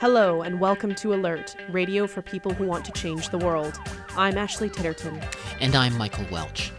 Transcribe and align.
Hello, 0.00 0.40
and 0.40 0.58
welcome 0.58 0.94
to 0.94 1.12
Alert, 1.12 1.54
radio 1.68 2.06
for 2.06 2.22
people 2.22 2.54
who 2.54 2.64
want 2.64 2.86
to 2.86 2.92
change 2.92 3.28
the 3.28 3.36
world. 3.36 3.78
I'm 4.16 4.38
Ashley 4.38 4.70
Titterton. 4.70 5.22
And 5.60 5.76
I'm 5.76 5.94
Michael 5.98 6.24
Welch. 6.30 6.72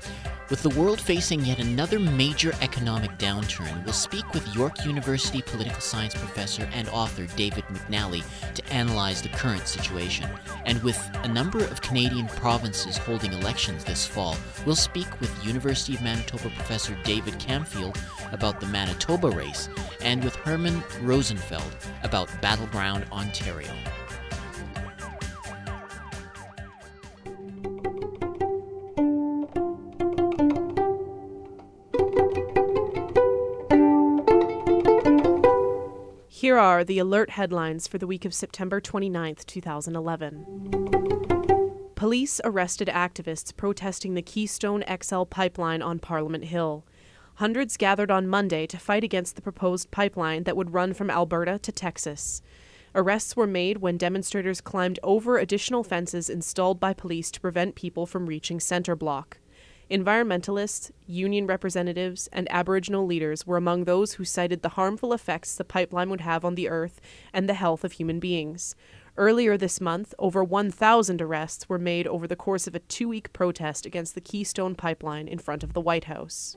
With 0.51 0.63
the 0.63 0.77
world 0.77 0.99
facing 0.99 1.45
yet 1.45 1.59
another 1.59 1.97
major 1.97 2.51
economic 2.59 3.17
downturn, 3.17 3.85
we'll 3.85 3.93
speak 3.93 4.33
with 4.33 4.53
York 4.53 4.83
University 4.85 5.41
political 5.41 5.79
science 5.79 6.13
professor 6.13 6.67
and 6.73 6.89
author 6.89 7.25
David 7.37 7.63
McNally 7.67 8.21
to 8.55 8.65
analyze 8.73 9.21
the 9.21 9.29
current 9.29 9.65
situation. 9.65 10.29
And 10.65 10.83
with 10.83 10.99
a 11.23 11.27
number 11.29 11.63
of 11.63 11.81
Canadian 11.81 12.27
provinces 12.27 12.97
holding 12.97 13.31
elections 13.31 13.85
this 13.85 14.05
fall, 14.05 14.35
we'll 14.65 14.75
speak 14.75 15.21
with 15.21 15.45
University 15.45 15.95
of 15.95 16.01
Manitoba 16.01 16.49
professor 16.49 16.97
David 17.05 17.35
Camfield 17.35 17.97
about 18.33 18.59
the 18.59 18.67
Manitoba 18.67 19.29
race 19.29 19.69
and 20.01 20.21
with 20.21 20.35
Herman 20.35 20.83
Rosenfeld 21.01 21.77
about 22.03 22.29
Battleground 22.41 23.05
Ontario. 23.13 23.71
Are 36.81 36.85
the 36.85 36.97
alert 36.97 37.29
headlines 37.29 37.87
for 37.87 37.99
the 37.99 38.07
week 38.07 38.25
of 38.25 38.33
September 38.33 38.81
29, 38.81 39.35
2011. 39.45 41.91
Police 41.93 42.41
arrested 42.43 42.87
activists 42.87 43.55
protesting 43.55 44.15
the 44.15 44.23
Keystone 44.23 44.83
XL 45.03 45.25
pipeline 45.25 45.83
on 45.83 45.99
Parliament 45.99 46.45
Hill. 46.45 46.83
Hundreds 47.35 47.77
gathered 47.77 48.09
on 48.09 48.27
Monday 48.27 48.65
to 48.65 48.79
fight 48.79 49.03
against 49.03 49.35
the 49.35 49.43
proposed 49.43 49.91
pipeline 49.91 50.41
that 50.45 50.57
would 50.57 50.73
run 50.73 50.95
from 50.95 51.11
Alberta 51.11 51.59
to 51.59 51.71
Texas. 51.71 52.41
Arrests 52.95 53.35
were 53.35 53.45
made 53.45 53.77
when 53.77 53.97
demonstrators 53.97 54.59
climbed 54.59 54.97
over 55.03 55.37
additional 55.37 55.83
fences 55.83 56.31
installed 56.31 56.79
by 56.79 56.95
police 56.95 57.29
to 57.29 57.39
prevent 57.39 57.75
people 57.75 58.07
from 58.07 58.25
reaching 58.25 58.59
center 58.59 58.95
block. 58.95 59.37
Environmentalists, 59.91 60.89
union 61.05 61.45
representatives, 61.45 62.29
and 62.31 62.49
Aboriginal 62.49 63.05
leaders 63.05 63.45
were 63.45 63.57
among 63.57 63.83
those 63.83 64.13
who 64.13 64.23
cited 64.23 64.61
the 64.61 64.69
harmful 64.69 65.11
effects 65.11 65.53
the 65.53 65.65
pipeline 65.65 66.09
would 66.09 66.21
have 66.21 66.45
on 66.45 66.55
the 66.55 66.69
earth 66.69 67.01
and 67.33 67.49
the 67.49 67.55
health 67.55 67.83
of 67.83 67.91
human 67.91 68.17
beings. 68.17 68.73
Earlier 69.17 69.57
this 69.57 69.81
month, 69.81 70.13
over 70.17 70.45
1,000 70.45 71.21
arrests 71.21 71.67
were 71.67 71.77
made 71.77 72.07
over 72.07 72.25
the 72.25 72.37
course 72.37 72.67
of 72.67 72.75
a 72.75 72.79
two 72.79 73.09
week 73.09 73.33
protest 73.33 73.85
against 73.85 74.15
the 74.15 74.21
Keystone 74.21 74.75
Pipeline 74.75 75.27
in 75.27 75.39
front 75.39 75.61
of 75.61 75.73
the 75.73 75.81
White 75.81 76.05
House. 76.05 76.55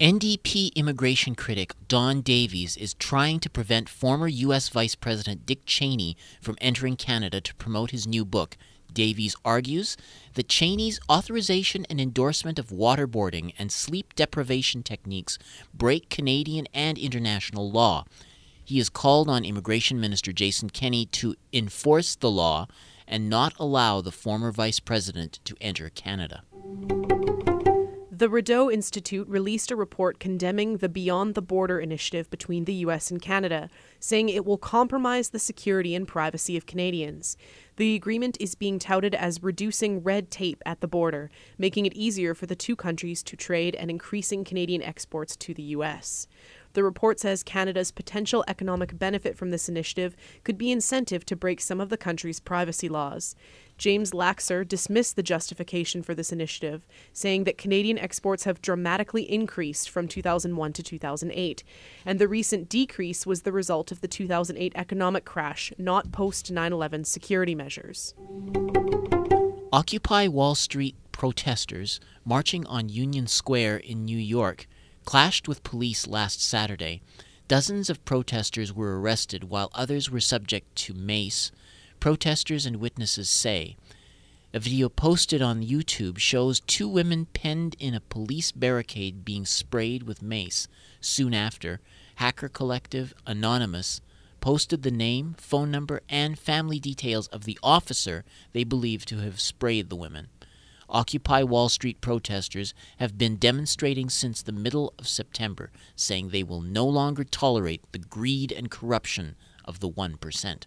NDP 0.00 0.74
immigration 0.74 1.36
critic 1.36 1.74
Don 1.86 2.22
Davies 2.22 2.76
is 2.76 2.94
trying 2.94 3.38
to 3.40 3.50
prevent 3.50 3.88
former 3.88 4.26
U.S. 4.26 4.68
Vice 4.68 4.96
President 4.96 5.46
Dick 5.46 5.64
Cheney 5.64 6.16
from 6.40 6.56
entering 6.60 6.96
Canada 6.96 7.40
to 7.40 7.54
promote 7.54 7.92
his 7.92 8.06
new 8.06 8.24
book, 8.24 8.56
Davies 8.92 9.36
argues 9.44 9.96
that 10.34 10.48
Cheney's 10.48 11.00
authorization 11.10 11.86
and 11.90 12.00
endorsement 12.00 12.58
of 12.58 12.68
waterboarding 12.68 13.54
and 13.58 13.70
sleep 13.70 14.14
deprivation 14.14 14.82
techniques 14.82 15.38
break 15.74 16.10
Canadian 16.10 16.66
and 16.74 16.98
international 16.98 17.70
law. 17.70 18.04
He 18.64 18.78
has 18.78 18.88
called 18.88 19.28
on 19.30 19.44
Immigration 19.44 20.00
Minister 20.00 20.32
Jason 20.32 20.70
Kenney 20.70 21.06
to 21.06 21.34
enforce 21.52 22.14
the 22.14 22.30
law 22.30 22.66
and 23.06 23.30
not 23.30 23.54
allow 23.58 24.00
the 24.00 24.12
former 24.12 24.52
vice 24.52 24.80
president 24.80 25.40
to 25.44 25.56
enter 25.60 25.88
Canada. 25.88 26.42
The 28.18 28.28
Rideau 28.28 28.68
Institute 28.68 29.28
released 29.28 29.70
a 29.70 29.76
report 29.76 30.18
condemning 30.18 30.78
the 30.78 30.88
Beyond 30.88 31.36
the 31.36 31.40
Border 31.40 31.78
initiative 31.78 32.28
between 32.30 32.64
the 32.64 32.74
U.S. 32.74 33.12
and 33.12 33.22
Canada, 33.22 33.70
saying 34.00 34.28
it 34.28 34.44
will 34.44 34.58
compromise 34.58 35.28
the 35.28 35.38
security 35.38 35.94
and 35.94 36.08
privacy 36.08 36.56
of 36.56 36.66
Canadians. 36.66 37.36
The 37.76 37.94
agreement 37.94 38.36
is 38.40 38.56
being 38.56 38.80
touted 38.80 39.14
as 39.14 39.44
reducing 39.44 40.02
red 40.02 40.32
tape 40.32 40.60
at 40.66 40.80
the 40.80 40.88
border, 40.88 41.30
making 41.58 41.86
it 41.86 41.94
easier 41.94 42.34
for 42.34 42.46
the 42.46 42.56
two 42.56 42.74
countries 42.74 43.22
to 43.22 43.36
trade 43.36 43.76
and 43.76 43.88
increasing 43.88 44.42
Canadian 44.42 44.82
exports 44.82 45.36
to 45.36 45.54
the 45.54 45.62
U.S. 45.62 46.26
The 46.78 46.84
report 46.84 47.18
says 47.18 47.42
Canada's 47.42 47.90
potential 47.90 48.44
economic 48.46 48.96
benefit 48.96 49.36
from 49.36 49.50
this 49.50 49.68
initiative 49.68 50.14
could 50.44 50.56
be 50.56 50.70
incentive 50.70 51.26
to 51.26 51.34
break 51.34 51.60
some 51.60 51.80
of 51.80 51.88
the 51.88 51.96
country's 51.96 52.38
privacy 52.38 52.88
laws. 52.88 53.34
James 53.78 54.12
Laxer 54.12 54.62
dismissed 54.62 55.16
the 55.16 55.24
justification 55.24 56.04
for 56.04 56.14
this 56.14 56.30
initiative, 56.30 56.86
saying 57.12 57.42
that 57.42 57.58
Canadian 57.58 57.98
exports 57.98 58.44
have 58.44 58.62
dramatically 58.62 59.28
increased 59.28 59.90
from 59.90 60.06
2001 60.06 60.72
to 60.74 60.82
2008, 60.84 61.64
and 62.06 62.20
the 62.20 62.28
recent 62.28 62.68
decrease 62.68 63.26
was 63.26 63.42
the 63.42 63.50
result 63.50 63.90
of 63.90 64.00
the 64.00 64.06
2008 64.06 64.72
economic 64.76 65.24
crash, 65.24 65.72
not 65.78 66.12
post 66.12 66.52
9 66.52 66.72
11 66.72 67.02
security 67.02 67.56
measures. 67.56 68.14
Occupy 69.72 70.28
Wall 70.28 70.54
Street 70.54 70.94
protesters 71.10 71.98
marching 72.24 72.64
on 72.66 72.88
Union 72.88 73.26
Square 73.26 73.78
in 73.78 74.04
New 74.04 74.16
York 74.16 74.68
clashed 75.08 75.48
with 75.48 75.64
police 75.64 76.06
last 76.06 76.38
Saturday. 76.38 77.00
Dozens 77.48 77.88
of 77.88 78.04
protesters 78.04 78.74
were 78.74 79.00
arrested 79.00 79.44
while 79.44 79.70
others 79.72 80.10
were 80.10 80.20
subject 80.20 80.76
to 80.76 80.92
mace 80.92 81.50
protesters 81.98 82.66
and 82.66 82.76
witnesses 82.76 83.26
say. 83.30 83.74
A 84.52 84.58
video 84.60 84.90
posted 84.90 85.40
on 85.40 85.64
YouTube 85.64 86.18
shows 86.18 86.60
two 86.60 86.86
women 86.86 87.24
penned 87.24 87.74
in 87.78 87.94
a 87.94 88.02
police 88.02 88.52
barricade 88.52 89.24
being 89.24 89.46
sprayed 89.46 90.02
with 90.02 90.20
mace. 90.20 90.68
Soon 91.00 91.32
after, 91.32 91.80
Hacker 92.16 92.50
Collective 92.50 93.14
Anonymous 93.26 94.02
posted 94.42 94.82
the 94.82 94.90
name, 94.90 95.36
phone 95.38 95.70
number, 95.70 96.02
and 96.10 96.38
family 96.38 96.78
details 96.78 97.28
of 97.28 97.44
the 97.44 97.58
officer 97.62 98.26
they 98.52 98.62
believe 98.62 99.06
to 99.06 99.20
have 99.20 99.40
sprayed 99.40 99.88
the 99.88 99.96
women. 99.96 100.28
Occupy 100.88 101.42
Wall 101.42 101.68
Street 101.68 102.00
protesters 102.00 102.74
have 102.98 103.18
been 103.18 103.36
demonstrating 103.36 104.08
since 104.08 104.42
the 104.42 104.52
middle 104.52 104.94
of 104.98 105.06
September, 105.06 105.70
saying 105.94 106.28
they 106.28 106.42
will 106.42 106.60
no 106.60 106.86
longer 106.86 107.24
tolerate 107.24 107.82
the 107.92 107.98
greed 107.98 108.52
and 108.52 108.70
corruption 108.70 109.36
of 109.64 109.80
the 109.80 109.90
1%. 109.90 110.64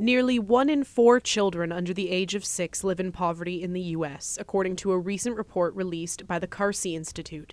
Nearly 0.00 0.38
one 0.38 0.70
in 0.70 0.82
four 0.82 1.20
children 1.20 1.70
under 1.70 1.92
the 1.92 2.10
age 2.10 2.34
of 2.34 2.44
six 2.44 2.82
live 2.82 3.00
in 3.00 3.12
poverty 3.12 3.62
in 3.62 3.74
the 3.74 3.82
U.S., 3.82 4.38
according 4.40 4.76
to 4.76 4.92
a 4.92 4.98
recent 4.98 5.36
report 5.36 5.74
released 5.74 6.26
by 6.26 6.38
the 6.38 6.48
Carsey 6.48 6.94
Institute. 6.96 7.52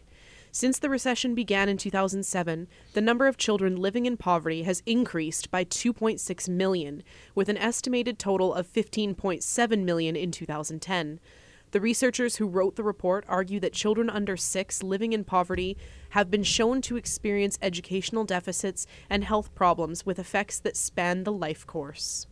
Since 0.57 0.79
the 0.79 0.89
recession 0.89 1.35
began 1.35 1.69
in 1.69 1.77
2007, 1.77 2.67
the 2.93 2.99
number 2.99 3.27
of 3.27 3.37
children 3.37 3.75
living 3.75 4.07
in 4.07 4.17
poverty 4.17 4.63
has 4.63 4.81
increased 4.87 5.51
by 5.51 5.63
2.6 5.63 6.49
million, 6.49 7.03
with 7.35 7.47
an 7.47 7.57
estimated 7.57 8.17
total 8.17 8.55
of 8.55 8.65
15.7 8.65 9.83
million 9.83 10.15
in 10.15 10.31
2010. 10.31 11.19
The 11.69 11.79
researchers 11.79 12.37
who 12.37 12.47
wrote 12.47 12.75
the 12.75 12.81
report 12.81 13.23
argue 13.27 13.59
that 13.59 13.73
children 13.73 14.09
under 14.09 14.35
six 14.35 14.81
living 14.81 15.13
in 15.13 15.23
poverty 15.23 15.77
have 16.09 16.31
been 16.31 16.41
shown 16.41 16.81
to 16.81 16.97
experience 16.97 17.59
educational 17.61 18.23
deficits 18.23 18.87
and 19.11 19.25
health 19.25 19.53
problems 19.53 20.07
with 20.07 20.17
effects 20.17 20.57
that 20.61 20.75
span 20.75 21.23
the 21.23 21.31
life 21.31 21.67
course. 21.67 22.25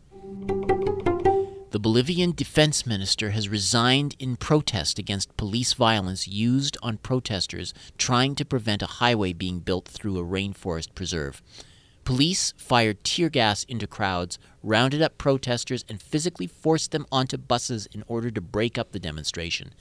The 1.72 1.80
Bolivian 1.80 2.32
defense 2.32 2.86
minister 2.86 3.32
has 3.32 3.50
resigned 3.50 4.16
in 4.20 4.38
protest 4.38 4.98
against 4.98 5.36
police 5.36 5.74
violence 5.74 6.28
used 6.28 6.78
on 6.82 7.00
protesters 7.00 7.74
trying 7.98 8.36
to 8.36 8.46
prevent 8.46 8.82
a 8.82 8.88
highway 8.88 9.34
being 9.34 9.60
built 9.60 9.88
through 9.88 10.18
a 10.18 10.24
rainforest 10.24 10.96
preserve. 10.96 11.42
Police 12.06 12.54
fired 12.56 13.04
tear 13.04 13.30
gas 13.30 13.64
into 13.64 13.88
crowds, 13.88 14.38
rounded 14.62 15.02
up 15.02 15.18
protesters, 15.18 15.84
and 15.90 16.00
physically 16.00 16.46
forced 16.46 16.92
them 16.92 17.08
onto 17.12 17.36
buses 17.36 17.88
in 17.88 18.04
order 18.08 18.30
to 18.30 18.42
break 18.42 18.78
up 18.78 18.92
the 18.92 19.00
demonstration. 19.00 19.74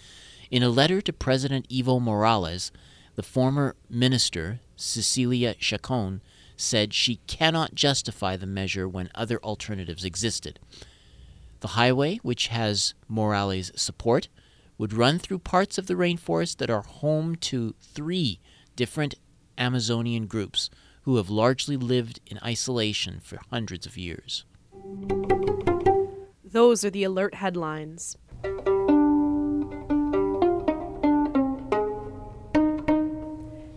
In 0.50 0.62
a 0.62 0.70
letter 0.70 1.02
to 1.02 1.12
President 1.12 1.68
Evo 1.68 2.00
Morales, 2.00 2.72
the 3.14 3.22
former 3.22 3.76
minister, 3.90 4.60
Cecilia 4.74 5.54
Chacon, 5.54 6.22
said 6.56 6.94
she 6.94 7.16
cannot 7.26 7.74
justify 7.74 8.36
the 8.36 8.46
measure 8.46 8.88
when 8.88 9.10
other 9.14 9.38
alternatives 9.44 10.04
existed. 10.04 10.58
The 11.64 11.80
highway, 11.80 12.16
which 12.16 12.48
has 12.48 12.92
Morales' 13.08 13.72
support, 13.74 14.28
would 14.76 14.92
run 14.92 15.18
through 15.18 15.38
parts 15.38 15.78
of 15.78 15.86
the 15.86 15.94
rainforest 15.94 16.58
that 16.58 16.68
are 16.68 16.82
home 16.82 17.36
to 17.36 17.74
three 17.80 18.38
different 18.76 19.14
Amazonian 19.56 20.26
groups 20.26 20.68
who 21.04 21.16
have 21.16 21.30
largely 21.30 21.78
lived 21.78 22.20
in 22.26 22.38
isolation 22.44 23.18
for 23.18 23.38
hundreds 23.48 23.86
of 23.86 23.96
years. 23.96 24.44
Those 26.44 26.84
are 26.84 26.90
the 26.90 27.04
alert 27.04 27.36
headlines. 27.36 28.18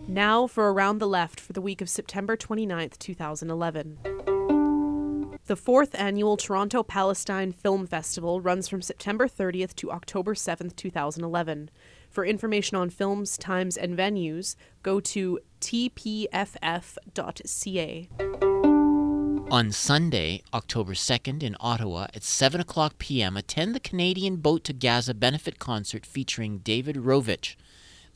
Now 0.06 0.46
for 0.46 0.70
Around 0.70 0.98
the 0.98 1.08
Left 1.08 1.40
for 1.40 1.54
the 1.54 1.62
week 1.62 1.80
of 1.80 1.88
September 1.88 2.36
29, 2.36 2.90
2011. 2.98 4.27
The 5.48 5.56
fourth 5.56 5.94
annual 5.94 6.36
Toronto 6.36 6.82
Palestine 6.82 7.52
Film 7.52 7.86
Festival 7.86 8.42
runs 8.42 8.68
from 8.68 8.82
September 8.82 9.26
30th 9.26 9.74
to 9.76 9.90
October 9.90 10.34
7th, 10.34 10.76
2011. 10.76 11.70
For 12.10 12.26
information 12.26 12.76
on 12.76 12.90
films, 12.90 13.38
times, 13.38 13.78
and 13.78 13.96
venues, 13.96 14.56
go 14.82 15.00
to 15.00 15.38
tpff.ca. 15.62 16.28
On 19.50 19.72
Sunday, 19.72 20.42
October 20.52 20.92
2nd, 20.92 21.42
in 21.42 21.56
Ottawa 21.60 22.08
at 22.12 22.22
7 22.22 22.60
o'clock 22.60 22.98
p.m., 22.98 23.34
attend 23.34 23.74
the 23.74 23.80
Canadian 23.80 24.36
Boat 24.36 24.64
to 24.64 24.74
Gaza 24.74 25.14
benefit 25.14 25.58
concert 25.58 26.04
featuring 26.04 26.58
David 26.58 26.96
Rovics. 26.96 27.56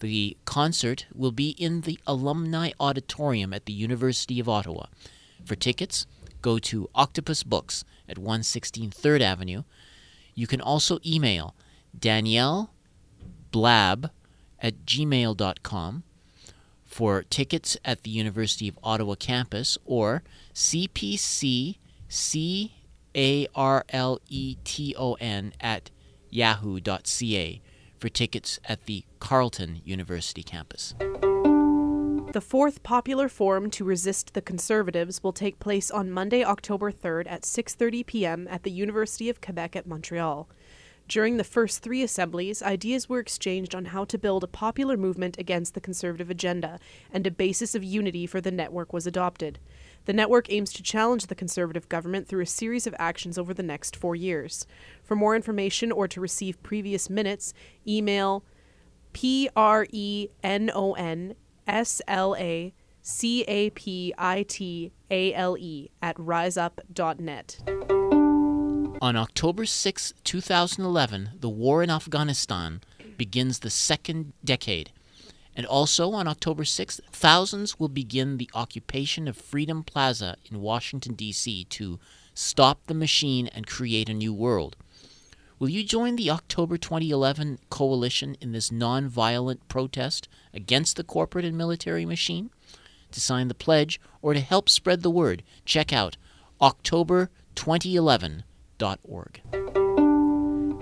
The 0.00 0.36
concert 0.44 1.06
will 1.14 1.32
be 1.32 1.52
in 1.52 1.80
the 1.80 1.98
Alumni 2.06 2.72
Auditorium 2.78 3.54
at 3.54 3.64
the 3.64 3.72
University 3.72 4.38
of 4.38 4.50
Ottawa. 4.50 4.88
For 5.46 5.56
tickets, 5.56 6.06
go 6.42 6.58
to 6.58 6.90
Octopus 6.94 7.42
Books 7.42 7.84
at 8.08 8.18
116 8.18 8.90
3rd 8.90 9.20
Avenue. 9.20 9.62
You 10.34 10.46
can 10.46 10.60
also 10.60 10.98
email 11.06 11.54
Danielle 11.98 12.70
Blab 13.50 14.10
at 14.60 14.84
gmail.com 14.84 16.02
for 16.84 17.22
tickets 17.22 17.76
at 17.84 18.02
the 18.02 18.10
University 18.10 18.68
of 18.68 18.78
Ottawa 18.82 19.14
campus 19.14 19.78
or 19.84 20.22
cpccarleton 20.54 21.78
at 25.60 25.90
yahoo.ca 26.30 27.60
for 27.98 28.08
tickets 28.08 28.58
at 28.64 28.86
the 28.86 29.04
Carleton 29.20 29.80
University 29.84 30.42
campus. 30.42 30.94
The 32.32 32.40
fourth 32.40 32.82
popular 32.82 33.28
forum 33.28 33.68
to 33.72 33.84
resist 33.84 34.32
the 34.32 34.40
conservatives 34.40 35.22
will 35.22 35.34
take 35.34 35.60
place 35.60 35.90
on 35.90 36.10
Monday, 36.10 36.42
October 36.42 36.90
3rd 36.90 37.26
at 37.26 37.42
6:30 37.42 38.06
p.m. 38.06 38.48
at 38.48 38.62
the 38.62 38.70
University 38.70 39.28
of 39.28 39.42
Quebec 39.42 39.76
at 39.76 39.86
Montreal. 39.86 40.48
During 41.06 41.36
the 41.36 41.44
first 41.44 41.82
three 41.82 42.02
assemblies, 42.02 42.62
ideas 42.62 43.06
were 43.06 43.18
exchanged 43.18 43.74
on 43.74 43.84
how 43.84 44.06
to 44.06 44.16
build 44.16 44.42
a 44.42 44.46
popular 44.46 44.96
movement 44.96 45.36
against 45.38 45.74
the 45.74 45.80
conservative 45.82 46.30
agenda, 46.30 46.78
and 47.12 47.26
a 47.26 47.30
basis 47.30 47.74
of 47.74 47.84
unity 47.84 48.26
for 48.26 48.40
the 48.40 48.50
network 48.50 48.94
was 48.94 49.06
adopted. 49.06 49.58
The 50.06 50.14
network 50.14 50.50
aims 50.50 50.72
to 50.72 50.82
challenge 50.82 51.26
the 51.26 51.34
conservative 51.34 51.90
government 51.90 52.28
through 52.28 52.44
a 52.44 52.46
series 52.46 52.86
of 52.86 52.94
actions 52.98 53.36
over 53.36 53.52
the 53.52 53.62
next 53.62 53.94
four 53.94 54.16
years. 54.16 54.66
For 55.02 55.14
more 55.14 55.36
information 55.36 55.92
or 55.92 56.08
to 56.08 56.18
receive 56.18 56.62
previous 56.62 57.10
minutes, 57.10 57.52
email 57.86 58.42
P 59.12 59.50
R 59.54 59.86
E 59.90 60.28
N 60.42 60.70
O 60.74 60.94
N 60.94 61.34
S 61.66 62.02
L 62.08 62.36
A 62.36 62.72
C 63.02 63.42
A 63.42 63.70
P 63.70 64.14
I 64.16 64.44
T 64.44 64.92
A 65.10 65.34
L 65.34 65.56
E 65.58 65.90
at 66.00 66.16
riseup.net. 66.16 67.58
On 69.02 69.16
October 69.16 69.66
6, 69.66 70.14
2011, 70.22 71.30
the 71.40 71.48
war 71.48 71.82
in 71.82 71.90
Afghanistan 71.90 72.80
begins 73.16 73.58
the 73.58 73.70
second 73.70 74.32
decade. 74.44 74.92
And 75.56 75.66
also 75.66 76.12
on 76.12 76.28
October 76.28 76.62
6th, 76.62 77.00
thousands 77.10 77.78
will 77.78 77.88
begin 77.88 78.36
the 78.38 78.48
occupation 78.54 79.28
of 79.28 79.36
Freedom 79.36 79.82
Plaza 79.82 80.36
in 80.50 80.60
Washington, 80.60 81.14
D.C. 81.14 81.64
to 81.64 81.98
stop 82.32 82.86
the 82.86 82.94
machine 82.94 83.48
and 83.48 83.66
create 83.66 84.08
a 84.08 84.14
new 84.14 84.32
world. 84.32 84.76
Will 85.62 85.68
you 85.68 85.84
join 85.84 86.16
the 86.16 86.28
October 86.28 86.76
2011 86.76 87.60
coalition 87.70 88.36
in 88.40 88.50
this 88.50 88.70
nonviolent 88.70 89.60
protest 89.68 90.28
against 90.52 90.96
the 90.96 91.04
corporate 91.04 91.44
and 91.44 91.56
military 91.56 92.04
machine? 92.04 92.50
To 93.12 93.20
sign 93.20 93.46
the 93.46 93.54
pledge 93.54 94.00
or 94.22 94.34
to 94.34 94.40
help 94.40 94.68
spread 94.68 95.02
the 95.02 95.10
word, 95.10 95.44
check 95.64 95.92
out 95.92 96.16
October2011.org. 96.60 99.40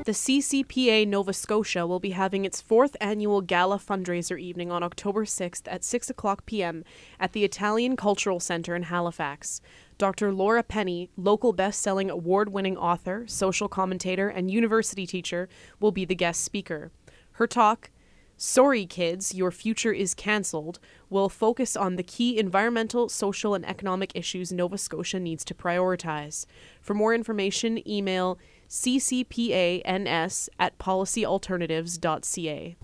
The 0.07 0.13
CCPA 0.13 1.07
Nova 1.07 1.35
Scotia 1.35 1.87
will 1.87 2.01
be 2.01 2.13
having 2.13 2.47
its 2.47 2.63
fourth 2.63 2.97
annual 3.03 3.43
gala 3.43 3.77
fundraiser 3.77 4.41
evening 4.41 4.71
on 4.71 4.83
October 4.83 5.27
6th 5.27 5.65
at 5.67 5.85
6 5.85 6.09
o'clock 6.09 6.47
p.m. 6.47 6.85
at 7.21 7.35
the 7.35 7.45
Italian 7.45 7.97
Cultural 7.97 8.41
Centre 8.41 8.75
in 8.75 8.85
Halifax. 8.85 9.61
Dr. 10.01 10.33
Laura 10.33 10.63
Penny, 10.63 11.11
local 11.19 11.53
best 11.53 11.83
selling 11.83 12.09
award 12.09 12.49
winning 12.49 12.75
author, 12.79 13.27
social 13.27 13.69
commentator, 13.69 14.31
and 14.31 14.51
university 14.51 15.07
teacher, 15.07 15.47
will 15.79 15.93
be 15.93 16.07
the 16.07 16.15
guest 16.15 16.43
speaker. 16.43 16.91
Her 17.33 17.47
talk, 17.47 17.91
Sorry 18.39 18.87
Kids, 18.87 19.35
Your 19.35 19.51
Future 19.51 19.93
is 19.93 20.15
Cancelled, 20.15 20.79
will 21.11 21.29
focus 21.29 21.77
on 21.77 21.97
the 21.97 22.03
key 22.03 22.39
environmental, 22.39 23.11
social, 23.11 23.55
and 23.55 23.69
economic 23.69 24.13
issues 24.15 24.51
Nova 24.51 24.79
Scotia 24.79 25.21
needs 25.21 25.45
to 25.45 25.53
prioritize. 25.53 26.47
For 26.81 26.95
more 26.95 27.15
information, 27.15 27.87
email 27.87 28.39
ccpans 28.71 30.49
at 30.59 30.79
policyalternatives.ca. 30.79 32.77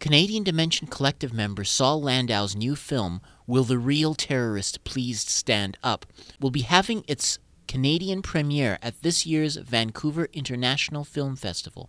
Canadian 0.00 0.42
Dimension 0.44 0.86
Collective 0.86 1.34
member 1.34 1.64
Saul 1.64 2.00
Landau's 2.00 2.56
new 2.56 2.76
film, 2.76 3.20
Will 3.48 3.64
the 3.64 3.78
Real 3.78 4.14
Terrorist 4.14 4.82
Please 4.82 5.20
Stand 5.20 5.78
Up, 5.84 6.04
will 6.40 6.50
be 6.50 6.62
having 6.62 7.04
its 7.06 7.38
Canadian 7.68 8.20
premiere 8.20 8.78
at 8.82 9.02
this 9.02 9.24
year's 9.24 9.56
Vancouver 9.56 10.28
International 10.32 11.04
Film 11.04 11.36
Festival. 11.36 11.88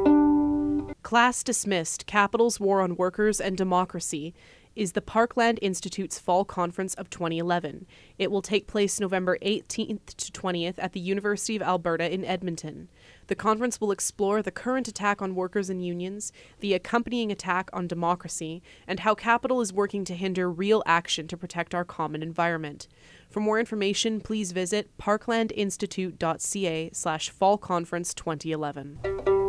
Class 1.03 1.43
dismissed 1.43 2.05
Capital's 2.05 2.60
War 2.60 2.81
on 2.81 2.96
Workers 2.96 3.41
and 3.41 3.58
Democracy 3.58 4.36
is 4.75 4.93
the 4.93 5.01
Parkland 5.01 5.60
Institute's 5.62 6.20
Fall 6.20 6.46
Conference 6.46 6.93
of 6.93 7.10
2011. 7.10 7.86
It 8.17 8.31
will 8.31 8.41
take 8.41 8.67
place 8.67 9.00
November 9.00 9.38
18th 9.41 10.05
to 10.05 10.31
20th 10.31 10.75
at 10.77 10.93
the 10.93 11.00
University 11.00 11.55
of 11.55 11.63
Alberta 11.63 12.13
in 12.13 12.24
Edmonton. 12.24 12.88
The 13.27 13.36
conference 13.36 13.81
will 13.81 13.91
explore 13.91 14.41
the 14.41 14.51
current 14.51 14.88
attack 14.88 15.22
on 15.22 15.36
workers 15.36 15.70
and 15.70 15.84
unions, 15.84 16.31
the 16.60 16.74
accompanying 16.74 17.31
attack 17.31 17.70
on 17.74 17.88
democracy, 17.88 18.62
and 18.88 19.01
how 19.01 19.15
capital 19.15 19.60
is 19.60 19.74
working 19.74 20.05
to 20.05 20.15
hinder 20.15 20.50
real 20.50 20.84
action 20.86 21.27
to 21.27 21.36
protect 21.36 21.75
our 21.75 21.84
common 21.84 22.24
environment. 22.24 22.88
For 23.29 23.39
more 23.41 23.60
information, 23.60 24.22
please 24.22 24.51
visit 24.51 24.96
parklandinstitute.ca 24.98 26.91
slash 26.93 27.29
fall 27.29 27.58
conference 27.58 28.13
2011. 28.13 29.40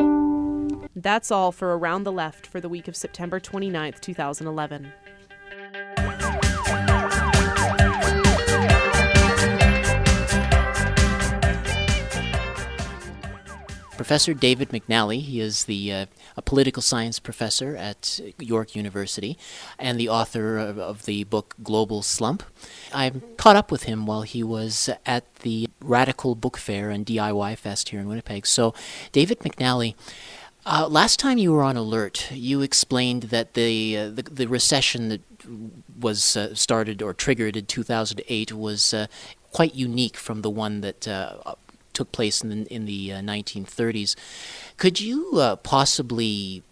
That's 0.94 1.30
all 1.30 1.52
for 1.52 1.76
Around 1.76 2.04
the 2.04 2.12
Left 2.12 2.46
for 2.46 2.60
the 2.60 2.68
week 2.68 2.86
of 2.86 2.96
September 2.96 3.40
29th, 3.40 4.00
2011. 4.00 4.92
Professor 13.96 14.34
David 14.34 14.70
McNally. 14.70 15.20
He 15.20 15.40
is 15.40 15.64
the 15.64 15.92
uh, 15.92 16.06
a 16.36 16.42
political 16.42 16.82
science 16.82 17.20
professor 17.20 17.76
at 17.76 18.20
York 18.38 18.74
University 18.74 19.38
and 19.78 19.98
the 19.98 20.08
author 20.08 20.58
of, 20.58 20.76
of, 20.76 21.04
the 21.04 21.22
book 21.24 21.54
Global 21.62 22.02
Slump. 22.02 22.42
I 22.92 23.12
caught 23.36 23.54
up 23.54 23.70
with 23.70 23.84
him 23.84 24.04
while 24.04 24.22
he 24.22 24.42
was 24.42 24.90
at 25.06 25.32
the 25.36 25.68
Radical 25.80 26.34
Book 26.34 26.56
Fair 26.56 26.90
and 26.90 27.06
DIY 27.06 27.56
Fest 27.58 27.90
here 27.90 28.00
in 28.00 28.08
Winnipeg. 28.08 28.44
So, 28.44 28.74
David 29.12 29.38
McNally 29.38 29.94
uh, 30.64 30.86
last 30.88 31.18
time 31.18 31.38
you 31.38 31.52
were 31.52 31.62
on 31.62 31.76
alert, 31.76 32.30
you 32.30 32.62
explained 32.62 33.24
that 33.24 33.54
the 33.54 33.96
uh, 33.96 34.08
the, 34.10 34.22
the, 34.22 34.46
recession 34.46 35.08
that 35.08 35.20
was 35.98 36.36
uh, 36.36 36.54
started 36.54 37.02
or 37.02 37.12
triggered 37.12 37.56
in 37.56 37.66
2008 37.66 38.52
was 38.52 38.94
uh, 38.94 39.08
quite 39.50 39.74
unique 39.74 40.16
from 40.16 40.42
the 40.42 40.50
one 40.50 40.80
that 40.80 41.08
uh, 41.08 41.54
took 41.92 42.12
place 42.12 42.42
in 42.42 42.50
the, 42.50 42.72
in 42.72 42.84
the 42.86 43.08
1930s. 43.08 44.16
Uh, 44.16 44.20
Could 44.76 45.00
you 45.00 45.58
possibly 45.64 46.62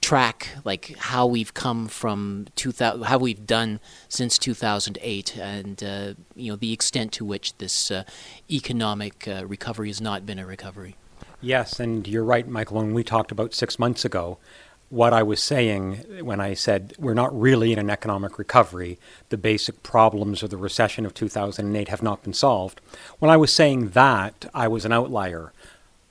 track 0.00 0.48
like 0.64 0.96
how 0.96 1.26
we've 1.26 1.52
come 1.52 1.86
from 1.86 2.46
2000 2.56 3.02
how 3.02 3.18
we've 3.18 3.46
done 3.46 3.78
since 4.08 4.38
2008 4.38 5.36
and 5.36 5.82
you 6.36 6.52
know 6.52 6.56
the 6.56 6.72
extent 6.72 7.12
to 7.12 7.24
which 7.24 7.54
this 7.58 7.92
economic 8.48 9.28
recovery 9.42 9.88
has 9.88 10.00
not 10.00 10.24
been 10.24 10.38
a 10.38 10.46
recovery 10.46 10.96
yes 11.40 11.80
and 11.80 12.06
you're 12.06 12.24
right 12.24 12.48
michael 12.48 12.76
when 12.78 12.94
we 12.94 13.04
talked 13.04 13.32
about 13.32 13.54
6 13.54 13.78
months 13.78 14.04
ago 14.04 14.38
what 14.90 15.12
I 15.12 15.22
was 15.22 15.42
saying 15.42 16.04
when 16.22 16.40
I 16.40 16.54
said 16.54 16.94
we're 16.98 17.14
not 17.14 17.38
really 17.38 17.72
in 17.72 17.78
an 17.78 17.90
economic 17.90 18.38
recovery, 18.38 18.98
the 19.28 19.36
basic 19.36 19.82
problems 19.82 20.42
of 20.42 20.50
the 20.50 20.56
recession 20.56 21.04
of 21.04 21.14
2008 21.14 21.88
have 21.88 22.02
not 22.02 22.22
been 22.22 22.32
solved. 22.32 22.80
When 23.18 23.30
I 23.30 23.36
was 23.36 23.52
saying 23.52 23.90
that, 23.90 24.46
I 24.54 24.66
was 24.68 24.84
an 24.84 24.92
outlier. 24.92 25.52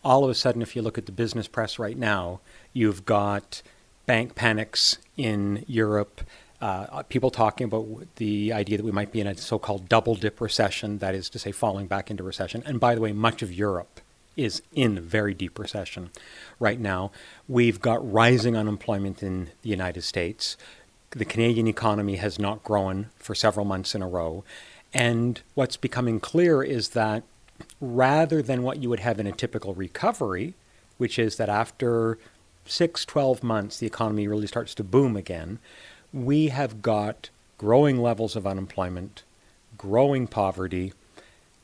All 0.04 0.24
of 0.24 0.30
a 0.30 0.36
sudden, 0.36 0.62
if 0.62 0.76
you 0.76 0.82
look 0.82 0.98
at 0.98 1.08
the 1.08 1.12
business 1.12 1.48
press 1.48 1.80
right 1.80 1.98
now, 1.98 2.40
you've 2.72 3.04
got 3.04 3.62
bank 4.06 4.36
panics 4.36 5.00
in 5.18 5.66
Europe. 5.68 6.22
Uh, 6.62 7.04
people 7.04 7.30
talking 7.30 7.66
about 7.66 8.08
the 8.16 8.54
idea 8.54 8.78
that 8.78 8.86
we 8.86 8.92
might 8.92 9.12
be 9.12 9.22
in 9.22 9.28
a 9.28 9.36
so 9.36 9.60
called 9.60 9.90
double 9.90 10.16
dip 10.16 10.40
recession, 10.40 11.00
that 11.00 11.16
is 11.16 11.30
to 11.32 11.40
say, 11.40 11.52
falling 11.52 11.88
back 11.88 12.10
into 12.12 12.24
recession. 12.24 12.64
And 12.66 12.80
by 12.80 12.96
the 12.96 13.02
way, 13.02 13.12
much 13.12 13.42
of 13.42 13.52
Europe 13.52 14.02
is 14.38 14.62
in 14.74 15.00
very 15.00 15.34
deep 15.34 15.60
recession 15.60 16.12
right 16.60 16.80
now. 16.80 17.12
We've 17.50 17.82
got 17.82 18.10
rising 18.10 18.56
unemployment 18.56 19.22
in 19.22 19.50
the 19.64 19.70
United 19.70 20.04
States. 20.04 20.56
The 21.10 21.26
Canadian 21.26 21.68
economy 21.68 22.18
has 22.18 22.38
not 22.38 22.64
grown 22.64 23.10
for 23.18 23.36
several 23.36 23.66
months 23.66 23.96
in 23.96 24.02
a 24.02 24.08
row. 24.08 24.44
And 24.94 25.42
what's 25.56 25.76
becoming 25.76 26.20
clear 26.20 26.64
is 26.64 26.90
that 26.90 27.24
rather 27.82 28.42
than 28.42 28.64
what 28.64 28.82
you 28.82 28.90
would 28.90 29.00
have 29.00 29.20
in 29.20 29.28
a 29.28 29.32
typical 29.32 29.74
recovery, 29.74 30.54
which 30.98 31.18
is 31.18 31.38
that 31.38 31.50
after 31.50 32.18
six, 32.66 33.06
12 33.06 33.44
months, 33.44 33.80
the 33.80 33.88
economy 33.88 34.28
really 34.28 34.48
starts 34.48 34.76
to 34.76 34.84
boom 34.84 35.16
again, 35.16 35.60
we 36.14 36.50
have 36.50 36.82
got 36.82 37.30
growing 37.58 37.98
levels 37.98 38.36
of 38.36 38.46
unemployment, 38.46 39.24
growing 39.78 40.28
poverty, 40.28 40.94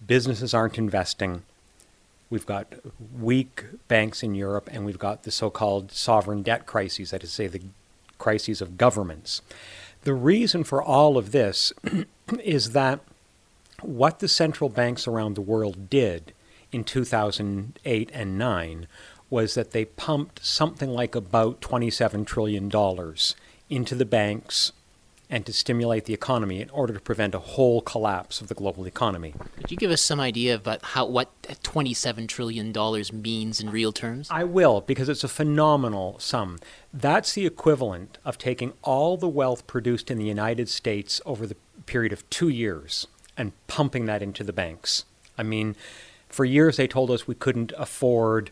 businesses 0.05 0.53
aren't 0.53 0.77
investing, 0.77 1.43
We've 2.33 2.47
got 2.47 2.73
weak 3.21 3.65
banks 3.87 4.23
in 4.23 4.33
Europe, 4.33 4.67
and 4.71 4.85
we've 4.85 4.97
got 4.97 5.21
the 5.21 5.29
so 5.29 5.51
called 5.51 5.91
sovereign 5.91 6.41
debt 6.41 6.65
crises, 6.65 7.11
that 7.11 7.23
is 7.23 7.31
say, 7.31 7.45
the 7.45 7.61
crises 8.17 8.59
of 8.59 8.75
governments. 8.75 9.43
The 10.01 10.15
reason 10.15 10.63
for 10.63 10.81
all 10.81 11.15
of 11.15 11.31
this 11.31 11.73
is 12.43 12.71
that 12.71 13.01
what 13.83 14.17
the 14.17 14.27
central 14.27 14.71
banks 14.71 15.07
around 15.07 15.35
the 15.35 15.41
world 15.41 15.91
did 15.91 16.33
in 16.71 16.83
2008 16.83 18.09
and 18.11 18.35
9 18.39 18.87
was 19.29 19.53
that 19.53 19.69
they 19.69 19.85
pumped 19.85 20.43
something 20.43 20.89
like 20.89 21.13
about 21.13 21.61
$27 21.61 22.25
trillion 22.25 22.71
into 23.69 23.93
the 23.93 24.05
banks 24.05 24.71
and 25.33 25.47
to 25.47 25.51
stimulate 25.51 26.05
the 26.05 26.13
economy 26.13 26.61
in 26.61 26.69
order 26.69 26.93
to 26.93 26.99
prevent 26.99 27.33
a 27.33 27.39
whole 27.39 27.81
collapse 27.81 28.39
of 28.39 28.49
the 28.49 28.53
global 28.53 28.85
economy. 28.85 29.33
Could 29.57 29.71
you 29.71 29.77
give 29.77 29.89
us 29.89 29.99
some 29.99 30.19
idea 30.19 30.53
about 30.53 30.85
how 30.85 31.07
what 31.07 31.41
$27 31.41 32.27
trillion 32.27 32.71
means 33.19 33.59
in 33.59 33.71
real 33.71 33.91
terms? 33.91 34.27
I 34.29 34.43
will, 34.43 34.81
because 34.81 35.09
it's 35.09 35.23
a 35.23 35.27
phenomenal 35.27 36.19
sum. 36.19 36.59
That's 36.93 37.33
the 37.33 37.47
equivalent 37.47 38.19
of 38.23 38.37
taking 38.37 38.73
all 38.83 39.17
the 39.17 39.27
wealth 39.27 39.65
produced 39.65 40.11
in 40.11 40.19
the 40.19 40.25
United 40.25 40.69
States 40.69 41.19
over 41.25 41.47
the 41.47 41.57
period 41.87 42.13
of 42.13 42.29
two 42.29 42.49
years 42.49 43.07
and 43.35 43.53
pumping 43.65 44.05
that 44.05 44.21
into 44.21 44.43
the 44.43 44.53
banks. 44.53 45.03
I 45.35 45.41
mean, 45.41 45.75
for 46.29 46.45
years 46.45 46.77
they 46.77 46.87
told 46.87 47.09
us 47.09 47.27
we 47.27 47.33
couldn't 47.33 47.73
afford 47.75 48.51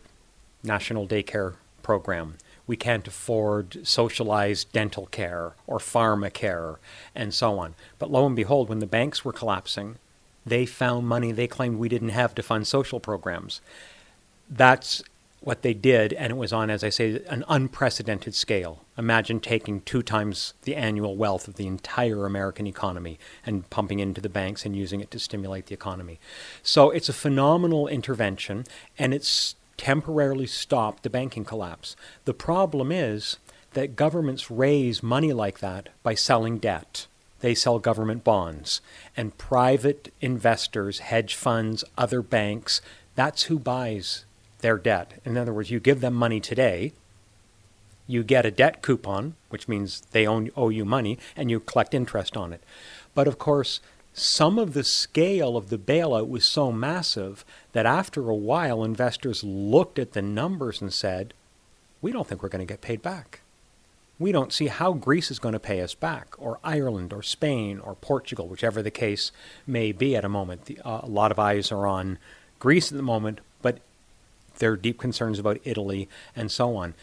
national 0.64 1.06
daycare 1.06 1.54
program 1.84 2.38
we 2.72 2.76
can't 2.78 3.06
afford 3.06 3.86
socialized 3.86 4.72
dental 4.72 5.04
care 5.04 5.52
or 5.66 5.76
pharma 5.76 6.32
care 6.32 6.78
and 7.14 7.34
so 7.34 7.58
on. 7.58 7.74
But 7.98 8.10
lo 8.10 8.24
and 8.24 8.34
behold, 8.34 8.70
when 8.70 8.78
the 8.78 8.86
banks 8.86 9.26
were 9.26 9.32
collapsing, 9.34 9.96
they 10.46 10.64
found 10.64 11.06
money 11.06 11.32
they 11.32 11.46
claimed 11.46 11.76
we 11.76 11.90
didn't 11.90 12.16
have 12.20 12.34
to 12.34 12.42
fund 12.42 12.66
social 12.66 12.98
programs. 12.98 13.60
That's 14.48 15.02
what 15.42 15.60
they 15.60 15.74
did, 15.74 16.14
and 16.14 16.30
it 16.30 16.36
was 16.36 16.50
on, 16.50 16.70
as 16.70 16.82
I 16.82 16.88
say, 16.88 17.22
an 17.28 17.44
unprecedented 17.46 18.34
scale. 18.34 18.86
Imagine 18.96 19.38
taking 19.38 19.82
two 19.82 20.02
times 20.02 20.54
the 20.62 20.74
annual 20.74 21.14
wealth 21.14 21.46
of 21.48 21.56
the 21.56 21.66
entire 21.66 22.24
American 22.24 22.66
economy 22.66 23.18
and 23.44 23.68
pumping 23.68 24.00
into 24.00 24.22
the 24.22 24.30
banks 24.30 24.64
and 24.64 24.74
using 24.74 25.02
it 25.02 25.10
to 25.10 25.18
stimulate 25.18 25.66
the 25.66 25.74
economy. 25.74 26.18
So 26.62 26.88
it's 26.88 27.10
a 27.10 27.12
phenomenal 27.12 27.86
intervention, 27.86 28.64
and 28.98 29.12
it's 29.12 29.56
temporarily 29.82 30.46
stop 30.46 31.02
the 31.02 31.10
banking 31.10 31.44
collapse. 31.44 31.96
The 32.24 32.32
problem 32.32 32.92
is 32.92 33.38
that 33.72 33.96
governments 33.96 34.48
raise 34.48 35.02
money 35.02 35.32
like 35.32 35.58
that 35.58 35.88
by 36.04 36.14
selling 36.14 36.58
debt. 36.58 37.08
They 37.40 37.56
sell 37.56 37.80
government 37.80 38.22
bonds. 38.22 38.80
And 39.16 39.36
private 39.36 40.14
investors, 40.20 41.00
hedge 41.00 41.34
funds, 41.34 41.82
other 41.98 42.22
banks, 42.22 42.80
that's 43.16 43.44
who 43.44 43.58
buys 43.58 44.24
their 44.60 44.78
debt. 44.78 45.20
In 45.24 45.36
other 45.36 45.52
words, 45.52 45.72
you 45.72 45.80
give 45.80 46.00
them 46.00 46.14
money 46.14 46.38
today, 46.38 46.92
you 48.06 48.22
get 48.22 48.46
a 48.46 48.52
debt 48.52 48.82
coupon, 48.82 49.34
which 49.48 49.66
means 49.66 50.02
they 50.12 50.28
own, 50.28 50.50
owe 50.56 50.68
you 50.68 50.84
money, 50.84 51.18
and 51.36 51.50
you 51.50 51.58
collect 51.58 51.92
interest 51.92 52.36
on 52.36 52.52
it. 52.52 52.62
But 53.16 53.26
of 53.26 53.36
course, 53.36 53.80
some 54.14 54.58
of 54.58 54.74
the 54.74 54.84
scale 54.84 55.56
of 55.56 55.70
the 55.70 55.78
bailout 55.78 56.28
was 56.28 56.44
so 56.44 56.70
massive 56.70 57.44
that 57.72 57.86
after 57.86 58.28
a 58.28 58.34
while, 58.34 58.84
investors 58.84 59.42
looked 59.42 59.98
at 59.98 60.12
the 60.12 60.20
numbers 60.20 60.80
and 60.82 60.92
said, 60.92 61.32
We 62.02 62.12
don't 62.12 62.26
think 62.26 62.42
we're 62.42 62.50
going 62.50 62.66
to 62.66 62.70
get 62.70 62.82
paid 62.82 63.00
back. 63.00 63.40
We 64.18 64.30
don't 64.30 64.52
see 64.52 64.66
how 64.66 64.92
Greece 64.92 65.30
is 65.30 65.38
going 65.38 65.54
to 65.54 65.58
pay 65.58 65.80
us 65.80 65.94
back, 65.94 66.34
or 66.38 66.60
Ireland, 66.62 67.12
or 67.12 67.22
Spain, 67.22 67.80
or 67.80 67.94
Portugal, 67.94 68.46
whichever 68.46 68.82
the 68.82 68.90
case 68.90 69.32
may 69.66 69.92
be 69.92 70.14
at 70.14 70.24
a 70.24 70.28
moment. 70.28 70.66
The, 70.66 70.78
uh, 70.84 71.00
a 71.02 71.08
lot 71.08 71.32
of 71.32 71.38
eyes 71.38 71.72
are 71.72 71.86
on 71.86 72.18
Greece 72.58 72.92
at 72.92 72.96
the 72.98 73.02
moment, 73.02 73.40
but 73.62 73.78
there 74.58 74.72
are 74.72 74.76
deep 74.76 74.98
concerns 74.98 75.38
about 75.38 75.58
Italy 75.64 76.08
and 76.36 76.52
so 76.52 76.76
on. 76.76 76.94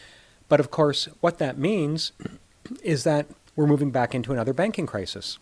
But 0.47 0.59
of 0.59 0.69
course, 0.69 1.09
what 1.19 1.39
that 1.39 1.57
means 1.57 2.11
is 2.83 3.03
that 3.03 3.25
we're 3.55 3.67
moving 3.67 3.89
back 3.89 4.13
into 4.13 4.31
another 4.31 4.53
banking 4.53 4.85
crisis 4.85 5.39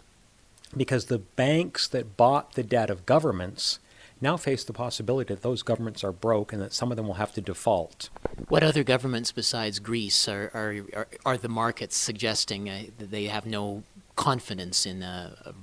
because 0.76 1.06
the 1.06 1.20
banks 1.20 1.88
that 1.88 2.18
bought 2.18 2.54
the 2.54 2.64
debt 2.64 2.90
of 2.90 3.06
governments 3.06 3.80
now 4.20 4.36
face 4.36 4.64
the 4.64 4.74
possibility 4.74 5.34
that 5.34 5.44
those 5.44 5.62
governments 5.62 6.04
are 6.04 6.12
broke 6.12 6.52
and 6.52 6.62
that 6.62 6.74
some 6.74 6.92
of 6.92 6.98
them 6.98 7.08
will 7.08 7.16
have 7.16 7.34
to 7.34 7.42
default. 7.42 8.10
What 8.50 8.64
other 8.64 8.84
governments 8.84 9.32
besides 9.32 9.80
Greece 9.80 10.28
are, 10.28 10.52
are, 10.54 10.76
are, 10.96 11.08
are 11.26 11.38
the 11.38 11.50
markets 11.50 11.96
suggesting 11.96 12.70
uh, 12.70 12.84
that 12.98 13.12
they 13.12 13.26
have 13.26 13.46
no 13.46 13.84
confidence 14.16 14.86
in 14.86 15.04
uh, 15.04 15.54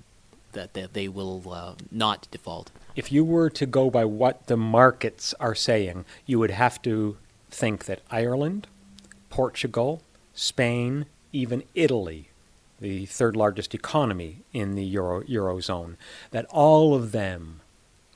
that, 0.53 0.75
that 0.75 0.93
they 0.93 1.09
will 1.09 1.43
uh, 1.53 1.75
not 1.91 2.29
default? 2.31 2.71
If 2.95 3.11
you 3.11 3.25
were 3.25 3.51
to 3.51 3.67
go 3.67 3.91
by 3.91 4.05
what 4.05 4.47
the 4.47 4.57
markets 4.57 5.35
are 5.41 5.55
saying, 5.55 6.05
you 6.27 6.39
would 6.39 6.53
have 6.53 6.81
to 6.83 7.17
think 7.51 7.87
that 7.87 8.03
Ireland, 8.11 8.69
Portugal, 9.31 10.03
Spain, 10.33 11.07
even 11.33 11.65
Italy 11.75 12.29
the 12.85 13.07
third 13.07 13.35
largest 13.35 13.75
economy 13.75 14.43
in 14.53 14.75
the 14.75 14.85
Euro, 14.85 15.23
Eurozone, 15.23 15.97
that 16.33 16.45
all 16.51 16.95
of 16.95 17.13
them 17.13 17.63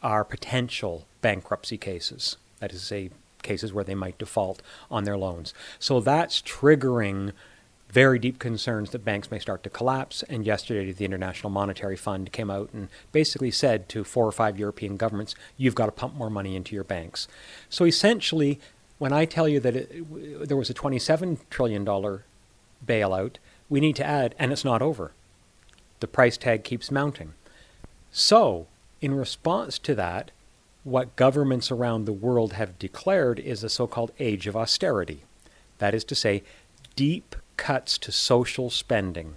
are 0.03 0.25
potential 0.25 1.07
bankruptcy 1.23 1.79
cases. 1.79 2.37
That 2.61 2.73
is, 2.73 2.81
to 2.81 2.87
say, 2.87 3.11
cases 3.43 3.73
where 3.73 3.83
they 3.83 3.95
might 3.95 4.19
default 4.19 4.61
on 4.91 5.05
their 5.05 5.17
loans. 5.17 5.55
So 5.79 6.01
that's 6.01 6.43
triggering 6.43 7.33
very 7.89 8.19
deep 8.19 8.39
concerns 8.39 8.91
that 8.91 9.07
banks 9.07 9.31
may 9.31 9.39
start 9.39 9.63
to 9.63 9.71
collapse. 9.71 10.23
And 10.25 10.45
yesterday, 10.45 10.93
the 10.93 11.07
International 11.07 11.49
Monetary 11.49 11.97
Fund 11.97 12.31
came 12.31 12.51
out 12.51 12.69
and 12.75 12.89
basically 13.11 13.51
said 13.51 13.89
to 13.89 14.05
four 14.05 14.27
or 14.27 14.33
five 14.33 14.59
European 14.59 14.99
governments, 14.99 15.35
you've 15.57 15.75
got 15.75 15.87
to 15.87 15.93
pump 15.93 16.15
more 16.15 16.29
money 16.29 16.57
into 16.57 16.75
your 16.75 16.85
banks. 16.85 17.27
So 17.71 17.87
essentially, 17.87 18.61
when 18.99 19.15
I 19.15 19.25
tell 19.25 19.49
you 19.49 19.61
that 19.61 19.75
it, 19.75 20.47
there 20.47 20.59
was 20.59 20.69
a 20.69 20.75
$27 20.75 21.39
trillion 21.49 21.87
bailout, 22.87 23.37
we 23.69 23.81
need 23.81 23.97
to 23.97 24.07
add, 24.07 24.35
and 24.39 24.53
it's 24.53 24.65
not 24.65 24.83
over. 24.83 25.13
The 26.01 26.07
price 26.07 26.37
tag 26.37 26.65
keeps 26.65 26.91
mounting. 26.91 27.35
So, 28.11 28.67
in 29.01 29.15
response 29.15 29.79
to 29.81 29.95
that, 29.95 30.31
what 30.85 31.17
governments 31.17 31.71
around 31.71 32.05
the 32.05 32.13
world 32.13 32.55
have 32.55 32.79
declared 32.79 33.39
is 33.39 33.63
a 33.63 33.69
so 33.69 33.87
called 33.87 34.13
age 34.19 34.47
of 34.47 34.57
austerity. 34.57 35.23
That 35.79 35.95
is 35.95 36.05
to 36.05 36.15
say, 36.15 36.43
deep 36.97 37.37
cuts 37.57 37.99
to 37.99 38.13
social 38.13 38.71
spending, 38.71 39.35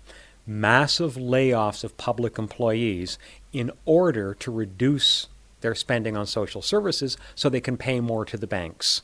massive 0.48 1.16
layoffs 1.16 1.84
of 1.84 1.98
public 1.98 2.38
employees 2.38 3.18
in 3.52 3.72
order 3.86 4.34
to 4.36 4.52
reduce 4.52 5.28
their 5.62 5.76
spending 5.76 6.16
on 6.16 6.26
social 6.26 6.62
services 6.62 7.18
so 7.36 7.50
they 7.50 7.62
can 7.62 7.78
pay 7.78 8.00
more 8.00 8.26
to 8.26 8.38
the 8.38 8.48
banks. 8.48 9.02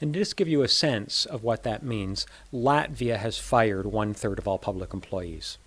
And 0.00 0.14
just 0.14 0.36
give 0.36 0.48
you 0.48 0.62
a 0.62 0.68
sense 0.68 1.26
of 1.26 1.42
what 1.42 1.64
that 1.64 1.82
means, 1.82 2.26
Latvia 2.52 3.16
has 3.18 3.38
fired 3.38 3.86
one 3.86 4.14
third 4.14 4.38
of 4.38 4.46
all 4.46 4.58
public 4.58 4.94
employees. 4.94 5.58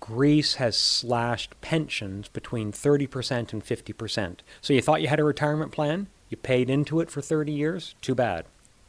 Greece 0.00 0.54
has 0.54 0.76
slashed 0.76 1.60
pensions 1.60 2.28
between 2.28 2.72
30% 2.72 3.52
and 3.52 3.64
50%. 3.64 4.36
So 4.62 4.72
you 4.72 4.80
thought 4.80 5.02
you 5.02 5.08
had 5.08 5.20
a 5.20 5.24
retirement 5.24 5.72
plan? 5.72 6.06
You 6.30 6.38
paid 6.38 6.70
into 6.70 7.00
it 7.00 7.10
for 7.10 7.20
30 7.20 7.52
years? 7.52 7.94
Too 8.00 8.14
bad. 8.14 8.46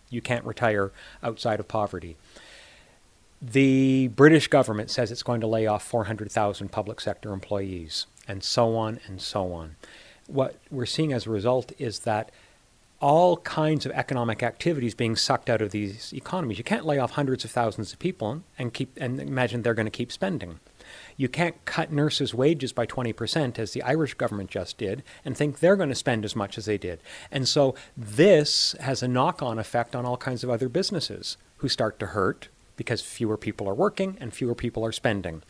You 0.10 0.22
can't 0.22 0.46
retire 0.46 0.92
outside 1.22 1.60
of 1.60 1.68
poverty. 1.68 2.16
The 3.42 4.08
British 4.10 4.48
government 4.48 4.90
says 4.90 5.12
it's 5.12 5.24
going 5.24 5.42
to 5.42 5.48
lay 5.48 5.66
off 5.66 5.84
400,000 5.84 6.72
public 6.72 7.02
sector 7.02 7.34
employees, 7.34 8.06
and 8.28 8.44
so 8.44 8.76
on 8.76 9.00
and 9.08 9.20
so 9.20 9.52
on. 9.52 9.76
What 10.28 10.58
we're 10.70 10.86
seeing 10.86 11.12
as 11.12 11.26
a 11.26 11.32
result 11.32 11.72
is 11.80 12.00
that 12.00 12.32
all 13.02 13.38
kinds 13.38 13.86
of 13.86 13.92
economic 13.94 14.44
activities 14.44 14.94
being 14.94 15.16
sucked 15.16 15.50
out 15.50 15.62
of 15.62 15.72
these 15.72 16.14
economies. 16.14 16.60
You 16.60 16.64
can't 16.64 16.86
lay 16.86 17.00
off 17.00 17.12
hundreds 17.12 17.44
of 17.44 17.50
thousands 17.50 17.92
of 17.92 18.00
people 18.00 18.44
and 18.60 18.74
keep 18.74 18.96
and 18.96 19.20
imagine 19.20 19.64
they're 19.64 19.74
going 19.74 19.88
to 19.88 19.92
keep 19.92 20.12
spending. 20.12 20.60
You 21.18 21.28
can't 21.28 21.64
cut 21.66 21.92
nurses' 21.92 22.34
wages 22.34 22.74
by 22.74 22.86
20%, 22.86 23.58
as 23.58 23.72
the 23.72 23.82
Irish 23.82 24.14
government 24.16 24.50
just 24.50 24.78
did, 24.78 25.04
and 25.24 25.36
think 25.36 25.60
they're 25.60 25.76
going 25.76 25.90
to 25.90 25.96
spend 25.96 26.26
as 26.26 26.36
much 26.36 26.58
as 26.58 26.66
they 26.66 26.78
did. 26.78 27.00
And 27.32 27.48
so 27.48 27.76
this 27.96 28.76
has 28.80 29.02
a 29.02 29.08
knock 29.08 29.42
on 29.42 29.58
effect 29.58 29.96
on 29.96 30.06
all 30.06 30.18
kinds 30.18 30.44
of 30.44 30.50
other 30.50 30.70
businesses 30.70 31.38
who 31.58 31.70
start 31.70 31.98
to 32.00 32.08
hurt 32.08 32.50
because 32.76 33.02
fewer 33.02 33.38
people 33.38 33.70
are 33.70 33.74
working 33.74 34.18
and 34.20 34.34
fewer 34.34 34.56
people 34.56 34.86
are 34.86 34.92
spending. 34.92 35.44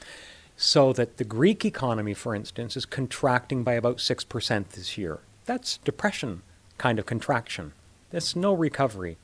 So 0.57 0.93
that 0.93 1.17
the 1.17 1.23
Greek 1.23 1.65
economy, 1.65 2.13
for 2.13 2.35
instance, 2.35 2.77
is 2.77 2.85
contracting 2.85 3.63
by 3.63 3.73
about 3.73 3.97
6% 3.97 4.69
this 4.69 4.97
year. 4.97 5.19
That's 5.45 5.77
depression 5.77 6.43
kind 6.81 6.97
of 6.97 7.05
contraction. 7.05 7.73
There's 8.09 8.35
no 8.35 8.53
recovery. 8.53 9.17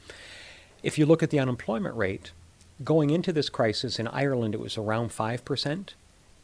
If 0.84 1.00
you 1.00 1.08
look 1.08 1.24
at 1.24 1.32
the 1.32 1.40
unemployment 1.40 1.96
rate, 1.96 2.32
going 2.84 3.10
into 3.10 3.34
this 3.34 3.50
crisis 3.50 3.98
in 3.98 4.08
Ireland, 4.10 4.54
it 4.54 4.60
was 4.60 4.78
around 4.78 5.10
5%. 5.10 5.90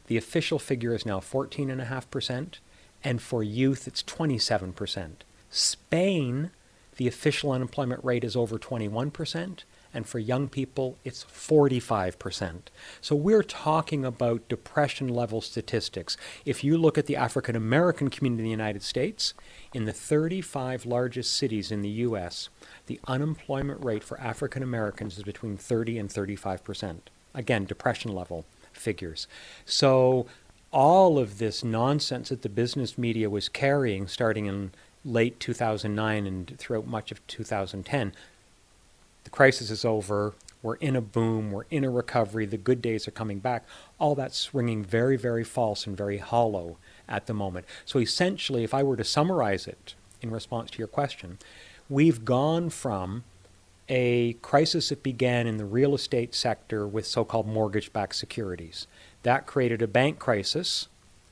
The 0.07 0.17
official 0.17 0.57
figure 0.57 0.95
is 0.95 1.05
now 1.05 1.19
14.5%, 1.19 2.55
and 3.03 3.21
for 3.21 3.43
youth, 3.43 3.87
it's 3.87 4.01
27%. 4.01 5.11
Spain, 5.51 6.49
the 6.97 7.07
official 7.07 7.51
unemployment 7.51 8.03
rate 8.03 8.23
is 8.23 8.35
over 8.35 8.57
21%, 8.57 9.59
and 9.93 10.07
for 10.07 10.19
young 10.19 10.47
people, 10.49 10.97
it's 11.03 11.23
45%. 11.23 12.61
So 12.99 13.15
we're 13.15 13.43
talking 13.43 14.03
about 14.03 14.47
depression 14.49 15.07
level 15.07 15.39
statistics. 15.41 16.17
If 16.45 16.63
you 16.63 16.77
look 16.77 16.97
at 16.97 17.05
the 17.05 17.15
African 17.15 17.55
American 17.55 18.09
community 18.09 18.43
in 18.43 18.45
the 18.45 18.63
United 18.63 18.83
States, 18.83 19.33
in 19.73 19.85
the 19.85 19.93
35 19.93 20.85
largest 20.85 21.33
cities 21.35 21.71
in 21.71 21.81
the 21.81 21.89
U.S., 21.89 22.49
the 22.87 22.99
unemployment 23.07 23.83
rate 23.83 24.03
for 24.03 24.19
African 24.19 24.63
Americans 24.63 25.17
is 25.17 25.23
between 25.23 25.57
30 25.57 25.99
and 25.99 26.09
35%. 26.09 26.97
Again, 27.35 27.65
depression 27.65 28.11
level 28.13 28.45
figures. 28.71 29.27
So 29.65 30.25
all 30.71 31.19
of 31.19 31.37
this 31.37 31.63
nonsense 31.63 32.29
that 32.29 32.41
the 32.41 32.49
business 32.49 32.97
media 32.97 33.29
was 33.29 33.47
carrying 33.47 34.07
starting 34.07 34.47
in 34.47 34.71
late 35.05 35.39
2009 35.39 36.25
and 36.25 36.57
throughout 36.57 36.87
much 36.87 37.11
of 37.11 37.25
2010 37.27 38.13
the 39.23 39.29
crisis 39.29 39.69
is 39.69 39.85
over, 39.85 40.33
we're 40.61 40.75
in 40.75 40.95
a 40.95 41.01
boom, 41.01 41.51
we're 41.51 41.65
in 41.69 41.83
a 41.83 41.89
recovery, 41.89 42.45
the 42.45 42.57
good 42.57 42.81
days 42.81 43.07
are 43.07 43.11
coming 43.11 43.39
back. 43.39 43.65
All 43.99 44.15
that's 44.15 44.53
ringing 44.53 44.83
very, 44.83 45.17
very 45.17 45.43
false 45.43 45.85
and 45.85 45.95
very 45.95 46.17
hollow 46.17 46.77
at 47.07 47.27
the 47.27 47.33
moment. 47.33 47.65
So 47.85 47.99
essentially, 47.99 48.63
if 48.63 48.73
I 48.73 48.81
were 48.81 48.95
to 48.95 49.03
summarize 49.03 49.67
it 49.67 49.95
in 50.21 50.31
response 50.31 50.71
to 50.71 50.79
your 50.79 50.87
question, 50.87 51.37
we've 51.89 52.23
gone 52.23 52.69
from 52.69 53.25
a 53.89 54.33
crisis 54.41 54.89
that 54.89 55.03
began 55.03 55.45
in 55.47 55.57
the 55.57 55.65
real 55.65 55.93
estate 55.93 56.33
sector 56.33 56.87
with 56.87 57.05
so 57.05 57.25
called 57.25 57.47
mortgage 57.47 57.91
backed 57.91 58.15
securities. 58.15 58.87
That 59.23 59.45
created 59.45 59.81
a 59.81 59.87
bank 59.87 60.19
crisis 60.19 60.87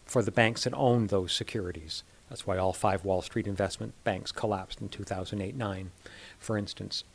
for 0.06 0.22
the 0.22 0.32
banks 0.32 0.66
that 0.66 0.74
owned 0.74 1.08
those 1.08 1.32
securities. 1.32 2.04
That's 2.30 2.46
why 2.46 2.58
all 2.58 2.74
five 2.74 3.06
Wall 3.06 3.22
Street 3.22 3.48
investment 3.48 3.94
banks 4.04 4.32
collapsed 4.32 4.82
in 4.82 4.90
2008 4.90 5.56
9, 5.56 5.92
for 6.38 6.58
instance. 6.58 7.06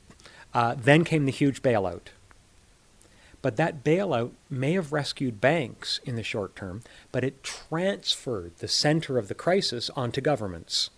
Uh, 0.56 0.74
then 0.74 1.04
came 1.04 1.26
the 1.26 1.30
huge 1.30 1.60
bailout. 1.60 2.06
But 3.42 3.56
that 3.56 3.84
bailout 3.84 4.30
may 4.48 4.72
have 4.72 4.90
rescued 4.90 5.38
banks 5.38 6.00
in 6.06 6.16
the 6.16 6.22
short 6.22 6.56
term, 6.56 6.82
but 7.12 7.22
it 7.22 7.44
transferred 7.44 8.56
the 8.56 8.66
center 8.66 9.18
of 9.18 9.28
the 9.28 9.34
crisis 9.34 9.90
onto 9.94 10.22
governments, 10.22 10.88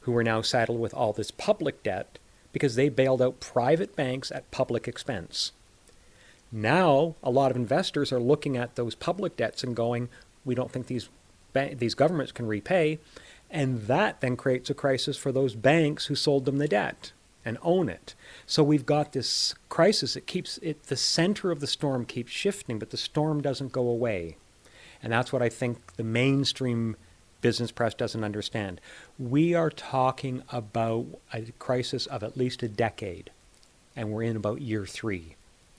who 0.00 0.16
are 0.16 0.24
now 0.24 0.42
saddled 0.42 0.80
with 0.80 0.92
all 0.92 1.12
this 1.12 1.30
public 1.30 1.84
debt 1.84 2.18
because 2.52 2.74
they 2.74 2.88
bailed 2.88 3.22
out 3.22 3.38
private 3.38 3.94
banks 3.94 4.32
at 4.32 4.50
public 4.50 4.88
expense. 4.88 5.52
Now, 6.50 7.14
a 7.22 7.30
lot 7.30 7.52
of 7.52 7.56
investors 7.56 8.12
are 8.12 8.18
looking 8.18 8.56
at 8.56 8.74
those 8.74 8.96
public 8.96 9.36
debts 9.36 9.62
and 9.62 9.76
going, 9.76 10.08
we 10.44 10.56
don't 10.56 10.72
think 10.72 10.88
these, 10.88 11.08
ba- 11.52 11.76
these 11.76 11.94
governments 11.94 12.32
can 12.32 12.48
repay. 12.48 12.98
And 13.48 13.82
that 13.82 14.20
then 14.20 14.36
creates 14.36 14.70
a 14.70 14.74
crisis 14.74 15.16
for 15.16 15.30
those 15.30 15.54
banks 15.54 16.06
who 16.06 16.16
sold 16.16 16.46
them 16.46 16.58
the 16.58 16.66
debt 16.66 17.12
and 17.44 17.58
own 17.62 17.88
it. 17.88 18.14
So 18.46 18.62
we've 18.62 18.86
got 18.86 19.12
this 19.12 19.54
crisis. 19.68 20.16
It 20.16 20.26
keeps 20.26 20.58
it 20.58 20.84
the 20.84 20.96
center 20.96 21.50
of 21.50 21.60
the 21.60 21.66
storm 21.66 22.04
keeps 22.04 22.32
shifting, 22.32 22.78
but 22.78 22.90
the 22.90 22.96
storm 22.96 23.40
doesn't 23.40 23.72
go 23.72 23.88
away. 23.88 24.36
And 25.02 25.12
that's 25.12 25.32
what 25.32 25.42
I 25.42 25.48
think 25.48 25.96
the 25.96 26.04
mainstream 26.04 26.96
business 27.42 27.70
press 27.70 27.92
doesn't 27.92 28.24
understand. 28.24 28.80
We 29.18 29.54
are 29.54 29.68
talking 29.68 30.42
about 30.50 31.06
a 31.32 31.42
crisis 31.58 32.06
of 32.06 32.22
at 32.22 32.38
least 32.38 32.62
a 32.62 32.68
decade, 32.68 33.30
and 33.94 34.10
we're 34.10 34.22
in 34.22 34.36
about 34.36 34.62
year 34.62 34.86
three 34.86 35.36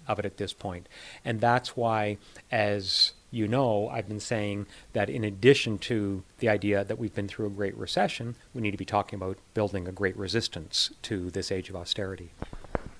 of 0.07 0.19
it 0.19 0.25
at 0.25 0.37
this 0.37 0.53
point. 0.53 0.87
And 1.23 1.41
that's 1.41 1.75
why, 1.75 2.17
as 2.51 3.13
you 3.35 3.49
know, 3.49 3.89
I've 3.89 4.07
been 4.07 4.21
saying 4.21 4.65
that 4.93 5.09
in 5.09 5.25
addition 5.25 5.77
to 5.79 6.23
the 6.39 6.47
idea 6.47 6.85
that 6.85 6.97
we've 6.97 7.13
been 7.13 7.27
through 7.27 7.47
a 7.47 7.49
great 7.49 7.75
recession, 7.75 8.35
we 8.53 8.61
need 8.61 8.71
to 8.71 8.77
be 8.77 8.85
talking 8.85 9.17
about 9.17 9.37
building 9.53 9.89
a 9.89 9.91
great 9.91 10.15
resistance 10.15 10.91
to 11.01 11.29
this 11.31 11.51
age 11.51 11.69
of 11.69 11.75
austerity. 11.75 12.31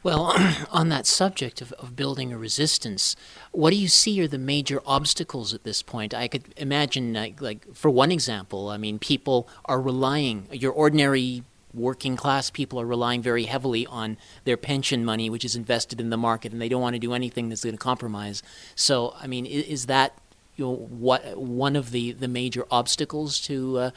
Well, 0.04 0.36
on 0.72 0.90
that 0.90 1.08
subject 1.08 1.62
of, 1.62 1.72
of 1.74 1.96
building 1.96 2.34
a 2.34 2.38
resistance, 2.38 3.16
what 3.54 3.70
do 3.70 3.78
you 3.78 3.88
see 3.88 4.22
are 4.22 4.28
the 4.28 4.38
major 4.38 4.82
obstacles 4.86 5.54
at 5.54 5.64
this 5.64 5.82
point? 5.82 6.14
I 6.14 6.28
could 6.28 6.54
imagine, 6.58 7.14
like, 7.14 7.42
like 7.42 7.74
for 7.74 7.90
one 7.90 8.12
example, 8.12 8.68
I 8.68 8.76
mean, 8.76 9.00
people 9.00 9.48
are 9.64 9.80
relying, 9.80 10.50
your 10.52 10.74
ordinary 10.74 11.44
working 11.74 12.16
class 12.16 12.50
people 12.50 12.80
are 12.80 12.86
relying 12.86 13.22
very 13.22 13.44
heavily 13.44 13.86
on 13.88 14.18
their 14.44 14.58
pension 14.58 15.06
money, 15.06 15.30
which 15.30 15.46
is 15.46 15.56
invested 15.56 16.02
in 16.02 16.10
the 16.10 16.18
market, 16.18 16.52
and 16.52 16.62
they 16.62 16.70
don't 16.70 16.82
want 16.82 16.94
to 16.94 17.00
do 17.00 17.14
anything 17.14 17.50
that's 17.50 17.64
going 17.64 17.76
to 17.76 17.80
compromise. 17.80 18.44
So, 18.76 19.14
I 19.20 19.28
mean, 19.28 19.46
is, 19.46 19.66
is 19.66 19.86
that 19.88 20.18
you 20.56 20.66
know 20.66 20.76
what 20.76 21.38
one 21.38 21.76
of 21.76 21.92
the, 21.92 22.12
the 22.14 22.28
major 22.28 22.66
obstacles 22.72 23.40
to 23.42 23.78
uh, 23.78 23.92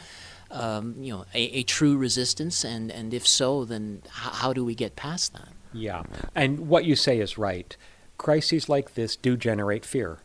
um, 0.51 0.97
you 0.99 1.13
know 1.13 1.25
a, 1.35 1.43
a, 1.59 1.63
true 1.63 1.97
resistance, 1.97 2.65
and, 2.65 2.91
and 2.91 3.13
if 3.13 3.27
so, 3.27 3.65
then 3.65 4.03
h- 4.07 4.11
how 4.13 4.53
do 4.53 4.65
we 4.65 4.75
get 4.75 4.97
past 4.97 5.33
that? 5.35 5.49
Yeah, 5.73 6.03
and 6.35 6.69
what 6.69 6.85
you 6.85 6.97
say 6.97 7.21
is 7.21 7.39
right. 7.39 7.77
Crises 8.17 8.69
like 8.69 8.95
this 8.95 9.15
do 9.15 9.37
generate 9.37 9.85
fear. 9.85 10.19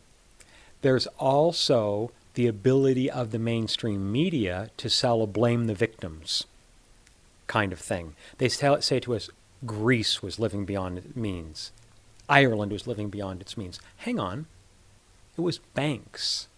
There's 0.82 1.06
also 1.18 2.10
the 2.34 2.46
ability 2.46 3.10
of 3.10 3.30
the 3.30 3.38
mainstream 3.38 4.10
media 4.10 4.70
to 4.76 4.90
sell 4.90 5.22
a 5.22 5.26
blame 5.26 5.66
the 5.66 5.74
victims 5.74 6.44
kind 7.46 7.72
of 7.72 7.78
thing. 7.78 8.14
They 8.38 8.48
tell, 8.48 8.80
say 8.82 9.00
to 9.00 9.14
us, 9.14 9.30
Greece 9.64 10.22
was 10.22 10.38
living 10.38 10.64
beyond 10.64 10.98
its 10.98 11.16
means. 11.16 11.72
Ireland 12.28 12.72
was 12.72 12.86
living 12.86 13.10
beyond 13.10 13.40
its 13.40 13.56
means. 13.56 13.80
Hang 13.98 14.18
on. 14.18 14.46
It 15.36 15.40
was 15.40 15.58
banks 15.58 16.48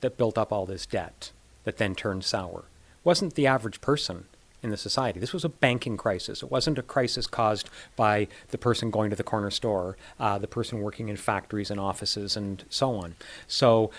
that 0.00 0.18
built 0.18 0.36
up 0.36 0.52
all 0.52 0.66
this 0.66 0.86
debt 0.86 1.32
that 1.64 1.78
then 1.78 1.94
turned 1.94 2.24
sour. 2.24 2.60
It 2.60 3.04
wasn't 3.04 3.34
the 3.34 3.46
average 3.46 3.80
person 3.80 4.26
in 4.62 4.70
the 4.70 4.76
society. 4.76 5.20
This 5.20 5.32
was 5.32 5.44
a 5.44 5.48
banking 5.48 5.96
crisis. 5.96 6.42
It 6.42 6.50
wasn't 6.50 6.78
a 6.78 6.82
crisis 6.82 7.26
caused 7.26 7.68
by 7.96 8.28
the 8.48 8.58
person 8.58 8.90
going 8.90 9.10
to 9.10 9.16
the 9.16 9.22
corner 9.22 9.50
store, 9.50 9.96
uh, 10.18 10.38
the 10.38 10.48
person 10.48 10.80
working 10.80 11.08
in 11.08 11.16
factories 11.16 11.70
and 11.70 11.78
offices, 11.78 12.36
and 12.36 12.64
so 12.70 12.96
on. 12.96 13.14
So 13.46 13.90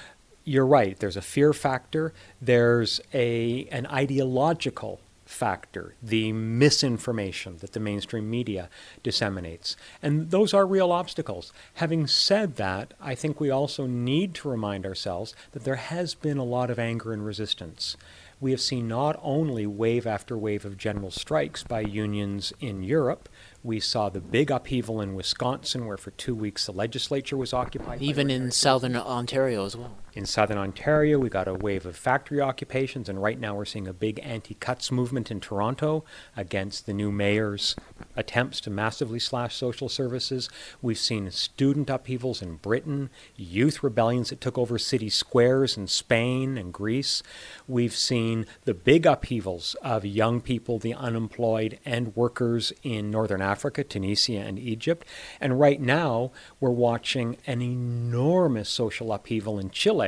you're 0.44 0.66
right. 0.66 0.98
There's 0.98 1.18
a 1.18 1.22
fear 1.22 1.54
factor. 1.54 2.14
There's 2.42 3.00
a 3.14 3.68
an 3.72 3.86
ideological 3.88 5.00
factor, 5.26 5.96
the 6.02 6.32
misinformation 6.32 7.58
that 7.58 7.74
the 7.74 7.80
mainstream 7.80 8.30
media 8.30 8.70
disseminates. 9.04 9.76
And 10.02 10.30
those 10.32 10.54
are 10.54 10.66
real 10.66 10.92
obstacles. 10.92 11.52
Having 11.76 12.08
said 12.08 12.56
that, 12.58 12.94
I 13.02 13.16
think 13.16 13.40
we 13.40 13.50
also 13.50 13.88
need 13.88 14.34
to 14.36 14.50
remind 14.50 14.86
ourselves 14.86 15.36
that 15.52 15.64
there 15.64 15.76
has 15.76 16.14
been 16.14 16.38
a 16.38 16.44
lot 16.44 16.70
of 16.70 16.80
anger 16.80 17.12
and 17.12 17.26
resistance. 17.26 17.98
we 18.40 18.52
have 18.52 18.62
seen 18.62 18.88
not 18.88 19.20
only 19.24 19.66
wave 19.66 20.06
after 20.06 20.38
wave 20.38 20.66
of 20.66 20.78
general 20.78 21.12
strikes 21.12 21.64
by 21.64 21.80
unions 21.80 22.54
in 22.60 22.84
Europe, 22.84 23.30
we 23.64 23.80
saw 23.80 24.10
the 24.10 24.20
big 24.20 24.52
upheaval 24.52 25.02
in 25.02 25.16
Wisconsin, 25.16 25.86
where 25.86 25.98
for 25.98 26.12
two 26.12 26.36
weeks 26.36 26.66
the 26.66 26.72
legislature 26.74 27.38
was 27.38 27.54
occupied. 27.54 28.02
Even 28.02 28.30
in 28.30 28.52
southern 28.52 28.96
Ontario 28.96 29.66
as 29.66 29.76
well. 29.76 29.96
In 30.16 30.26
southern 30.26 30.58
Ontario, 30.58 31.20
we 31.20 31.28
got 31.28 31.50
a 31.50 31.54
wave 31.54 31.86
of 31.86 31.98
factory 31.98 32.40
occupations, 32.40 33.10
and 33.10 33.22
right 33.22 33.38
now 33.38 33.54
we're 33.54 33.66
seeing 33.66 33.86
a 33.86 33.92
big 33.92 34.18
anti 34.24 34.54
cuts 34.54 34.90
movement 34.90 35.30
in 35.30 35.42
Toronto 35.42 36.06
against 36.38 36.86
the 36.86 36.94
new 36.94 37.12
mayor's 37.12 37.76
attempts 38.16 38.62
to 38.62 38.70
massively 38.70 39.20
slash 39.20 39.58
social 39.58 39.90
services. 39.90 40.48
We've 40.82 40.98
seen 40.98 41.30
student 41.32 41.90
upheavals 41.90 42.42
in 42.42 42.56
Britain, 42.56 43.10
youth 43.36 43.84
rebellions 43.84 44.30
that 44.30 44.40
took 44.40 44.58
over 44.58 44.78
city 44.78 45.10
squares 45.10 45.76
in 45.76 45.88
Spain 45.88 46.58
and 46.58 46.72
Greece. 46.72 47.22
We've 47.68 47.94
seen 47.94 48.46
the 48.64 48.74
big 48.74 49.06
upheavals 49.06 49.76
of 49.82 50.06
young 50.06 50.40
people, 50.40 50.80
the 50.80 50.94
unemployed, 50.94 51.78
and 51.84 52.16
workers 52.16 52.72
in 52.84 53.12
Northern 53.12 53.42
Africa, 53.42 53.84
Tunisia, 53.84 54.40
and 54.40 54.58
Egypt. 54.58 55.06
And 55.42 55.60
right 55.60 55.82
now, 55.82 56.32
we're 56.62 56.70
watching 56.70 57.36
an 57.46 57.62
enormous 57.62 58.70
social 58.70 59.12
upheaval 59.12 59.60
in 59.60 59.72
Chile 59.72 60.05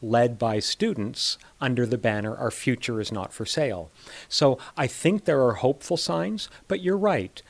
led 0.00 0.38
by 0.38 0.58
students 0.58 1.38
under 1.60 1.86
the 1.86 1.98
banner 1.98 2.36
Our 2.36 2.50
Future 2.50 3.00
is 3.00 3.12
Not 3.12 3.32
for 3.32 3.46
Sale. 3.46 3.90
So 4.28 4.58
I 4.76 4.86
think 4.86 5.24
there 5.24 5.42
are 5.44 5.54
hopeful 5.54 5.96
signs, 5.96 6.48
but 6.68 6.80
you're 6.80 6.98
right 6.98 7.42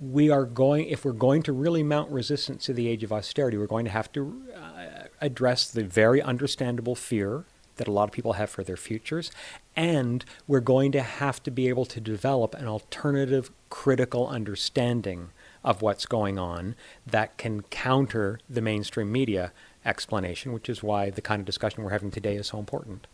we 0.00 0.30
are 0.30 0.44
going, 0.44 0.88
if 0.88 1.04
we're 1.04 1.12
going 1.12 1.42
to 1.42 1.52
really 1.52 1.82
mount 1.82 2.10
resistance 2.10 2.64
to 2.64 2.72
the 2.72 2.88
age 2.88 3.02
of 3.02 3.12
austerity, 3.12 3.56
we're 3.56 3.66
going 3.66 3.84
to 3.84 3.90
have 3.90 4.10
to 4.12 4.42
uh, 4.54 5.04
address 5.20 5.70
the 5.70 5.84
very 5.84 6.22
understandable 6.22 6.94
fear 6.94 7.44
that 7.76 7.88
a 7.88 7.92
lot 7.92 8.04
of 8.04 8.12
people 8.12 8.34
have 8.34 8.48
for 8.48 8.64
their 8.64 8.76
futures, 8.76 9.30
and 9.74 10.24
we're 10.46 10.60
going 10.60 10.92
to 10.92 11.02
have 11.02 11.42
to 11.42 11.50
be 11.50 11.68
able 11.68 11.84
to 11.84 12.00
develop 12.00 12.54
an 12.54 12.66
alternative 12.66 13.50
critical 13.68 14.26
understanding 14.28 15.28
of 15.62 15.82
what's 15.82 16.06
going 16.06 16.38
on 16.38 16.74
that 17.06 17.36
can 17.36 17.60
counter 17.62 18.38
the 18.48 18.62
mainstream 18.62 19.12
media 19.12 19.52
explanation, 19.86 20.52
which 20.52 20.68
is 20.68 20.82
why 20.82 21.10
the 21.10 21.22
kind 21.22 21.40
of 21.40 21.46
discussion 21.46 21.84
we're 21.84 21.90
having 21.90 22.10
today 22.10 22.36
is 22.36 22.48
so 22.48 22.58
important. 22.58 23.06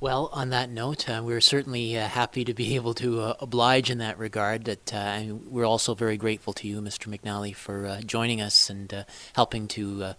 Well, 0.00 0.30
on 0.32 0.50
that 0.50 0.70
note, 0.70 1.08
uh, 1.08 1.22
we're 1.24 1.40
certainly 1.40 1.96
uh, 1.96 2.06
happy 2.06 2.44
to 2.44 2.54
be 2.54 2.74
able 2.76 2.94
to 2.94 3.20
uh, 3.20 3.34
oblige 3.40 3.90
in 3.90 3.98
that 3.98 4.18
regard. 4.18 4.64
That 4.64 4.94
uh, 4.94 5.22
we're 5.46 5.64
also 5.64 5.94
very 5.94 6.16
grateful 6.16 6.52
to 6.54 6.68
you, 6.68 6.80
Mr. 6.80 7.08
McNally, 7.08 7.54
for 7.54 7.86
uh, 7.86 8.00
joining 8.00 8.40
us 8.40 8.70
and 8.70 8.92
uh, 8.92 9.04
helping 9.34 9.68
to 9.68 10.14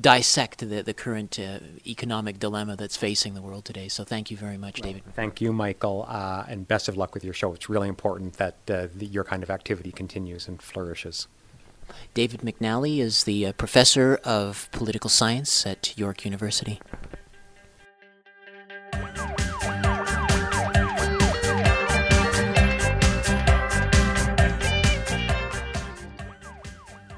dissect 0.00 0.60
the, 0.60 0.82
the 0.82 0.94
current 0.94 1.38
economic 1.84 2.38
dilemma 2.38 2.76
that's 2.76 2.96
facing 2.96 3.34
the 3.34 3.42
world 3.42 3.64
today. 3.64 3.88
So, 3.88 4.04
thank 4.04 4.30
you 4.30 4.36
very 4.36 4.56
much, 4.56 4.80
David. 4.80 5.02
Thank 5.14 5.40
you, 5.40 5.52
Michael, 5.52 6.06
and 6.48 6.66
best 6.68 6.88
of 6.88 6.96
luck 6.96 7.14
with 7.14 7.24
your 7.24 7.34
show. 7.34 7.52
It's 7.54 7.68
really 7.68 7.88
important 7.88 8.34
that 8.34 8.66
the, 8.66 8.88
your 9.00 9.24
kind 9.24 9.42
of 9.42 9.50
activity 9.50 9.90
continues 9.90 10.46
and 10.46 10.62
flourishes. 10.62 11.26
David 12.14 12.40
McNally 12.40 12.98
is 12.98 13.24
the 13.24 13.46
uh, 13.46 13.52
professor 13.52 14.20
of 14.24 14.68
political 14.72 15.10
science 15.10 15.66
at 15.66 15.96
York 15.96 16.24
University. 16.24 16.80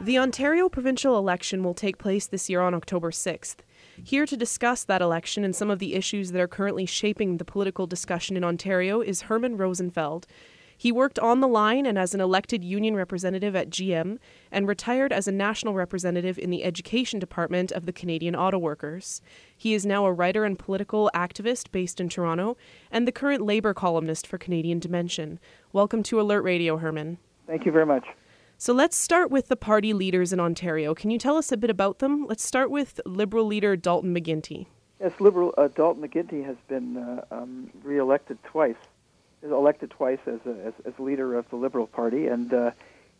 The 0.06 0.18
Ontario 0.18 0.68
provincial 0.68 1.18
election 1.18 1.64
will 1.64 1.74
take 1.74 1.98
place 1.98 2.28
this 2.28 2.48
year 2.48 2.60
on 2.60 2.74
October 2.74 3.10
6th. 3.10 3.56
Here 4.04 4.24
to 4.24 4.36
discuss 4.36 4.84
that 4.84 5.02
election 5.02 5.42
and 5.42 5.54
some 5.54 5.68
of 5.68 5.80
the 5.80 5.94
issues 5.94 6.30
that 6.30 6.40
are 6.40 6.46
currently 6.46 6.86
shaping 6.86 7.38
the 7.38 7.44
political 7.44 7.88
discussion 7.88 8.36
in 8.36 8.44
Ontario 8.44 9.00
is 9.00 9.22
Herman 9.22 9.56
Rosenfeld. 9.56 10.28
He 10.76 10.92
worked 10.92 11.18
on 11.18 11.40
the 11.40 11.48
line 11.48 11.86
and 11.86 11.98
as 11.98 12.14
an 12.14 12.20
elected 12.20 12.62
union 12.62 12.96
representative 12.96 13.56
at 13.56 13.70
GM 13.70 14.18
and 14.52 14.68
retired 14.68 15.12
as 15.12 15.26
a 15.26 15.32
national 15.32 15.74
representative 15.74 16.38
in 16.38 16.50
the 16.50 16.64
education 16.64 17.18
department 17.18 17.72
of 17.72 17.86
the 17.86 17.92
Canadian 17.92 18.36
Auto 18.36 18.58
Workers. 18.58 19.22
He 19.56 19.72
is 19.72 19.86
now 19.86 20.04
a 20.04 20.12
writer 20.12 20.44
and 20.44 20.58
political 20.58 21.10
activist 21.14 21.70
based 21.72 22.00
in 22.00 22.08
Toronto 22.08 22.56
and 22.90 23.08
the 23.08 23.12
current 23.12 23.42
labor 23.42 23.72
columnist 23.72 24.26
for 24.26 24.38
Canadian 24.38 24.78
Dimension. 24.78 25.40
Welcome 25.72 26.02
to 26.04 26.20
Alert 26.20 26.42
Radio, 26.42 26.76
Herman. 26.76 27.18
Thank 27.46 27.64
you 27.64 27.72
very 27.72 27.86
much. 27.86 28.06
So 28.58 28.72
let's 28.72 28.96
start 28.96 29.30
with 29.30 29.48
the 29.48 29.56
party 29.56 29.92
leaders 29.92 30.32
in 30.32 30.40
Ontario. 30.40 30.94
Can 30.94 31.10
you 31.10 31.18
tell 31.18 31.36
us 31.36 31.52
a 31.52 31.56
bit 31.56 31.70
about 31.70 31.98
them? 31.98 32.26
Let's 32.26 32.44
start 32.44 32.70
with 32.70 33.00
Liberal 33.04 33.44
leader 33.44 33.76
Dalton 33.76 34.14
McGuinty. 34.14 34.66
Yes, 35.00 35.12
Liberal 35.20 35.52
uh, 35.58 35.68
Dalton 35.68 36.06
McGuinty 36.06 36.44
has 36.44 36.56
been 36.68 36.96
uh, 36.96 37.24
um, 37.30 37.70
re-elected 37.82 38.38
twice, 38.44 38.76
elected 39.42 39.90
twice 39.90 40.18
as, 40.26 40.40
a, 40.46 40.66
as, 40.66 40.74
as 40.84 40.92
leader 40.98 41.36
of 41.36 41.48
the 41.50 41.56
Liberal 41.56 41.86
Party, 41.86 42.26
and 42.26 42.52
uh, 42.52 42.70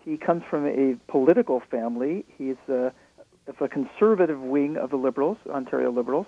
he 0.05 0.17
comes 0.17 0.43
from 0.49 0.67
a 0.67 0.97
political 1.11 1.63
family. 1.71 2.25
He's 2.37 2.57
uh, 2.69 2.91
of 3.47 3.61
a 3.61 3.69
conservative 3.69 4.41
wing 4.41 4.77
of 4.77 4.91
the 4.91 4.97
Liberals, 4.97 5.39
Ontario 5.49 5.93
Liberals, 5.93 6.27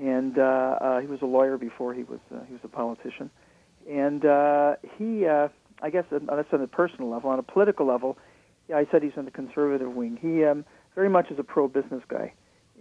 and 0.00 0.38
uh, 0.38 0.42
uh, 0.42 1.00
he 1.00 1.06
was 1.06 1.22
a 1.22 1.26
lawyer 1.26 1.56
before 1.56 1.94
he 1.94 2.02
was 2.02 2.20
uh, 2.34 2.40
he 2.46 2.52
was 2.52 2.62
a 2.64 2.68
politician, 2.68 3.30
and 3.88 4.24
uh, 4.24 4.76
he. 4.98 5.26
Uh, 5.26 5.48
I 5.82 5.90
guess 5.90 6.04
that's 6.10 6.52
on 6.52 6.62
a 6.62 6.66
personal 6.66 7.10
level. 7.10 7.30
On 7.30 7.38
a 7.38 7.42
political 7.42 7.84
level, 7.84 8.16
yeah, 8.68 8.76
I 8.76 8.86
said 8.90 9.02
he's 9.02 9.12
on 9.16 9.26
the 9.26 9.30
conservative 9.30 9.92
wing. 9.92 10.18
He 10.20 10.44
um, 10.44 10.64
very 10.94 11.10
much 11.10 11.30
is 11.30 11.38
a 11.38 11.42
pro-business 11.42 12.02
guy, 12.08 12.32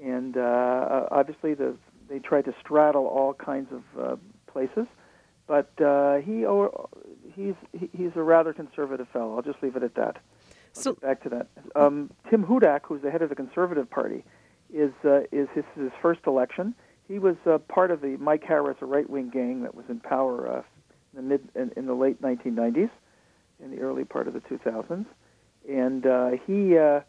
and 0.02 0.38
uh, 0.38 0.40
uh, 0.40 1.08
obviously 1.12 1.54
the, 1.54 1.76
they 2.08 2.20
tried 2.20 2.46
to 2.46 2.54
straddle 2.62 3.08
all 3.08 3.34
kinds 3.34 3.70
of 3.74 3.84
uh, 4.00 4.16
places, 4.48 4.86
but 5.48 5.72
uh, 5.82 6.18
he 6.18 6.46
he's 7.36 7.56
he's 7.96 8.12
a 8.16 8.24
rather 8.24 8.54
conservative 8.54 9.08
fellow. 9.10 9.36
I'll 9.36 9.42
just 9.42 9.62
leave 9.62 9.76
it 9.76 9.84
at 9.84 9.96
that. 9.96 10.18
I'll 10.76 10.82
so 10.82 10.94
back 10.94 11.22
to 11.24 11.30
that. 11.30 11.48
Um, 11.76 12.10
Tim 12.30 12.44
Hudak, 12.46 12.82
who's 12.84 13.02
the 13.02 13.12
head 13.12 13.22
of 13.22 13.30
the 13.30 13.36
Conservative 13.36 13.90
Party, 13.90 14.24
is 14.74 14.92
uh, 15.04 15.22
is 15.32 15.48
his, 15.54 15.66
his 15.76 15.92
first 16.02 16.22
election. 16.28 16.74
He 17.08 17.20
was 17.20 17.36
uh, 17.46 17.58
part 17.58 17.92
of 17.92 18.02
the 18.02 18.18
Mike 18.18 18.44
Harris, 18.44 18.78
a 18.82 18.86
right-wing 18.86 19.30
gang 19.30 19.64
that 19.64 19.76
was 19.76 19.86
in 19.90 20.00
power 20.00 20.50
uh, 20.50 20.62
in 21.14 21.18
the 21.18 21.22
mid 21.22 21.48
in, 21.56 21.72
in 21.76 21.86
the 21.86 21.94
late 21.94 22.22
1990s, 22.22 22.90
in 23.64 23.72
the 23.72 23.80
early 23.80 24.06
part 24.06 24.28
of 24.28 24.34
the 24.34 24.40
2000s, 24.42 25.06
and 25.70 26.06
uh, 26.06 26.32
he 26.48 26.78
uh, 26.78 27.02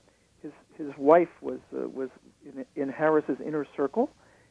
his 0.42 0.52
his 0.76 0.90
wife 0.98 1.28
was 1.40 1.60
uh, 1.74 1.88
was 1.88 2.10
in, 2.44 2.66
in 2.76 2.88
Harris's 2.88 3.38
inner 3.44 3.66
circle, 3.76 4.10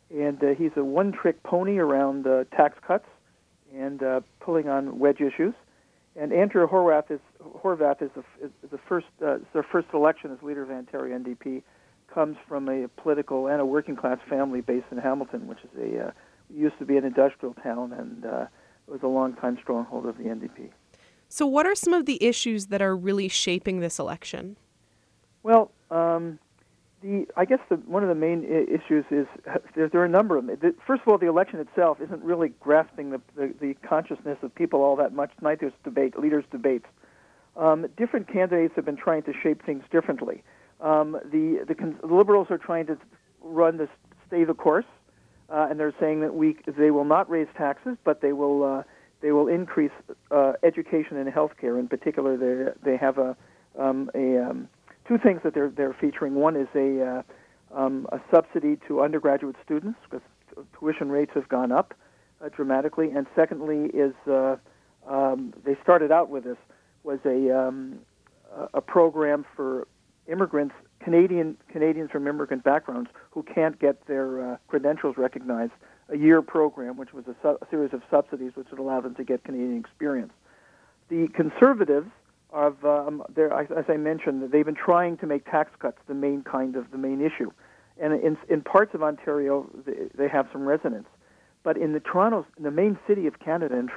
and 0.09 0.41
uh, 0.43 0.55
he's 0.55 0.71
a 0.75 0.83
one-trick 0.83 1.43
pony 1.43 1.77
around 1.77 2.25
uh, 2.25 2.45
tax 2.55 2.77
cuts 2.85 3.05
and 3.75 4.01
uh, 4.03 4.21
pulling 4.39 4.69
on 4.69 4.99
wedge 4.99 5.21
issues. 5.21 5.53
And 6.15 6.31
Andrea 6.31 6.67
Horwath 6.67 7.09
is 7.09 7.19
Horwath 7.41 8.01
is 8.01 8.11
the, 8.15 8.23
is 8.45 8.51
the 8.71 8.77
first 8.77 9.07
uh, 9.25 9.37
their 9.53 9.63
first 9.63 9.87
election 9.93 10.31
as 10.31 10.43
leader 10.43 10.63
of 10.63 10.69
Ontario 10.69 11.17
NDP 11.17 11.63
comes 12.13 12.37
from 12.47 12.69
a 12.69 12.87
political 13.01 13.47
and 13.47 13.59
a 13.59 13.65
working 13.65 13.95
class 13.95 14.19
family 14.29 14.61
based 14.61 14.85
in 14.91 14.99
Hamilton, 14.99 15.47
which 15.47 15.59
is 15.63 15.79
a 15.79 16.07
uh, 16.07 16.11
used 16.53 16.77
to 16.77 16.85
be 16.85 16.97
an 16.97 17.03
industrial 17.03 17.55
town 17.55 17.93
and 17.93 18.25
uh, 18.25 18.45
was 18.87 19.01
a 19.01 19.07
long-time 19.07 19.57
stronghold 19.61 20.05
of 20.05 20.17
the 20.17 20.25
NDP. 20.25 20.69
So, 21.29 21.47
what 21.47 21.65
are 21.65 21.73
some 21.73 21.93
of 21.93 22.05
the 22.05 22.23
issues 22.23 22.67
that 22.67 22.81
are 22.81 22.95
really 22.95 23.27
shaping 23.27 23.79
this 23.79 23.97
election? 23.97 24.55
Well, 25.41 25.71
um, 25.89 26.37
the 27.03 27.27
I 27.35 27.45
guess 27.45 27.59
the, 27.69 27.75
one 27.75 28.01
of 28.03 28.09
the 28.09 28.15
main 28.15 28.43
issues 28.43 29.05
is 29.11 29.27
there, 29.75 29.89
there, 29.89 30.01
are 30.01 30.05
a 30.05 30.09
number 30.09 30.37
of 30.37 30.47
them. 30.47 30.57
The, 30.59 30.73
first 30.87 31.01
of 31.03 31.09
all, 31.09 31.17
the 31.17 31.27
election 31.27 31.59
itself 31.59 31.99
isn't 32.01 32.23
really 32.23 32.49
grasping 32.59 33.11
the, 33.11 33.21
the, 33.35 33.53
the, 33.59 33.73
consciousness 33.87 34.37
of 34.41 34.55
people 34.55 34.81
all 34.81 34.95
that 34.95 35.13
much. 35.13 35.31
Tonight 35.37 35.59
there's 35.59 35.73
debate, 35.83 36.17
leaders' 36.17 36.45
debates. 36.51 36.85
Um, 37.55 37.85
different 37.97 38.31
candidates 38.31 38.73
have 38.75 38.85
been 38.85 38.97
trying 38.97 39.23
to 39.23 39.33
shape 39.43 39.63
things 39.65 39.83
differently. 39.91 40.41
Um, 40.81 41.11
the, 41.31 41.65
the, 41.67 41.75
the 41.75 42.13
liberals 42.13 42.47
are 42.49 42.57
trying 42.57 42.87
to 42.87 42.97
run 43.41 43.77
this 43.77 43.89
stay 44.27 44.43
the 44.43 44.55
course 44.55 44.85
uh, 45.53 45.67
and 45.69 45.79
they're 45.79 45.93
saying 45.99 46.21
that 46.21 46.33
we 46.33 46.57
they 46.77 46.91
will 46.91 47.05
not 47.05 47.29
raise 47.29 47.47
taxes, 47.55 47.97
but 48.03 48.21
they 48.21 48.33
will 48.33 48.63
uh, 48.63 48.83
they 49.21 49.31
will 49.31 49.47
increase 49.47 49.91
uh, 50.31 50.53
education 50.63 51.17
and 51.17 51.29
health 51.29 51.51
care. 51.59 51.77
In 51.77 51.87
particular, 51.87 52.37
they 52.37 52.71
they 52.91 52.97
have 52.97 53.17
a 53.17 53.35
um, 53.77 54.09
a 54.15 54.37
um, 54.37 54.69
two 55.07 55.17
things 55.17 55.41
that 55.43 55.53
they're 55.53 55.69
they're 55.69 55.95
featuring. 55.99 56.35
One 56.35 56.55
is 56.55 56.67
a 56.75 57.23
uh, 57.73 57.77
um, 57.77 58.07
a 58.11 58.19
subsidy 58.33 58.77
to 58.87 59.01
undergraduate 59.01 59.55
students 59.63 59.99
because 60.09 60.25
tuition 60.79 61.09
rates 61.09 61.31
have 61.33 61.49
gone 61.49 61.71
up 61.71 61.93
uh, 62.43 62.49
dramatically, 62.49 63.09
and 63.11 63.27
secondly 63.35 63.89
is 63.93 64.13
uh, 64.27 64.55
um, 65.07 65.53
they 65.65 65.75
started 65.81 66.11
out 66.11 66.29
with 66.29 66.43
this 66.43 66.57
was 67.03 67.19
a 67.25 67.55
um, 67.55 67.99
a 68.73 68.81
program 68.81 69.45
for 69.55 69.87
immigrants 70.27 70.75
Canadian 71.03 71.57
Canadians 71.69 72.11
from 72.11 72.27
immigrant 72.27 72.63
backgrounds 72.63 73.09
who 73.31 73.43
can't 73.43 73.79
get 73.79 74.07
their 74.07 74.53
uh, 74.53 74.57
credentials 74.67 75.17
recognized. 75.17 75.73
A 76.09 76.17
year 76.17 76.41
program, 76.41 76.97
which 76.97 77.13
was 77.13 77.23
a, 77.27 77.35
su- 77.41 77.57
a, 77.61 77.65
series 77.71 77.93
of 77.93 78.01
subsidies, 78.11 78.51
which 78.55 78.67
would 78.71 78.79
allow 78.79 78.99
them 78.99 79.15
to 79.15 79.23
get 79.23 79.45
Canadian 79.45 79.79
experience. 79.79 80.33
The 81.09 81.29
conservatives, 81.33 82.09
of, 82.53 82.85
um, 82.85 83.23
as 83.37 83.85
I 83.89 83.97
mentioned, 83.97 84.51
they've 84.51 84.65
been 84.65 84.75
trying 84.75 85.17
to 85.17 85.25
make 85.25 85.49
tax 85.49 85.71
cuts 85.79 85.97
the 86.07 86.13
main 86.13 86.43
kind 86.43 86.75
of 86.75 86.91
the 86.91 86.97
main 86.97 87.19
issue, 87.19 87.51
and 87.99 88.13
in 88.13 88.37
in 88.49 88.61
parts 88.61 88.93
of 88.93 89.01
Ontario 89.01 89.69
they, 90.15 90.27
have 90.27 90.47
some 90.53 90.63
resonance. 90.63 91.07
But 91.63 91.77
in 91.77 91.93
the 91.93 91.99
Toronto, 91.99 92.45
the 92.59 92.71
main 92.71 92.99
city 93.07 93.25
of 93.25 93.39
Canada, 93.39 93.87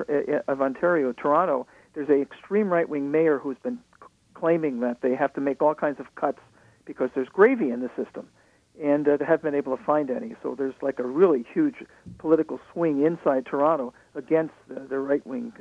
of 0.48 0.62
Ontario, 0.62 1.12
Toronto, 1.12 1.66
there's 1.94 2.08
a 2.08 2.20
extreme 2.20 2.72
right-wing 2.72 3.10
mayor 3.10 3.38
who's 3.38 3.58
been 3.62 3.78
claiming 4.34 4.80
that 4.80 5.00
they 5.02 5.14
have 5.14 5.34
to 5.34 5.40
make 5.40 5.60
all 5.60 5.74
kinds 5.74 5.98
of 5.98 6.14
cuts 6.14 6.38
because 6.84 7.10
there's 7.14 7.28
gravy 7.28 7.70
in 7.70 7.80
the 7.80 7.90
system, 7.96 8.28
and 8.82 9.08
uh, 9.08 9.16
they 9.16 9.24
haven't 9.24 9.42
been 9.42 9.54
able 9.54 9.76
to 9.76 9.82
find 9.82 10.10
any. 10.10 10.34
So 10.42 10.54
there's 10.56 10.74
like 10.80 10.98
a 10.98 11.06
really 11.06 11.44
huge 11.52 11.76
political 12.18 12.60
swing 12.72 13.04
inside 13.04 13.46
Toronto 13.46 13.92
against 14.14 14.54
the, 14.68 14.80
the 14.80 14.98
right-wing, 14.98 15.52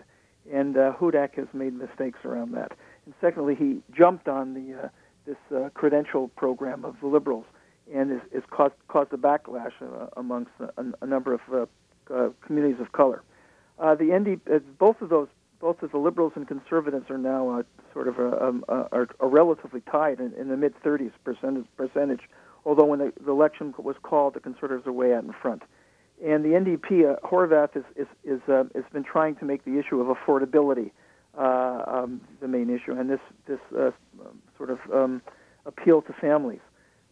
and 0.53 0.77
uh, 0.77 0.93
Hudak 0.99 1.36
has 1.36 1.47
made 1.53 1.73
mistakes 1.73 2.19
around 2.23 2.53
that. 2.53 2.73
And 3.06 3.13
secondly, 3.22 3.56
he 3.56 3.82
jumped 3.96 4.28
on 4.28 4.54
the 4.54 4.86
uh, 4.86 4.88
this 5.26 5.38
uh, 5.56 5.70
credential 5.74 6.28
program 6.30 6.86
of 6.86 6.96
the 7.02 7.08
Liberals 7.08 7.46
and 7.94 8.22
is 8.32 8.44
caused 8.50 8.74
caused 8.88 9.13
a 9.13 9.18
backlash 9.18 9.74
uh, 9.82 10.08
amongst 10.18 10.52
a, 10.60 10.84
a, 11.02 11.06
number 11.06 11.34
of 11.34 11.41
uh, 11.52 11.65
uh, 12.13 12.30
communities 12.46 12.80
of 12.80 12.91
color. 12.91 13.24
Uh, 13.80 13.96
the 13.96 14.06
ND, 14.06 14.39
both 14.78 15.02
of 15.02 15.10
those, 15.10 15.28
both 15.60 15.82
of 15.84 15.91
the 15.91 15.98
Liberals 15.98 16.34
and 16.36 16.48
Conservatives 16.48 17.10
are 17.10 17.18
now 17.18 17.63
sort 17.94 18.08
of 18.08 18.20
a, 18.20 18.44
um, 18.44 18.63
are, 18.70 19.08
relatively 19.20 19.82
tied 19.82 20.20
in, 20.20 20.34
in 20.34 20.48
the 20.48 20.58
mid 20.58 20.74
30s 20.82 21.12
percentage, 21.24 21.65
percentage. 21.78 22.22
Although 22.65 22.86
when 22.86 23.00
the, 23.00 23.13
the 23.24 23.32
election 23.32 23.74
was 23.78 23.96
called, 24.02 24.34
the 24.34 24.39
Conservatives 24.39 24.88
are 24.88 24.94
way 24.94 25.13
out 25.13 25.24
in 25.24 25.34
front. 25.34 25.63
And 26.24 26.44
the 26.44 26.50
NDP, 26.50 27.20
Horwath, 27.22 27.76
is 27.76 27.84
is 27.96 28.08
is 28.24 28.41
uh, 28.48 28.63
has 28.74 28.86
been 28.94 29.04
trying 29.04 29.36
to 29.36 29.46
make 29.46 29.65
the 29.65 29.78
issue 29.78 30.00
of 30.00 30.15
affordability 30.15 30.91
uh, 31.38 31.84
um, 31.88 32.21
the 32.41 32.48
main 32.48 32.69
issue, 32.69 32.91
and 32.91 33.10
this 33.10 33.19
this 33.48 33.60
uh, 33.78 33.91
sort 34.58 34.69
of 34.69 34.80
um, 34.93 35.21
appeal 35.65 36.02
to 36.02 36.13
families. 36.13 36.62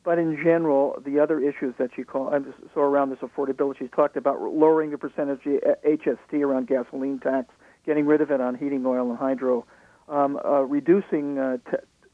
But 0.03 0.19
in 0.19 0.35
general, 0.35 1.01
the 1.05 1.19
other 1.19 1.39
issues 1.39 1.75
that 1.79 1.91
she 1.95 2.03
called, 2.03 2.33
so 2.73 2.81
around 2.81 3.11
this 3.11 3.19
affordability, 3.19 3.79
she 3.79 3.87
talked 3.87 4.17
about 4.17 4.41
lowering 4.41 4.91
the 4.91 4.97
percentage 4.97 5.43
HST 5.43 6.41
around 6.41 6.67
gasoline 6.67 7.19
tax, 7.19 7.47
getting 7.85 8.05
rid 8.05 8.19
of 8.19 8.29
it 8.29 8.41
on 8.41 8.55
heating 8.55 8.85
oil 8.85 9.09
and 9.09 9.17
hydro, 9.17 9.65
um, 10.09 10.37
uh, 10.43 10.61
reducing 10.61 11.37
uh, 11.39 11.57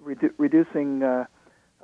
redu- 0.03 0.33
reducing 0.37 1.01
uh, 1.01 1.25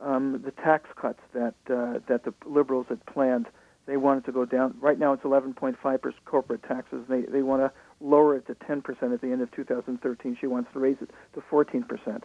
um, 0.02 0.42
the 0.46 0.52
tax 0.52 0.90
cuts 0.96 1.20
that 1.34 1.56
uh, 1.70 2.00
that 2.08 2.24
the 2.24 2.34
liberals 2.46 2.86
had 2.90 3.04
planned. 3.08 3.48
They 3.88 3.98
wanted 3.98 4.26
to 4.26 4.32
go 4.32 4.46
down. 4.46 4.76
Right 4.80 4.98
now, 4.98 5.14
it's 5.14 5.24
11.5 5.24 5.78
percent 6.02 6.26
corporate 6.26 6.64
taxes. 6.64 7.06
They 7.10 7.22
they 7.22 7.42
want 7.42 7.62
to 7.62 7.72
lower 8.02 8.36
it 8.36 8.48
to 8.48 8.56
10 8.68 8.82
percent 8.82 9.14
at 9.14 9.22
the 9.22 9.32
end 9.32 9.42
of 9.42 9.52
2013. 9.52 10.38
She 10.40 10.48
wants 10.48 10.70
to 10.74 10.80
raise 10.80 10.98
it 11.02 11.10
to 11.34 11.44
14 11.50 11.84
percent 11.84 12.24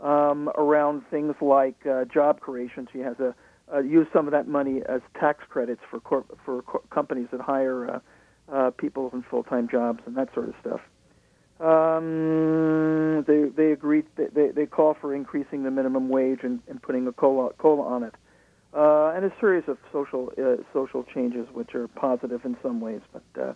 um, 0.00 0.50
around 0.56 1.02
things 1.10 1.34
like 1.40 1.86
uh, 1.86 2.04
job 2.04 2.40
creation. 2.40 2.88
She 2.92 2.98
has 3.00 3.18
a 3.20 3.34
uh, 3.72 3.78
use 3.78 4.06
some 4.12 4.26
of 4.26 4.32
that 4.32 4.46
money 4.48 4.82
as 4.88 5.00
tax 5.18 5.44
credits 5.48 5.80
for 5.90 6.00
for 6.44 6.62
co- 6.62 6.82
companies 6.90 7.28
that 7.32 7.40
hire 7.40 7.88
uh, 7.88 8.00
uh, 8.52 8.70
people 8.70 9.10
in 9.12 9.22
full-time 9.22 9.68
jobs 9.68 10.00
and 10.06 10.16
that 10.16 10.28
sort 10.34 10.48
of 10.48 10.54
stuff. 10.60 10.80
Um, 11.60 13.24
they 13.26 13.44
they 13.56 13.72
agreed 13.72 14.04
they 14.16 14.48
they 14.48 14.66
call 14.66 14.94
for 15.00 15.14
increasing 15.14 15.62
the 15.62 15.70
minimum 15.70 16.08
wage 16.08 16.40
and, 16.42 16.60
and 16.68 16.82
putting 16.82 17.06
a 17.06 17.12
cola 17.12 17.50
cola 17.58 17.82
on 17.84 18.02
it, 18.02 18.14
uh, 18.74 19.12
and 19.14 19.24
a 19.24 19.32
series 19.40 19.64
of 19.68 19.78
social 19.92 20.32
uh, 20.38 20.60
social 20.72 21.04
changes 21.04 21.46
which 21.52 21.74
are 21.74 21.86
positive 21.88 22.44
in 22.44 22.56
some 22.62 22.80
ways, 22.80 23.00
but 23.12 23.40
uh, 23.40 23.52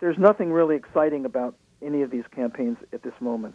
there's 0.00 0.18
nothing 0.18 0.52
really 0.52 0.76
exciting 0.76 1.24
about 1.24 1.54
any 1.82 2.02
of 2.02 2.10
these 2.10 2.24
campaigns 2.34 2.78
at 2.92 3.02
this 3.02 3.14
moment. 3.20 3.54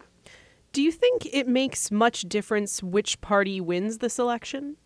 Do 0.72 0.82
you 0.82 0.92
think 0.92 1.26
it 1.32 1.48
makes 1.48 1.92
much 1.92 2.24
difference 2.24 2.84
which 2.84 3.22
party 3.22 3.62
wins 3.62 4.00
this 4.00 4.20
election? 4.20 4.78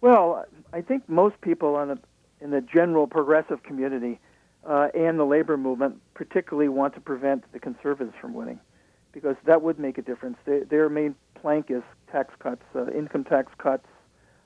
Well, 0.00 0.44
I 0.72 0.80
think 0.80 1.08
most 1.08 1.40
people 1.40 1.74
on 1.76 1.88
the, 1.88 1.98
in 2.40 2.50
the 2.50 2.60
general 2.60 3.06
progressive 3.06 3.62
community 3.62 4.18
uh, 4.66 4.88
and 4.94 5.18
the 5.18 5.24
labor 5.24 5.56
movement 5.56 6.00
particularly 6.14 6.68
want 6.68 6.94
to 6.94 7.00
prevent 7.00 7.50
the 7.52 7.58
conservatives 7.58 8.14
from 8.20 8.34
winning 8.34 8.60
because 9.12 9.36
that 9.46 9.62
would 9.62 9.78
make 9.78 9.98
a 9.98 10.02
difference. 10.02 10.36
They, 10.44 10.60
their 10.60 10.88
main 10.88 11.14
plank 11.40 11.66
is 11.70 11.82
tax 12.10 12.34
cuts, 12.38 12.62
uh, 12.74 12.90
income 12.90 13.24
tax 13.24 13.52
cuts. 13.58 13.86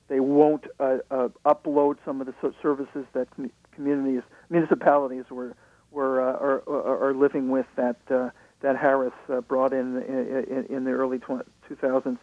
They 0.08 0.20
won't 0.20 0.64
uh, 0.80 0.98
uh 1.10 1.28
upload 1.44 1.96
some 2.04 2.20
of 2.20 2.26
the 2.26 2.34
services 2.62 3.04
that 3.12 3.28
com- 3.36 3.50
communities, 3.72 4.22
municipalities 4.50 5.24
were, 5.30 5.54
were 5.90 6.20
uh, 6.20 6.32
are, 6.34 7.08
are, 7.08 7.14
living 7.14 7.48
with 7.48 7.66
that 7.76 7.96
uh, 8.10 8.30
that 8.60 8.76
Harris 8.76 9.12
uh, 9.28 9.40
brought 9.40 9.72
in, 9.72 9.96
in 10.02 10.66
in 10.68 10.84
the 10.84 10.90
early 10.90 11.18
2000s, 11.18 12.18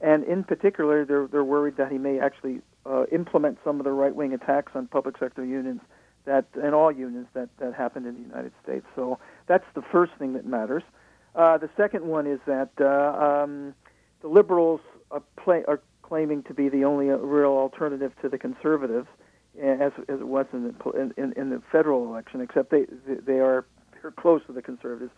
and 0.00 0.24
in 0.24 0.44
particular, 0.44 1.04
they're 1.04 1.26
they're 1.26 1.44
worried 1.44 1.76
that 1.76 1.90
he 1.90 1.98
may 1.98 2.18
actually 2.18 2.60
uh, 2.86 3.04
implement 3.12 3.58
some 3.64 3.78
of 3.78 3.84
the 3.84 3.92
right 3.92 4.14
wing 4.14 4.32
attacks 4.32 4.72
on 4.74 4.86
public 4.86 5.18
sector 5.18 5.44
unions 5.44 5.80
that 6.24 6.46
and 6.62 6.74
all 6.74 6.90
unions 6.92 7.26
that 7.34 7.48
that 7.58 7.74
happened 7.74 8.06
in 8.06 8.14
the 8.14 8.20
United 8.20 8.52
States. 8.62 8.86
So 8.94 9.18
that's 9.46 9.66
the 9.74 9.82
first 9.82 10.12
thing 10.18 10.32
that 10.34 10.46
matters. 10.46 10.82
Uh, 11.34 11.58
the 11.58 11.70
second 11.76 12.06
one 12.06 12.26
is 12.26 12.40
that 12.46 12.70
uh, 12.80 13.44
um, 13.44 13.74
the 14.20 14.28
liberals 14.28 14.80
are, 15.10 15.22
play, 15.36 15.64
are 15.68 15.80
claiming 16.02 16.42
to 16.44 16.54
be 16.54 16.68
the 16.68 16.84
only 16.84 17.10
uh, 17.10 17.16
real 17.16 17.52
alternative 17.52 18.12
to 18.20 18.28
the 18.28 18.38
conservatives, 18.38 19.06
as, 19.58 19.92
as 20.08 20.20
it 20.20 20.28
was 20.28 20.46
in 20.52 20.64
the, 20.64 21.12
in, 21.16 21.32
in 21.32 21.50
the 21.50 21.62
federal 21.72 22.04
election. 22.04 22.40
Except 22.40 22.70
they 22.70 22.86
they 23.06 23.40
are 23.40 23.64
they're 24.02 24.10
close 24.10 24.42
to 24.46 24.52
the 24.52 24.62
conservatives 24.62 25.12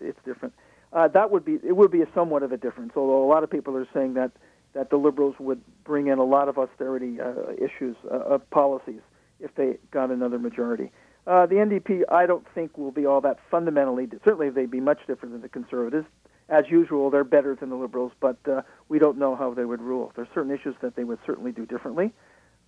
it's 0.00 0.18
different. 0.24 0.54
Uh, 0.92 1.08
that 1.08 1.30
would 1.30 1.44
be 1.44 1.58
it 1.64 1.76
would 1.76 1.90
be 1.90 2.02
a 2.02 2.06
somewhat 2.14 2.42
of 2.42 2.52
a 2.52 2.56
difference. 2.56 2.92
Although 2.96 3.24
a 3.24 3.28
lot 3.28 3.42
of 3.42 3.50
people 3.50 3.76
are 3.76 3.88
saying 3.92 4.14
that 4.14 4.32
that 4.74 4.90
the 4.90 4.96
liberals 4.96 5.34
would 5.38 5.60
bring 5.84 6.08
in 6.08 6.18
a 6.18 6.24
lot 6.24 6.48
of 6.48 6.58
austerity 6.58 7.20
uh, 7.20 7.52
issues 7.52 7.96
uh, 8.10 8.18
of 8.18 8.48
policies 8.50 9.00
if 9.40 9.54
they 9.54 9.78
got 9.90 10.10
another 10.10 10.38
majority. 10.38 10.90
Uh, 11.26 11.44
the 11.44 11.56
NDP, 11.56 12.02
I 12.10 12.26
don't 12.26 12.46
think, 12.54 12.78
will 12.78 12.92
be 12.92 13.04
all 13.04 13.20
that 13.22 13.38
fundamentally. 13.50 14.06
Certainly, 14.24 14.50
they'd 14.50 14.70
be 14.70 14.80
much 14.80 15.00
different 15.06 15.32
than 15.32 15.42
the 15.42 15.48
Conservatives. 15.48 16.06
As 16.48 16.66
usual, 16.68 17.10
they're 17.10 17.24
better 17.24 17.56
than 17.56 17.70
the 17.70 17.76
Liberals, 17.76 18.12
but 18.20 18.36
uh, 18.48 18.62
we 18.88 19.00
don't 19.00 19.18
know 19.18 19.34
how 19.34 19.52
they 19.52 19.64
would 19.64 19.82
rule. 19.82 20.12
There 20.14 20.24
are 20.24 20.28
certain 20.32 20.52
issues 20.52 20.76
that 20.82 20.94
they 20.94 21.02
would 21.02 21.18
certainly 21.26 21.50
do 21.50 21.66
differently, 21.66 22.12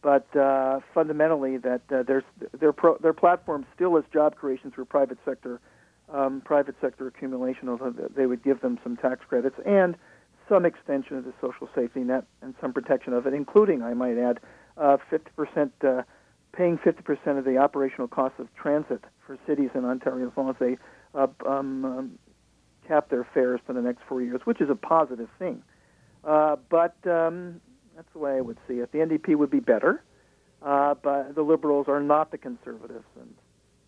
but 0.02 0.34
uh, 0.36 0.80
fundamentally, 0.94 1.56
that 1.58 1.82
uh, 1.90 2.02
their 2.02 2.24
their 2.58 2.72
pro, 2.72 2.96
their 2.98 3.12
platform 3.12 3.66
still 3.74 3.96
is 3.96 4.04
job 4.12 4.36
creation 4.36 4.70
through 4.70 4.84
private 4.84 5.18
sector 5.24 5.60
um, 6.12 6.40
private 6.44 6.76
sector 6.80 7.06
accumulation, 7.06 7.68
although 7.68 7.90
they 7.90 8.26
would 8.26 8.42
give 8.42 8.60
them 8.60 8.78
some 8.82 8.96
tax 8.96 9.20
credits 9.28 9.56
and 9.66 9.96
some 10.48 10.64
extension 10.64 11.16
of 11.16 11.24
the 11.24 11.34
social 11.40 11.68
safety 11.74 12.00
net 12.00 12.24
and 12.40 12.54
some 12.60 12.72
protection 12.72 13.12
of 13.12 13.26
it, 13.26 13.34
including, 13.34 13.82
I 13.82 13.94
might 13.94 14.16
add, 14.16 14.40
uh, 14.76 14.96
50% 15.10 15.70
uh, 15.84 16.02
paying 16.52 16.78
50% 16.78 17.38
of 17.38 17.44
the 17.44 17.58
operational 17.58 18.08
costs 18.08 18.38
of 18.38 18.48
transit 18.54 19.04
for 19.26 19.38
cities 19.46 19.70
in 19.74 19.84
Ontario 19.84 20.28
as 20.28 20.36
long 20.36 20.48
as 20.48 20.56
they 20.58 20.78
uh, 21.14 21.26
um, 21.46 21.84
um, 21.84 22.18
cap 22.86 23.10
their 23.10 23.26
fares 23.34 23.60
for 23.66 23.74
the 23.74 23.82
next 23.82 24.00
four 24.08 24.22
years, 24.22 24.40
which 24.44 24.60
is 24.60 24.70
a 24.70 24.74
positive 24.74 25.28
thing. 25.38 25.62
Uh, 26.24 26.56
but 26.70 26.96
um, 27.06 27.60
that's 27.98 28.12
the 28.12 28.20
way 28.20 28.36
I 28.36 28.40
would 28.40 28.58
see 28.68 28.74
it. 28.74 28.92
The 28.92 28.98
NDP 28.98 29.34
would 29.34 29.50
be 29.50 29.58
better, 29.58 30.04
uh, 30.62 30.94
but 31.02 31.34
the 31.34 31.42
Liberals 31.42 31.88
are 31.88 32.00
not 32.00 32.30
the 32.30 32.38
Conservatives, 32.38 33.04
and 33.20 33.34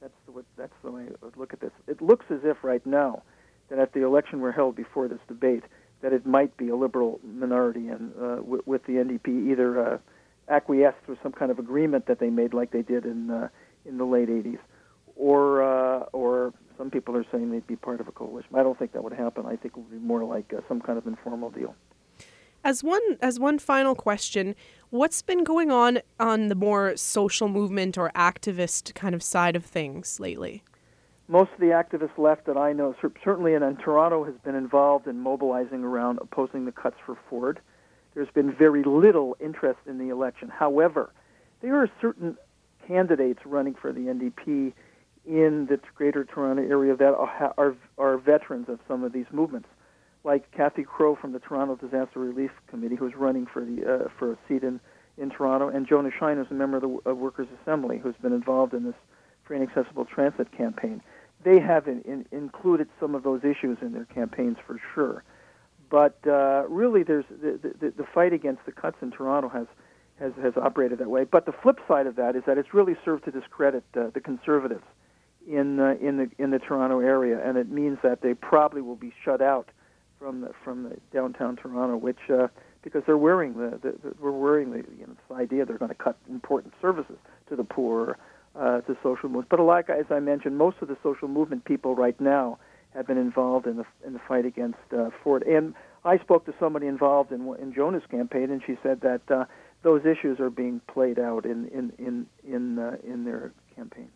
that's 0.03 0.13
the 0.27 0.43
that's 0.57 0.73
the 0.83 0.91
way 0.91 1.03
I 1.03 1.25
would 1.25 1.37
look 1.37 1.53
at 1.53 1.61
this. 1.61 1.71
It 1.87 2.03
looks 2.03 2.27
as 2.29 2.41
if 2.43 2.65
right 2.65 2.85
now 2.85 3.23
that 3.69 3.79
if 3.79 3.93
the 3.93 4.05
election 4.05 4.41
were 4.41 4.51
held 4.51 4.75
before 4.75 5.07
this 5.07 5.21
debate, 5.29 5.63
that 6.03 6.13
it 6.13 6.27
might 6.27 6.57
be 6.57 6.71
a 6.71 6.75
liberal 6.75 7.21
minority, 7.23 7.87
and 7.87 8.13
uh, 8.17 8.37
w- 8.37 8.63
with 8.67 8.85
the 8.87 8.95
NDP 8.95 9.53
either 9.53 9.95
uh, 9.95 9.99
acquiesced 10.49 10.99
through 11.07 11.19
some 11.23 11.31
kind 11.31 11.53
of 11.53 11.61
agreement 11.61 12.07
that 12.07 12.19
they 12.19 12.31
made, 12.31 12.53
like 12.53 12.73
they 12.73 12.83
did 12.83 13.05
in 13.05 13.31
uh, 13.31 13.49
in 13.85 13.97
the 13.97 14.05
late 14.05 14.29
'80s, 14.29 14.59
or 15.15 15.63
uh, 15.63 16.01
or 16.13 16.53
some 16.77 16.91
people 16.91 17.17
are 17.17 17.25
saying 17.31 17.53
they'd 17.53 17.65
be 17.65 17.77
part 17.77 18.01
of 18.01 18.09
a 18.09 18.13
coalition. 18.13 18.57
I 18.57 18.65
don't 18.65 18.77
think 18.77 18.93
that 18.95 19.05
would 19.05 19.13
happen. 19.13 19.47
I 19.47 19.55
think 19.55 19.67
it 19.67 19.77
would 19.77 19.93
be 19.93 19.99
more 19.99 20.25
like 20.25 20.53
uh, 20.53 20.63
some 20.67 20.81
kind 20.81 20.99
of 20.99 21.07
informal 21.07 21.51
deal. 21.51 21.77
As 22.63 22.85
one 22.85 23.01
as 23.23 23.41
one 23.41 23.59
final 23.59 23.95
question, 23.95 24.55
what's 24.91 25.23
been 25.23 25.45
going 25.45 25.71
on 25.71 26.01
on 26.19 26.49
the 26.49 26.55
more 26.55 26.95
social 26.95 27.49
movement 27.49 27.97
or 27.97 28.11
activist 28.15 28.95
kind 28.95 29.15
of 29.15 29.23
side 29.23 29.57
of 29.57 29.65
things 29.65 30.21
lately? 30.21 30.63
Most 31.27 31.53
of 31.55 31.61
the 31.61 31.67
activist 31.67 32.19
left 32.19 32.45
that 32.47 32.59
I 32.59 32.73
know, 32.73 32.95
certainly 33.25 33.55
in, 33.55 33.63
in 33.63 33.77
Toronto, 33.77 34.25
has 34.25 34.35
been 34.45 34.55
involved 34.55 35.07
in 35.07 35.21
mobilizing 35.21 35.85
around 35.85 36.19
opposing 36.21 36.67
the 36.67 36.73
cuts 36.73 36.97
for 37.07 37.17
Ford. 37.31 37.61
There's 38.15 38.31
been 38.35 38.53
very 38.53 38.83
little 38.83 39.37
interest 39.41 39.79
in 39.87 39.99
the 39.99 40.09
election. 40.09 40.49
However, 40.49 41.13
there 41.63 41.77
are 41.77 41.89
certain 42.01 42.37
candidates 42.87 43.41
running 43.47 43.75
for 43.75 43.93
the 43.93 44.01
NDP 44.01 44.73
in 45.25 45.67
the 45.67 45.79
Greater 45.95 46.25
Toronto 46.25 46.63
area 46.63 46.97
that 46.97 47.15
are, 47.15 47.55
are, 47.57 47.77
are 47.97 48.19
veterans 48.19 48.69
of 48.69 48.81
some 48.89 49.05
of 49.05 49.13
these 49.13 49.27
movements 49.33 49.69
like 50.25 50.51
Cathy 50.53 50.85
Crowe 50.85 51.17
from 51.17 51.33
the 51.33 51.39
Toronto 51.39 51.77
Disaster 51.77 52.19
Relief 52.19 52.51
Committee, 52.69 52.97
who's 52.97 53.15
running 53.15 53.47
for 53.47 53.65
the 53.65 54.05
uh, 54.05 54.09
for 54.19 54.33
a 54.33 54.39
seat 54.47 54.63
in, 54.63 54.81
in 55.17 55.31
Toronto, 55.31 55.69
and 55.69 55.87
Jonah 55.87 56.11
Schein, 56.19 56.37
who's 56.37 56.51
a 56.51 56.55
member 56.55 56.77
of 56.77 56.83
the 56.83 57.15
Workers' 57.15 57.49
Assembly, 57.63 57.99
who's 57.99 58.17
been 58.23 58.33
involved 58.33 58.75
in 58.75 58.85
this 58.85 58.95
free 59.45 59.59
and 59.59 59.69
accessible 59.69 60.05
transit 60.05 60.57
campaign. 60.57 61.03
They 61.43 61.59
have 61.59 61.89
in, 61.89 62.03
in, 62.03 62.27
included 62.33 62.89
some 63.01 63.15
of 63.15 63.23
those 63.23 63.41
issues 63.45 63.79
in 63.81 63.93
their 63.93 64.05
campaigns 64.05 64.59
for 64.67 64.79
sure, 64.95 65.25
but 65.91 66.19
uh, 66.27 66.65
really, 66.69 67.03
there's 67.03 67.25
the, 67.31 67.59
the, 67.81 67.93
the 67.97 68.05
fight 68.15 68.33
against 68.33 68.67
the 68.67 68.73
cuts 68.73 68.99
in 69.01 69.11
Toronto 69.11 69.49
has 69.49 69.67
has 70.19 70.33
has 70.43 70.53
operated 70.57 70.99
that 70.99 71.09
way. 71.09 71.25
But 71.25 71.47
the 71.47 71.53
flip 71.63 71.79
side 71.89 72.07
of 72.07 72.17
that 72.17 72.37
is 72.37 72.43
that 72.47 72.59
it's 72.59 72.75
really 72.75 72.97
served 73.05 73.25
to 73.25 73.31
discredit 73.31 73.85
uh, 73.97 74.11
the 74.13 74.21
conservatives 74.21 74.85
in 75.49 75.81
uh, 75.81 75.95
in 76.01 76.19
the 76.19 76.31
in 76.39 76.51
the 76.51 76.59
Toronto 76.59 77.01
area, 77.01 77.41
and 77.43 77.57
it 77.57 77.71
means 77.71 77.99
that 78.03 78.21
they 78.21 78.35
probably 78.35 78.83
will 78.83 78.97
be 78.97 79.15
shut 79.25 79.41
out 79.41 79.71
from 80.21 80.43
the 80.43 80.51
from 80.63 80.85
the 80.85 80.97
downtown 81.13 81.57
Toronto, 81.57 81.97
which 81.97 82.19
uh, 82.33 82.47
because 82.83 83.03
they're 83.07 83.19
worrying 83.19 83.55
the, 83.55 83.79
the, 83.83 83.93
the 84.03 84.15
we're 84.21 84.31
worrying 84.31 84.71
the 84.71 84.85
you 84.99 85.07
know 85.07 85.15
this 85.15 85.37
idea 85.37 85.65
they're 85.65 85.79
going 85.79 85.89
to 85.89 85.95
cut 85.95 86.17
important 86.29 86.75
services 86.81 87.17
to 87.49 87.57
the 87.57 87.65
poor, 87.65 88.19
uh, 88.55 88.83
to 88.83 88.97
social 89.03 89.29
movements. 89.29 89.49
But 89.51 89.61
like 89.61 89.89
as 89.91 90.07
I 90.11 90.21
mentioned, 90.21 90.57
most 90.57 90.77
of 90.83 90.89
the 90.89 90.97
social 91.03 91.27
movement 91.27 91.65
people 91.65 91.97
right 91.97 92.19
now 92.21 92.59
have 92.95 93.07
been 93.07 93.19
involved 93.19 93.67
in 93.67 93.79
the 93.79 93.85
in 94.07 94.13
the 94.13 94.21
fight 94.29 94.45
against 94.45 94.79
uh, 94.97 95.11
Ford. 95.25 95.43
And 95.43 95.75
I 96.05 96.19
spoke 96.19 96.45
to 96.47 96.55
somebody 96.61 96.87
involved 96.87 97.33
in 97.33 97.53
in 97.61 97.73
Jonah's 97.75 98.07
campaign, 98.11 98.51
and 98.51 98.63
she 98.65 98.77
said 98.83 99.01
that 99.01 99.23
uh, 99.31 99.45
those 99.83 100.03
issues 100.05 100.39
are 100.39 100.51
being 100.51 100.81
played 100.93 101.19
out 101.19 101.45
in 101.47 101.69
in 101.69 101.93
in 101.99 102.27
in, 102.47 102.79
uh, 102.79 102.97
in 103.03 103.25
their 103.25 103.53
campaign. 103.75 104.11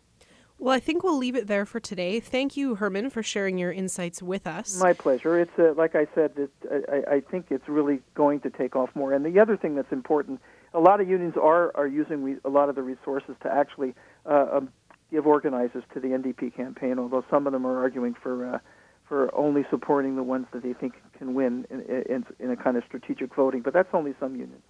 Well, 0.57 0.73
I 0.73 0.79
think 0.79 1.03
we'll 1.03 1.17
leave 1.17 1.35
it 1.35 1.47
there 1.47 1.65
for 1.65 1.79
today. 1.79 2.19
Thank 2.19 2.55
you, 2.55 2.75
Herman, 2.75 3.09
for 3.09 3.21
sharing 3.21 3.57
your 3.57 3.71
insights 3.71 4.23
with 4.23 4.47
us. 4.47 4.79
My 4.79 4.93
pleasure. 4.93 5.39
It's 5.39 5.51
uh, 5.59 5.73
like 5.75 5.95
I 5.95 6.07
said, 6.15 6.31
it, 6.37 6.51
I, 6.89 7.15
I 7.15 7.19
think 7.19 7.47
it's 7.49 7.67
really 7.67 7.99
going 8.15 8.39
to 8.41 8.49
take 8.49 8.75
off 8.75 8.89
more. 8.95 9.13
And 9.13 9.25
the 9.25 9.39
other 9.39 9.57
thing 9.57 9.75
that's 9.75 9.91
important, 9.91 10.39
a 10.73 10.79
lot 10.79 11.01
of 11.01 11.09
unions 11.09 11.35
are 11.41 11.75
are 11.75 11.87
using 11.87 12.23
re- 12.23 12.39
a 12.45 12.49
lot 12.49 12.69
of 12.69 12.75
the 12.75 12.81
resources 12.81 13.35
to 13.43 13.51
actually 13.51 13.93
uh, 14.25 14.47
um, 14.53 14.69
give 15.11 15.27
organizers 15.27 15.83
to 15.93 15.99
the 15.99 16.07
NDP 16.07 16.55
campaign. 16.55 16.99
Although 16.99 17.25
some 17.29 17.47
of 17.47 17.53
them 17.53 17.67
are 17.67 17.81
arguing 17.81 18.13
for 18.13 18.55
uh, 18.55 18.59
for 19.07 19.33
only 19.35 19.65
supporting 19.69 20.15
the 20.15 20.23
ones 20.23 20.47
that 20.53 20.63
they 20.63 20.73
think 20.73 20.93
can 21.17 21.33
win 21.33 21.67
in, 21.69 21.81
in, 21.81 22.25
in 22.39 22.49
a 22.49 22.55
kind 22.55 22.77
of 22.77 22.83
strategic 22.87 23.35
voting. 23.35 23.61
But 23.61 23.73
that's 23.73 23.89
only 23.93 24.15
some 24.19 24.35
unions. 24.35 24.63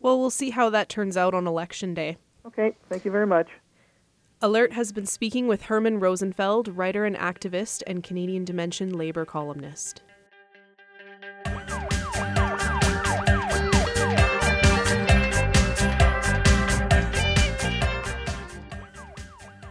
Well, 0.00 0.18
we'll 0.18 0.30
see 0.30 0.50
how 0.50 0.70
that 0.70 0.88
turns 0.88 1.16
out 1.16 1.34
on 1.34 1.46
election 1.46 1.94
day. 1.94 2.18
Okay. 2.46 2.76
Thank 2.88 3.04
you 3.04 3.10
very 3.10 3.26
much. 3.26 3.48
Alert 4.42 4.72
has 4.72 4.90
been 4.90 5.04
speaking 5.04 5.48
with 5.48 5.64
Herman 5.64 6.00
Rosenfeld, 6.00 6.68
writer 6.68 7.04
and 7.04 7.14
activist 7.14 7.82
and 7.86 8.02
Canadian 8.02 8.42
Dimension 8.46 8.96
labor 8.96 9.26
columnist. 9.26 10.00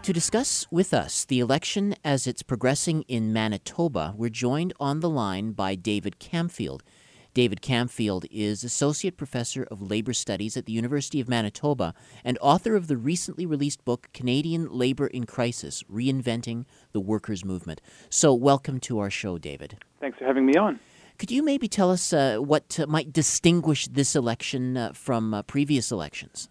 To 0.03 0.13
discuss 0.13 0.67
with 0.69 0.93
us 0.93 1.25
the 1.25 1.39
election 1.39 1.95
as 2.05 2.27
it's 2.27 2.43
progressing 2.43 3.01
in 3.07 3.33
Manitoba, 3.33 4.13
we're 4.15 4.29
joined 4.29 4.73
on 4.79 4.99
the 4.99 5.09
line 5.09 5.53
by 5.53 5.73
David 5.73 6.19
Camfield. 6.19 6.81
David 7.33 7.61
Camfield 7.61 8.25
is 8.31 8.63
Associate 8.63 9.15
Professor 9.15 9.63
of 9.63 9.81
Labor 9.81 10.13
Studies 10.13 10.57
at 10.57 10.65
the 10.65 10.71
University 10.71 11.19
of 11.19 11.29
Manitoba 11.29 11.93
and 12.23 12.37
author 12.41 12.75
of 12.75 12.87
the 12.87 12.97
recently 12.97 13.45
released 13.45 13.85
book 13.85 14.09
Canadian 14.13 14.67
Labor 14.71 15.05
in 15.05 15.25
Crisis 15.25 15.83
Reinventing 15.83 16.65
the 16.91 16.99
Workers' 16.99 17.45
Movement. 17.45 17.81
So, 18.09 18.33
welcome 18.33 18.79
to 18.81 18.99
our 18.99 19.11
show, 19.11 19.37
David. 19.37 19.77
Thanks 19.99 20.17
for 20.17 20.25
having 20.25 20.45
me 20.45 20.55
on. 20.55 20.79
Could 21.19 21.29
you 21.29 21.43
maybe 21.43 21.67
tell 21.67 21.91
us 21.91 22.13
uh, 22.13 22.37
what 22.37 22.79
uh, 22.79 22.87
might 22.87 23.13
distinguish 23.13 23.87
this 23.87 24.15
election 24.15 24.77
uh, 24.77 24.93
from 24.93 25.33
uh, 25.33 25.43
previous 25.43 25.91
elections? 25.91 26.49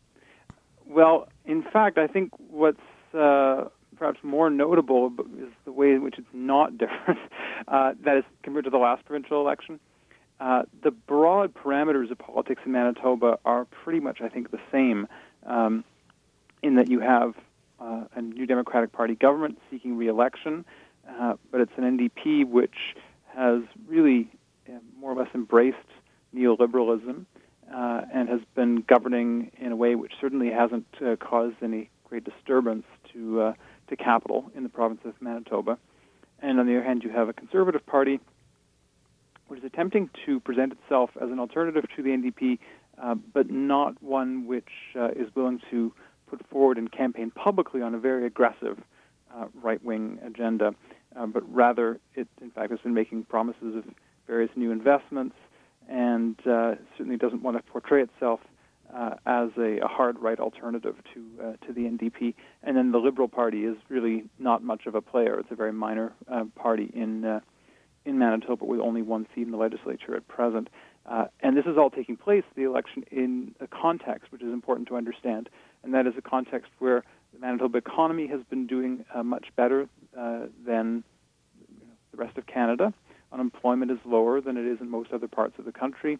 Well, 0.87 1.29
in 1.45 1.63
fact, 1.63 1.99
I 1.99 2.07
think 2.07 2.33
what's 2.51 2.79
uh, 3.15 3.65
perhaps 3.97 4.21
more 4.23 4.49
notable 4.49 5.13
is 5.39 5.49
the 5.65 5.73
way 5.73 5.91
in 5.91 6.03
which 6.03 6.19
it's 6.19 6.29
not 6.33 6.79
different. 6.79 7.19
Uh, 7.67 7.95
that 8.05 8.19
is 8.19 8.25
compared 8.43 8.65
to 8.65 8.71
the 8.71 8.79
last 8.79 9.05
provincial 9.05 9.41
election. 9.41 9.81
Uh, 10.41 10.63
the 10.83 10.91
broad 10.91 11.53
parameters 11.55 12.11
of 12.11 12.19
politics 12.19 12.63
in 12.65 12.73
Manitoba 12.73 13.39
are 13.45 13.65
pretty 13.65 14.01
much, 14.01 14.21
I 14.21 14.29
think, 14.29 14.51
the 14.51 14.61
same 14.71 15.09
um, 15.45 15.85
in 16.63 16.77
that 16.77 16.89
you 16.89 17.01
have 17.01 17.35
uh, 17.81 18.05
a 18.15 18.23
new 18.23 18.47
Democratic 18.47 18.93
Party 18.93 19.15
government 19.15 19.59
seeking 19.71 19.97
re-election, 19.97 20.65
uh, 21.09 21.35
but 21.51 21.61
it's 21.61 21.73
an 21.77 21.99
NDP 21.99 22.47
which 22.49 22.95
has 23.35 23.63
really 23.87 24.29
uh, 24.69 24.79
more 24.99 25.13
or 25.13 25.17
less 25.17 25.29
embraced 25.35 25.77
neoliberalism 26.35 27.25
uh, 27.75 28.03
and 28.13 28.29
has 28.29 28.41
been 28.55 28.83
governing 28.87 29.51
in 29.59 29.73
a 29.73 29.77
way 29.77 29.95
which 29.95 30.13
certainly 30.21 30.51
hasn't 30.51 30.87
caused 31.21 31.57
any 31.63 31.91
great 32.05 32.25
disturbance 32.25 32.85
to 33.13 33.55
to 33.89 33.97
capital 33.97 34.51
in 34.55 34.63
the 34.63 34.69
province 34.69 35.01
of 35.05 35.15
Manitoba. 35.21 35.79
And 36.41 36.61
on 36.61 36.67
the 36.67 36.77
other 36.77 36.85
hand, 36.85 37.03
you 37.03 37.11
have 37.11 37.29
a 37.29 37.33
conservative 37.33 37.85
party 37.87 38.21
which 39.49 39.61
is 39.61 39.65
attempting 39.65 40.11
to 40.27 40.41
present 40.41 40.73
itself 40.73 41.11
as 41.21 41.31
an 41.31 41.41
alternative 41.41 41.85
to 41.97 42.03
the 42.03 42.11
NDP, 42.11 42.59
uh, 43.03 43.15
but 43.33 43.51
not 43.51 44.01
one 44.03 44.47
which 44.47 44.69
uh, 44.95 45.09
is 45.09 45.35
willing 45.35 45.61
to 45.71 45.93
put 46.29 46.47
forward 46.49 46.79
and 46.79 46.93
campaign 46.93 47.31
publicly 47.31 47.83
on 47.83 47.95
a 47.95 47.99
very 47.99 48.27
aggressive 48.27 48.79
uh, 49.35 49.47
right 49.63 49.83
wing 49.83 50.19
agenda, 50.25 50.75
uh, 51.17 51.27
but 51.27 51.43
rather 51.53 51.99
it, 52.15 52.29
in 52.41 52.51
fact, 52.51 52.71
has 52.71 52.81
been 52.81 52.95
making 52.95 53.25
promises 53.25 53.77
of 53.77 53.85
various 54.27 54.51
new 54.57 54.71
investments 54.71 55.35
and 55.89 56.37
uh, 56.47 56.75
certainly 56.97 57.17
doesn't 57.17 57.43
want 57.43 57.57
to 57.57 57.63
portray 57.73 58.03
itself. 58.03 58.41
Uh, 58.95 59.11
as 59.27 59.51
a, 59.59 59.81
a, 59.85 59.87
hard 59.87 60.19
right 60.19 60.41
alternative 60.41 60.97
to 61.13 61.55
to 61.67 61.75
the 61.75 61.83
NDP, 61.83 62.33
and 62.63 62.75
then 62.75 62.91
the 62.91 62.97
Liberal 62.97 63.29
Party 63.29 63.67
is 63.67 63.77
really 63.91 64.25
not 64.39 64.65
much 64.65 64.87
of 64.87 64.95
a 64.95 65.03
player. 65.03 65.39
It's 65.39 65.51
a 65.51 65.55
very 65.55 65.75
minor 65.75 66.15
party 66.57 66.91
in 66.95 67.43
in 68.09 68.19
Manitoba 68.19 68.65
with 68.65 68.81
only 68.81 69.03
one 69.03 69.27
seat 69.35 69.43
in 69.43 69.51
the 69.51 69.57
legislature 69.57 70.17
at 70.17 70.27
present. 70.27 70.69
Uh, 71.07 71.27
and 71.41 71.57
this 71.57 71.67
is 71.67 71.77
all 71.79 71.91
taking 71.91 72.17
place, 72.17 72.45
the 72.57 72.65
election, 72.65 73.05
in 73.11 73.55
a 73.61 73.67
context 73.67 74.33
which 74.33 74.43
is 74.43 74.53
important 74.53 74.89
to 74.89 74.97
understand, 74.97 75.49
and 75.83 75.95
that 75.95 76.07
is 76.07 76.15
a 76.19 76.23
context 76.23 76.71
where 76.79 77.05
the 77.33 77.39
Manitoba 77.39 77.79
economy 77.79 78.27
has 78.27 78.41
been 78.51 78.67
doing 78.67 79.05
uh, 79.15 79.23
much 79.23 79.47
better 79.57 79.89
uh, 80.19 80.47
than 80.67 81.05
you 81.71 81.87
know, 81.87 81.93
the 82.11 82.17
rest 82.17 82.37
of 82.37 82.47
Canada. 82.47 82.93
Unemployment 83.33 83.91
is 83.91 83.99
lower 84.05 84.41
than 84.41 84.57
it 84.57 84.67
is 84.67 84.81
in 84.81 84.91
most 84.91 85.13
other 85.13 85.29
parts 85.29 85.59
of 85.59 85.65
the 85.65 85.73
country, 85.73 86.19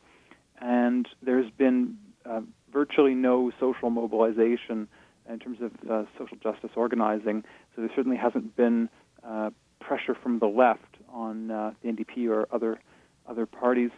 and 0.61 1.09
there's 1.23 1.51
been 1.51 1.97
uh, 2.27 2.41
virtually 2.73 3.15
no 3.15 3.51
social 3.59 3.89
mobilization 3.89 4.89
in 5.29 5.39
terms 5.39 5.59
of 5.61 5.73
uh, 5.91 6.05
social 6.19 6.37
justice 6.43 6.71
organizing. 6.77 7.45
So 7.75 7.83
there 7.83 7.91
certainly 7.95 8.17
hasn't 8.17 8.57
been 8.57 8.89
uh, 9.27 9.51
pressure 9.81 10.15
from 10.15 10.39
the 10.39 10.47
left 10.47 10.98
on 11.13 11.51
uh, 11.51 11.73
the 11.83 11.89
NDP 11.89 12.29
or 12.29 12.47
other 12.53 12.81
other 13.27 13.47
parties. 13.47 13.91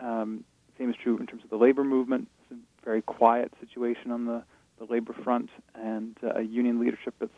Um, 0.00 0.44
same 0.78 0.90
is 0.90 0.96
true 1.02 1.18
in 1.18 1.26
terms 1.26 1.44
of 1.44 1.50
the 1.50 1.56
labor 1.56 1.84
movement. 1.84 2.28
It's 2.50 2.58
a 2.58 2.84
very 2.84 3.02
quiet 3.02 3.52
situation 3.60 4.10
on 4.10 4.24
the, 4.24 4.42
the 4.78 4.90
labor 4.90 5.14
front, 5.24 5.50
and 5.74 6.16
uh, 6.22 6.38
union 6.38 6.80
leadership 6.80 7.14
that's 7.20 7.32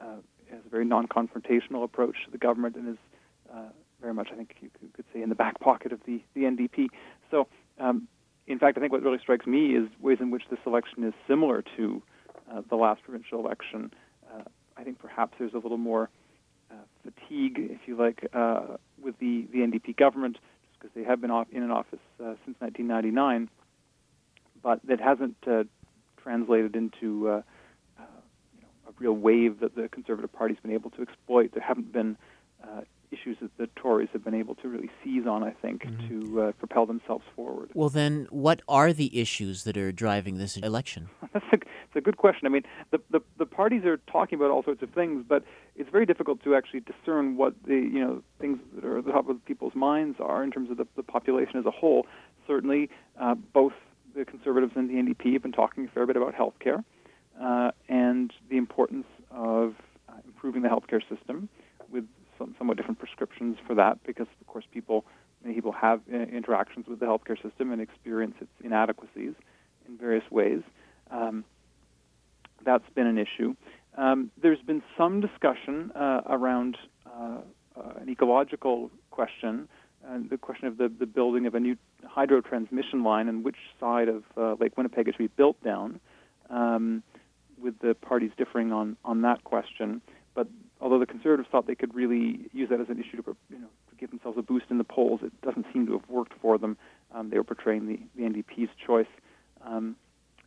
uh, 0.00 0.16
has 0.50 0.60
a 0.66 0.68
very 0.68 0.84
non-confrontational 0.84 1.84
approach 1.84 2.16
to 2.24 2.30
the 2.30 2.38
government 2.38 2.76
and 2.76 2.88
is 2.88 2.98
uh, 3.52 3.68
very 4.00 4.14
much, 4.14 4.28
I 4.32 4.36
think 4.36 4.56
you 4.60 4.70
could 4.94 5.04
say, 5.12 5.22
in 5.22 5.28
the 5.28 5.34
back 5.34 5.60
pocket 5.60 5.92
of 5.92 6.00
the, 6.06 6.22
the 6.34 6.42
NDP. 6.42 6.88
So, 7.30 7.46
um, 7.78 8.08
in 8.46 8.58
fact, 8.58 8.76
I 8.76 8.80
think 8.80 8.92
what 8.92 9.02
really 9.02 9.18
strikes 9.18 9.46
me 9.46 9.76
is 9.76 9.88
ways 10.00 10.18
in 10.20 10.30
which 10.30 10.44
this 10.50 10.58
election 10.66 11.04
is 11.04 11.14
similar 11.28 11.62
to 11.76 12.02
uh, 12.50 12.62
the 12.68 12.76
last 12.76 13.02
provincial 13.02 13.38
election. 13.38 13.92
Uh, 14.32 14.42
I 14.76 14.84
think 14.84 14.98
perhaps 14.98 15.34
there's 15.38 15.52
a 15.52 15.58
little 15.58 15.78
more 15.78 16.08
Uh, 16.70 16.74
fatigue, 17.02 17.58
if 17.58 17.80
you 17.86 17.96
like, 17.96 18.28
uh, 18.32 18.76
with 19.02 19.18
the, 19.18 19.46
the 19.52 19.58
NDP 19.58 19.96
government, 19.96 20.34
just 20.34 20.78
because 20.80 20.90
they 20.94 21.02
have 21.02 21.20
been 21.20 21.30
off, 21.30 21.48
in 21.50 21.62
an 21.62 21.70
office 21.70 21.98
uh, 22.20 22.34
since 22.44 22.56
1999, 22.60 23.50
but 24.62 24.78
that 24.86 25.00
hasn't 25.00 25.36
uh, 25.50 25.64
translated 26.22 26.76
into 26.76 27.28
uh, 27.28 27.42
you 28.54 28.62
know, 28.62 28.68
a 28.88 28.92
real 28.98 29.12
wave 29.14 29.60
that 29.60 29.74
the 29.74 29.88
Conservative 29.88 30.32
Party's 30.32 30.58
been 30.62 30.72
able 30.72 30.90
to 30.90 31.02
exploit. 31.02 31.52
There 31.52 31.62
haven't 31.62 31.92
been 31.92 32.16
issues 33.12 33.36
that 33.40 33.56
the 33.58 33.66
Tories 33.76 34.08
have 34.12 34.24
been 34.24 34.34
able 34.34 34.54
to 34.56 34.68
really 34.68 34.90
seize 35.02 35.26
on, 35.26 35.42
I 35.42 35.50
think, 35.50 35.84
mm-hmm. 35.84 36.08
to 36.08 36.42
uh, 36.42 36.52
propel 36.52 36.86
themselves 36.86 37.24
forward. 37.34 37.70
Well, 37.74 37.88
then, 37.88 38.26
what 38.30 38.62
are 38.68 38.92
the 38.92 39.18
issues 39.20 39.64
that 39.64 39.76
are 39.76 39.92
driving 39.92 40.38
this 40.38 40.56
election? 40.56 41.08
That's 41.32 41.44
a, 41.52 41.56
it's 41.56 41.96
a 41.96 42.00
good 42.00 42.16
question. 42.16 42.46
I 42.46 42.50
mean, 42.50 42.62
the, 42.90 43.00
the, 43.10 43.20
the 43.38 43.46
parties 43.46 43.84
are 43.84 43.98
talking 44.10 44.38
about 44.38 44.50
all 44.50 44.62
sorts 44.62 44.82
of 44.82 44.90
things, 44.90 45.24
but 45.28 45.44
it's 45.76 45.90
very 45.90 46.06
difficult 46.06 46.42
to 46.44 46.54
actually 46.54 46.80
discern 46.80 47.36
what 47.36 47.54
the 47.66 47.74
you 47.74 48.00
know 48.00 48.22
things 48.40 48.58
that 48.74 48.84
are 48.84 48.98
at 48.98 49.04
the 49.04 49.12
top 49.12 49.28
of 49.28 49.44
people's 49.44 49.74
minds 49.74 50.18
are 50.20 50.42
in 50.42 50.50
terms 50.50 50.70
of 50.70 50.76
the, 50.76 50.86
the 50.96 51.02
population 51.02 51.58
as 51.58 51.66
a 51.66 51.70
whole. 51.70 52.06
Certainly, 52.46 52.90
uh, 53.20 53.34
both 53.34 53.72
the 54.14 54.24
Conservatives 54.24 54.72
and 54.76 54.88
the 54.88 54.94
NDP 54.94 55.34
have 55.34 55.42
been 55.42 55.52
talking 55.52 55.86
a 55.86 55.88
fair 55.88 56.06
bit 56.06 56.16
about 56.16 56.34
health 56.34 56.54
care 56.60 56.84
uh, 57.40 57.70
and 57.88 58.32
the 58.48 58.56
importance 58.56 59.06
of 59.30 59.74
uh, 60.08 60.12
improving 60.26 60.62
the 60.62 60.68
healthcare 60.68 61.00
system 61.08 61.48
with 61.48 61.59
some 62.40 62.54
somewhat 62.58 62.76
different 62.76 62.98
prescriptions 62.98 63.58
for 63.66 63.74
that 63.74 63.98
because, 64.04 64.26
of 64.40 64.46
course, 64.46 64.64
people 64.72 65.04
many 65.42 65.54
people 65.54 65.72
have 65.72 66.00
uh, 66.12 66.16
interactions 66.16 66.86
with 66.88 67.00
the 67.00 67.06
healthcare 67.06 67.40
system 67.40 67.72
and 67.72 67.80
experience 67.80 68.34
its 68.40 68.50
inadequacies 68.62 69.34
in 69.88 69.96
various 69.98 70.28
ways. 70.30 70.62
Um, 71.10 71.44
that's 72.64 72.88
been 72.94 73.06
an 73.06 73.18
issue. 73.18 73.54
Um, 73.96 74.30
there's 74.40 74.60
been 74.60 74.82
some 74.96 75.20
discussion 75.20 75.92
uh, 75.92 76.22
around 76.28 76.76
uh, 77.06 77.38
uh 77.76 77.92
an 78.00 78.08
ecological 78.08 78.90
question, 79.10 79.68
the 80.30 80.38
question 80.38 80.66
of 80.66 80.76
the, 80.76 80.88
the 80.88 81.06
building 81.06 81.46
of 81.46 81.54
a 81.54 81.60
new 81.60 81.76
hydro 82.06 82.40
transmission 82.40 83.02
line 83.02 83.28
and 83.28 83.44
which 83.44 83.56
side 83.78 84.08
of 84.08 84.24
uh, 84.36 84.54
Lake 84.60 84.76
Winnipeg 84.76 85.08
it 85.08 85.12
should 85.12 85.18
be 85.18 85.34
built 85.36 85.62
down, 85.62 86.00
um, 86.48 87.02
with 87.60 87.78
the 87.80 87.94
parties 87.94 88.30
differing 88.36 88.72
on, 88.72 88.96
on 89.04 89.22
that 89.22 89.44
question. 89.44 90.00
But 90.34 90.48
although 90.80 90.98
the 90.98 91.06
Conservatives 91.06 91.48
thought 91.50 91.66
they 91.66 91.74
could 91.74 91.94
really 91.94 92.48
use 92.52 92.68
that 92.70 92.80
as 92.80 92.88
an 92.88 92.98
issue 92.98 93.22
to, 93.22 93.36
you 93.50 93.58
know, 93.58 93.68
to 93.90 93.96
give 93.96 94.10
themselves 94.10 94.38
a 94.38 94.42
boost 94.42 94.66
in 94.70 94.78
the 94.78 94.84
polls, 94.84 95.20
it 95.22 95.32
doesn't 95.42 95.66
seem 95.72 95.86
to 95.86 95.92
have 95.92 96.08
worked 96.08 96.32
for 96.40 96.58
them. 96.58 96.76
Um, 97.14 97.30
they 97.30 97.36
were 97.36 97.44
portraying 97.44 97.86
the, 97.86 97.98
the 98.16 98.22
NDP's 98.22 98.70
choice 98.84 99.06
um, 99.64 99.96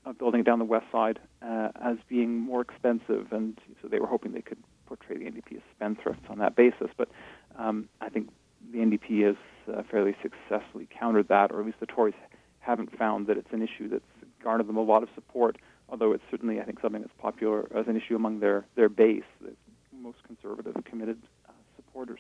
of 0.06 0.18
building 0.18 0.44
down 0.44 0.60
the 0.60 0.66
west 0.66 0.86
side 0.92 1.20
uh, 1.42 1.70
as 1.82 1.98
being 2.10 2.38
more 2.38 2.62
expensive, 2.62 3.32
and 3.32 3.60
so 3.82 3.88
they 3.88 4.00
were 4.00 4.08
hoping 4.08 4.34
they 4.34 4.42
could 4.42 4.58
portray 4.86 5.18
the 5.18 5.26
NDP 5.26 5.58
as 5.58 5.62
spendthrifts 5.80 6.30
on 6.30 6.40
that 6.40 6.56
basis. 6.56 6.90
But 6.98 7.10
um, 7.58 7.88
I 8.02 8.10
think 8.10 8.30
the 8.72 8.80
NDP 8.80 9.26
has 9.26 9.36
uh, 9.74 9.84
fairly 9.90 10.16
successfully 10.22 10.88
countered 10.98 11.28
that, 11.30 11.52
or 11.52 11.60
at 11.60 11.66
least 11.66 11.80
the 11.80 11.86
Tories 11.86 12.16
haven't 12.60 12.98
found 12.98 13.28
that 13.28 13.38
it's 13.38 13.52
an 13.52 13.62
issue 13.62 13.90
that's 13.90 14.04
garnered 14.44 14.68
them 14.68 14.78
a 14.78 14.82
lot 14.82 15.04
of 15.04 15.10
support. 15.16 15.58
Although 15.90 16.14
it's 16.14 16.24
certainly, 16.32 16.60
I 16.60 16.64
think, 16.64 16.80
something 16.82 17.02
that's 17.02 17.14
popular 17.20 17.68
as 17.78 17.88
an 17.88 17.96
issue 17.96 18.16
among 18.16 18.40
their 18.40 18.66
their 18.76 18.90
base, 18.90 19.24
the 19.42 19.63
most 20.04 20.20
conservative, 20.24 20.76
committed 20.86 21.20
uh, 21.48 21.52
supporters. 21.78 22.20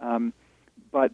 Um, 0.00 0.32
but 0.92 1.12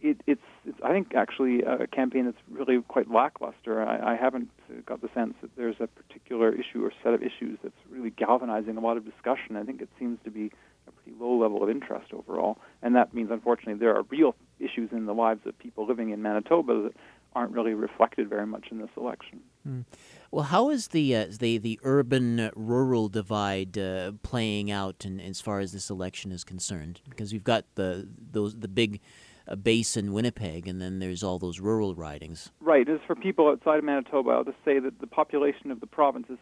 it, 0.00 0.16
it's, 0.26 0.40
it's, 0.64 0.78
I 0.82 0.90
think, 0.92 1.14
actually 1.14 1.62
a 1.62 1.86
campaign 1.86 2.24
that's 2.24 2.42
really 2.50 2.80
quite 2.94 3.10
lackluster. 3.10 3.82
I, 3.82 4.12
I 4.12 4.16
haven't 4.16 4.50
got 4.86 5.02
the 5.02 5.10
sense 5.14 5.34
that 5.42 5.50
there's 5.56 5.76
a 5.80 5.86
particular 5.86 6.48
issue 6.52 6.84
or 6.84 6.92
set 7.02 7.12
of 7.12 7.22
issues 7.22 7.58
that's 7.62 7.74
really 7.90 8.10
galvanizing 8.10 8.76
a 8.76 8.80
lot 8.80 8.96
of 8.96 9.04
discussion. 9.04 9.56
I 9.56 9.64
think 9.64 9.82
it 9.82 9.90
seems 9.98 10.18
to 10.24 10.30
be 10.30 10.46
a 10.88 10.92
pretty 10.92 11.18
low 11.20 11.36
level 11.36 11.62
of 11.62 11.68
interest 11.68 12.12
overall, 12.14 12.58
and 12.82 12.96
that 12.96 13.12
means, 13.12 13.30
unfortunately, 13.30 13.74
there 13.74 13.94
are 13.94 14.04
real 14.08 14.34
issues 14.58 14.90
in 14.92 15.04
the 15.06 15.14
lives 15.14 15.40
of 15.44 15.58
people 15.58 15.86
living 15.86 16.10
in 16.10 16.22
Manitoba 16.22 16.82
that 16.84 16.94
aren't 17.34 17.52
really 17.52 17.74
reflected 17.74 18.28
very 18.28 18.46
much 18.46 18.68
in 18.70 18.78
this 18.78 18.90
election. 18.96 19.40
Mm. 19.68 19.84
Well, 20.32 20.44
how 20.44 20.70
is 20.70 20.88
the 20.88 21.16
uh, 21.16 21.26
the 21.40 21.58
the 21.58 21.80
urban 21.82 22.50
rural 22.54 23.08
divide 23.08 23.76
uh, 23.76 24.12
playing 24.22 24.70
out 24.70 25.04
in, 25.04 25.18
as 25.18 25.40
far 25.40 25.58
as 25.58 25.72
this 25.72 25.90
election 25.90 26.30
is 26.30 26.44
concerned? 26.44 27.00
Because 27.08 27.32
we've 27.32 27.42
got 27.42 27.64
the 27.74 28.08
those 28.30 28.56
the 28.56 28.68
big 28.68 29.00
uh, 29.48 29.56
base 29.56 29.96
in 29.96 30.12
Winnipeg, 30.12 30.68
and 30.68 30.80
then 30.80 31.00
there's 31.00 31.24
all 31.24 31.40
those 31.40 31.58
rural 31.58 31.96
ridings. 31.96 32.52
Right. 32.60 32.88
As 32.88 33.00
for 33.08 33.16
people 33.16 33.48
outside 33.48 33.78
of 33.78 33.84
Manitoba, 33.84 34.30
I'll 34.30 34.44
just 34.44 34.64
say 34.64 34.78
that 34.78 35.00
the 35.00 35.08
population 35.08 35.72
of 35.72 35.80
the 35.80 35.88
province 35.88 36.26
is 36.30 36.38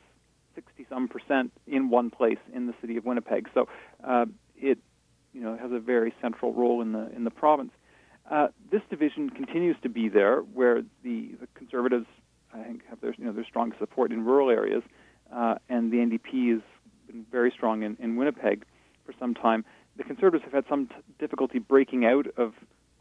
sixty 0.55 0.84
some 0.91 1.09
percent 1.09 1.51
in 1.66 1.89
one 1.89 2.11
place 2.11 2.39
in 2.53 2.66
the 2.66 2.74
city 2.82 2.99
of 2.99 3.07
Winnipeg. 3.07 3.49
So 3.55 3.68
uh, 4.05 4.26
it 4.55 4.76
you 5.32 5.41
know 5.41 5.57
has 5.57 5.72
a 5.72 5.80
very 5.80 6.12
central 6.20 6.53
role 6.53 6.82
in 6.82 6.93
the 6.93 7.11
in 7.16 7.24
the 7.24 7.30
province. 7.30 7.72
Uh, 8.30 8.49
this 8.70 8.82
division 8.91 9.30
continues 9.30 9.76
to 9.82 9.89
be 9.89 10.11
there, 10.11 10.41
where 10.41 10.82
the, 11.03 11.34
the 11.41 11.49
conservatives, 11.55 12.05
I 12.55 12.62
think, 12.62 12.82
have 12.88 13.01
their 13.01 13.14
you 13.16 13.24
know 13.24 13.32
their 13.32 13.44
strong 13.44 13.72
support 13.78 14.12
in 14.12 14.24
rural 14.24 14.51
areas, 14.51 14.82
uh, 15.34 15.57
and 15.68 15.92
the 15.92 15.99
NDP 15.99 16.53
has 16.53 16.62
been 17.07 17.26
very 17.30 17.51
strong 17.51 17.82
in, 17.82 17.96
in 18.01 18.16
Winnipeg 18.16 18.64
for 19.05 19.14
some 19.18 19.34
time. 19.34 19.64
The 19.96 20.05
conservatives 20.05 20.44
have 20.44 20.53
had 20.53 20.64
some 20.68 20.86
t- 20.86 20.94
difficulty 21.18 21.59
breaking 21.59 22.05
out 22.05 22.26
of 22.36 22.55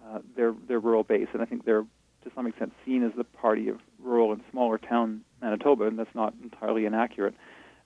uh, 0.05 0.19
their 0.35 0.53
their 0.67 0.79
rural 0.79 1.03
base, 1.03 1.27
and 1.33 1.41
I 1.41 1.45
think 1.45 1.65
they're 1.65 1.85
to 2.23 2.31
some 2.35 2.47
extent 2.47 2.73
seen 2.85 3.03
as 3.03 3.11
the 3.15 3.23
party 3.23 3.69
of 3.69 3.79
rural 3.99 4.31
and 4.33 4.41
smaller 4.51 4.77
town 4.77 5.21
Manitoba, 5.41 5.85
and 5.85 5.97
that's 5.97 6.13
not 6.15 6.33
entirely 6.41 6.85
inaccurate. 6.85 7.35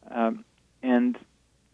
Um, 0.09 0.45
and 0.81 1.17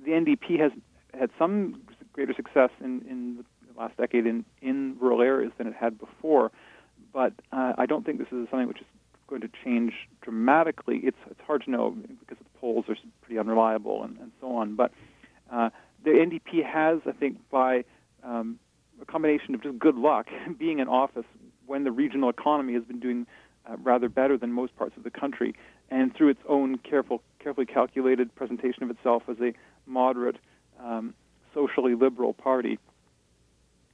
the 0.03 0.11
NDP 0.11 0.59
has 0.59 0.71
had 1.17 1.29
some 1.37 1.81
greater 2.13 2.33
success 2.33 2.69
in, 2.81 3.01
in 3.09 3.37
the 3.37 3.79
last 3.79 3.97
decade 3.97 4.25
in, 4.25 4.43
in 4.61 4.97
rural 4.99 5.21
areas 5.21 5.51
than 5.57 5.67
it 5.67 5.73
had 5.73 5.99
before, 5.99 6.51
but 7.13 7.33
uh, 7.51 7.73
I 7.77 7.85
don't 7.85 8.05
think 8.05 8.17
this 8.19 8.27
is 8.31 8.47
something 8.49 8.67
which 8.67 8.81
is 8.81 8.87
going 9.27 9.41
to 9.41 9.49
change 9.63 9.93
dramatically. 10.21 11.01
It's 11.03 11.17
it's 11.29 11.41
hard 11.45 11.63
to 11.65 11.71
know 11.71 11.91
because 11.91 12.37
the 12.37 12.59
polls 12.59 12.85
are 12.89 12.95
pretty 13.21 13.39
unreliable 13.39 14.03
and, 14.03 14.17
and 14.19 14.31
so 14.41 14.55
on. 14.55 14.75
But 14.75 14.91
uh, 15.51 15.69
the 16.03 16.11
NDP 16.11 16.65
has, 16.65 16.99
I 17.05 17.11
think, 17.11 17.37
by 17.49 17.83
um, 18.23 18.59
a 19.01 19.05
combination 19.05 19.55
of 19.55 19.61
just 19.61 19.77
good 19.79 19.95
luck 19.95 20.27
being 20.57 20.79
in 20.79 20.87
office 20.87 21.25
when 21.65 21.83
the 21.83 21.91
regional 21.91 22.29
economy 22.29 22.73
has 22.73 22.83
been 22.83 22.99
doing 22.99 23.27
uh, 23.69 23.75
rather 23.83 24.09
better 24.09 24.37
than 24.37 24.51
most 24.51 24.75
parts 24.77 24.95
of 24.97 25.03
the 25.03 25.11
country, 25.11 25.53
and 25.89 26.15
through 26.15 26.29
its 26.29 26.39
own 26.47 26.77
careful, 26.77 27.21
carefully 27.39 27.65
calculated 27.65 28.33
presentation 28.35 28.83
of 28.83 28.89
itself 28.89 29.23
as 29.29 29.37
a 29.41 29.53
moderate, 29.85 30.37
um, 30.83 31.13
socially 31.53 31.95
liberal 31.95 32.33
party, 32.33 32.79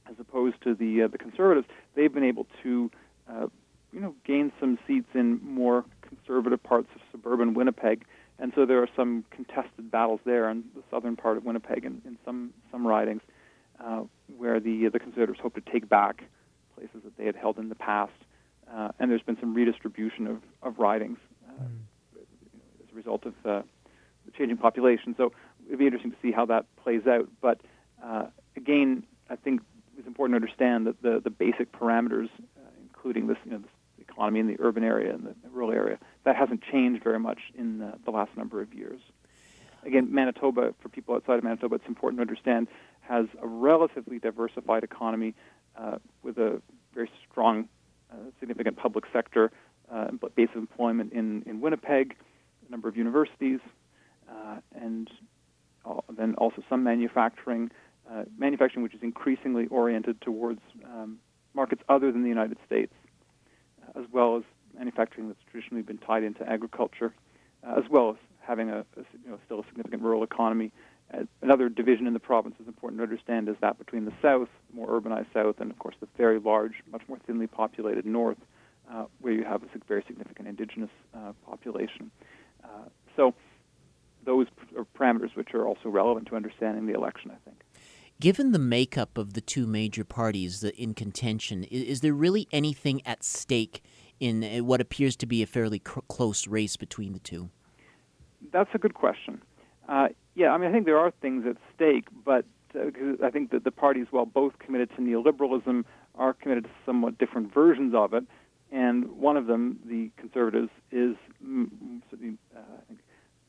as 0.08 0.14
opposed 0.20 0.60
to 0.62 0.74
the 0.74 1.02
uh, 1.02 1.08
the 1.08 1.18
conservatives, 1.18 1.66
they've 1.94 2.12
been 2.12 2.24
able 2.24 2.46
to, 2.62 2.90
uh, 3.28 3.46
you 3.94 4.00
know, 4.00 4.14
gain 4.26 4.52
some 4.58 4.78
seats 4.86 5.08
in 5.14 5.40
more 5.42 5.84
conservative 6.02 6.62
parts 6.62 6.88
of 6.94 7.00
suburban 7.12 7.54
Winnipeg, 7.54 8.04
and 8.38 8.52
so 8.54 8.66
there 8.66 8.82
are 8.82 8.88
some 8.96 9.24
contested 9.30 9.90
battles 9.90 10.20
there 10.24 10.50
in 10.50 10.64
the 10.74 10.82
southern 10.90 11.14
part 11.14 11.36
of 11.36 11.44
Winnipeg 11.44 11.84
and 11.84 12.02
in 12.04 12.18
some 12.24 12.52
some 12.72 12.84
ridings 12.84 13.22
uh, 13.82 14.02
where 14.36 14.58
the 14.58 14.88
the 14.88 14.98
conservatives 14.98 15.38
hope 15.40 15.54
to 15.54 15.60
take 15.60 15.88
back 15.88 16.24
places 16.74 17.02
that 17.04 17.16
they 17.16 17.24
had 17.24 17.36
held 17.36 17.58
in 17.58 17.68
the 17.68 17.76
past, 17.76 18.12
uh, 18.74 18.88
and 18.98 19.10
there's 19.10 19.22
been 19.22 19.38
some 19.38 19.54
redistribution 19.54 20.26
of 20.26 20.38
of 20.62 20.78
ridings 20.78 21.18
mm. 21.48 21.66
as 22.16 22.92
a 22.92 22.96
result 22.96 23.24
of 23.24 23.34
uh, 23.46 23.62
the 24.26 24.32
changing 24.36 24.56
population. 24.56 25.14
So 25.16 25.32
it'd 25.66 25.78
be 25.78 25.86
interesting 25.86 26.10
to 26.10 26.16
see 26.20 26.32
how 26.32 26.46
that 26.46 26.66
plays 26.82 27.06
out. 27.06 27.28
But 27.40 27.60
uh, 28.04 28.26
again, 28.56 29.04
I 29.30 29.36
think 29.36 29.60
it's 29.96 30.08
important 30.08 30.32
to 30.32 30.44
understand 30.44 30.88
that 30.88 31.00
the 31.00 31.20
the 31.22 31.30
basic 31.30 31.70
parameters, 31.70 32.28
uh, 32.56 32.70
including 32.82 33.28
this, 33.28 33.38
you 33.44 33.52
know, 33.52 33.58
this 33.58 33.70
economy 34.14 34.40
in 34.40 34.46
the 34.46 34.56
urban 34.60 34.84
area 34.84 35.12
and 35.12 35.26
the 35.26 35.34
rural 35.50 35.72
area, 35.72 35.98
that 36.24 36.36
hasn't 36.36 36.62
changed 36.62 37.02
very 37.02 37.18
much 37.18 37.40
in 37.56 37.78
the, 37.78 37.94
the 38.04 38.10
last 38.10 38.36
number 38.36 38.60
of 38.60 38.72
years. 38.72 39.00
Again, 39.84 40.08
Manitoba, 40.12 40.74
for 40.80 40.88
people 40.88 41.14
outside 41.14 41.38
of 41.38 41.44
Manitoba, 41.44 41.76
it's 41.76 41.86
important 41.86 42.18
to 42.18 42.22
understand 42.22 42.68
has 43.02 43.26
a 43.42 43.46
relatively 43.46 44.18
diversified 44.18 44.82
economy 44.82 45.34
uh, 45.76 45.98
with 46.22 46.38
a 46.38 46.62
very 46.94 47.10
strong, 47.30 47.68
uh, 48.10 48.16
significant 48.40 48.76
public 48.76 49.04
sector 49.12 49.50
uh, 49.92 50.08
base 50.34 50.48
of 50.52 50.56
employment 50.56 51.12
in, 51.12 51.42
in 51.46 51.60
Winnipeg, 51.60 52.16
a 52.66 52.70
number 52.70 52.88
of 52.88 52.96
universities, 52.96 53.60
uh, 54.30 54.56
and 54.74 55.10
then 56.16 56.34
also 56.36 56.62
some 56.70 56.82
manufacturing, 56.82 57.70
uh, 58.10 58.24
manufacturing 58.38 58.82
which 58.82 58.94
is 58.94 59.02
increasingly 59.02 59.66
oriented 59.66 60.18
towards 60.22 60.60
um, 60.86 61.18
markets 61.52 61.82
other 61.88 62.10
than 62.10 62.22
the 62.22 62.28
United 62.28 62.56
States, 62.64 62.92
as 63.96 64.04
well 64.12 64.36
as 64.36 64.42
manufacturing 64.76 65.28
that's 65.28 65.40
traditionally 65.50 65.82
been 65.82 65.98
tied 65.98 66.24
into 66.24 66.48
agriculture, 66.48 67.14
as 67.62 67.84
well 67.90 68.10
as 68.10 68.16
having 68.40 68.70
a, 68.70 68.80
a 68.80 69.04
you 69.24 69.30
know, 69.30 69.38
still 69.46 69.60
a 69.60 69.64
significant 69.66 70.02
rural 70.02 70.22
economy 70.22 70.72
another 71.42 71.68
division 71.68 72.06
in 72.06 72.12
the 72.12 72.20
province 72.20 72.54
is 72.60 72.66
important 72.66 72.98
to 72.98 73.02
understand 73.02 73.48
is 73.48 73.56
that 73.60 73.78
between 73.78 74.04
the 74.04 74.12
south, 74.22 74.48
more 74.72 74.88
urbanized 74.88 75.32
south, 75.32 75.56
and 75.60 75.70
of 75.70 75.78
course 75.78 75.94
the 76.00 76.08
very 76.16 76.38
large, 76.38 76.74
much 76.90 77.02
more 77.08 77.18
thinly 77.26 77.46
populated 77.46 78.06
north, 78.06 78.38
uh, 78.92 79.04
where 79.20 79.32
you 79.32 79.44
have 79.44 79.62
a 79.62 79.66
very 79.86 80.04
significant 80.06 80.48
indigenous 80.48 80.90
uh, 81.14 81.32
population. 81.46 82.10
Uh, 82.62 82.88
so 83.16 83.34
those 84.24 84.46
are 84.76 84.86
parameters 84.98 85.34
which 85.36 85.54
are 85.54 85.66
also 85.66 85.88
relevant 85.88 86.26
to 86.28 86.36
understanding 86.36 86.86
the 86.86 86.94
election, 86.94 87.30
I 87.30 87.36
think. 87.44 87.63
Given 88.20 88.52
the 88.52 88.58
makeup 88.58 89.18
of 89.18 89.34
the 89.34 89.40
two 89.40 89.66
major 89.66 90.04
parties 90.04 90.62
in 90.62 90.94
contention, 90.94 91.64
is, 91.64 92.00
there 92.00 92.14
really 92.14 92.46
anything 92.52 93.02
at 93.04 93.24
stake 93.24 93.82
in 94.20 94.44
uh, 94.44 94.64
what 94.64 94.80
appears 94.80 95.16
to 95.16 95.26
be 95.26 95.42
a 95.42 95.46
fairly 95.46 95.80
cr- 95.80 96.00
close 96.08 96.46
race 96.46 96.76
between 96.76 97.12
the 97.12 97.18
two? 97.18 97.50
That's 98.52 98.70
a 98.72 98.78
good 98.78 98.94
question. 98.94 99.42
Uh, 99.88 100.08
yeah, 100.34 100.50
I 100.50 100.58
mean, 100.58 100.70
I 100.70 100.72
think 100.72 100.86
there 100.86 100.98
are 100.98 101.10
things 101.10 101.44
at 101.46 101.56
stake, 101.74 102.06
but 102.24 102.44
uh, 102.74 102.90
I 103.22 103.30
think 103.30 103.50
that 103.50 103.64
the 103.64 103.70
parties, 103.70 104.06
while 104.10 104.26
both 104.26 104.58
committed 104.58 104.90
to 104.96 105.02
neoliberalism, 105.02 105.84
are 106.14 106.32
committed 106.32 106.64
to 106.64 106.70
somewhat 106.86 107.18
different 107.18 107.52
versions 107.52 107.94
of 107.94 108.14
it. 108.14 108.24
And 108.70 109.10
one 109.18 109.36
of 109.36 109.46
them, 109.46 109.78
the 109.84 110.10
conservatives, 110.16 110.70
is 110.90 111.16
uh, 111.42 112.60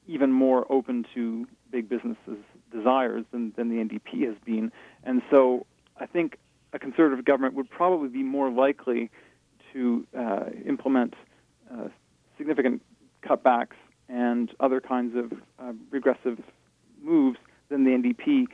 even 0.07 0.31
more 0.31 0.71
open 0.71 1.05
to 1.13 1.47
big 1.71 1.89
businesses' 1.89 2.43
desires 2.71 3.25
than, 3.31 3.53
than 3.55 3.69
the 3.69 3.75
NDP 3.75 4.25
has 4.25 4.35
been. 4.45 4.71
And 5.03 5.21
so 5.29 5.65
I 5.97 6.05
think 6.05 6.37
a 6.73 6.79
conservative 6.79 7.25
government 7.25 7.53
would 7.55 7.69
probably 7.69 8.09
be 8.09 8.23
more 8.23 8.49
likely 8.49 9.09
to 9.73 10.05
uh, 10.17 10.45
implement 10.65 11.13
uh, 11.71 11.87
significant 12.37 12.81
cutbacks 13.23 13.75
and 14.07 14.51
other 14.59 14.79
kinds 14.79 15.15
of 15.15 15.31
uh, 15.59 15.73
regressive 15.89 16.39
moves 17.01 17.37
than 17.69 17.83
the 17.83 17.91
NDP 17.91 18.47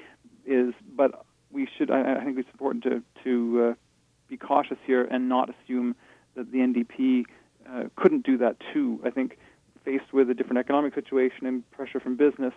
is. 0.46 0.74
But 0.96 1.26
we 1.52 1.68
should, 1.78 1.92
I, 1.92 2.16
I 2.16 2.24
think 2.24 2.38
it's 2.38 2.50
important 2.52 2.84
to, 2.84 3.04
to 3.24 3.70
uh, 3.72 3.74
be 4.30 4.38
cautious 4.38 4.78
here 4.86 5.04
and 5.04 5.28
not 5.28 5.50
assume 5.50 5.96
that 6.36 6.52
the 6.52 6.60
NDP 6.60 7.24
uh, 7.70 7.84
couldn't 7.96 8.26
do 8.26 8.38
that 8.38 8.58
too. 8.74 9.00
I 9.04 9.10
think 9.10 9.38
faced 9.84 10.14
with 10.14 10.30
a 10.30 10.34
different 10.34 10.60
economic 10.60 10.94
situation 10.94 11.46
and 11.46 11.70
pressure 11.72 12.00
from 12.00 12.16
business, 12.16 12.54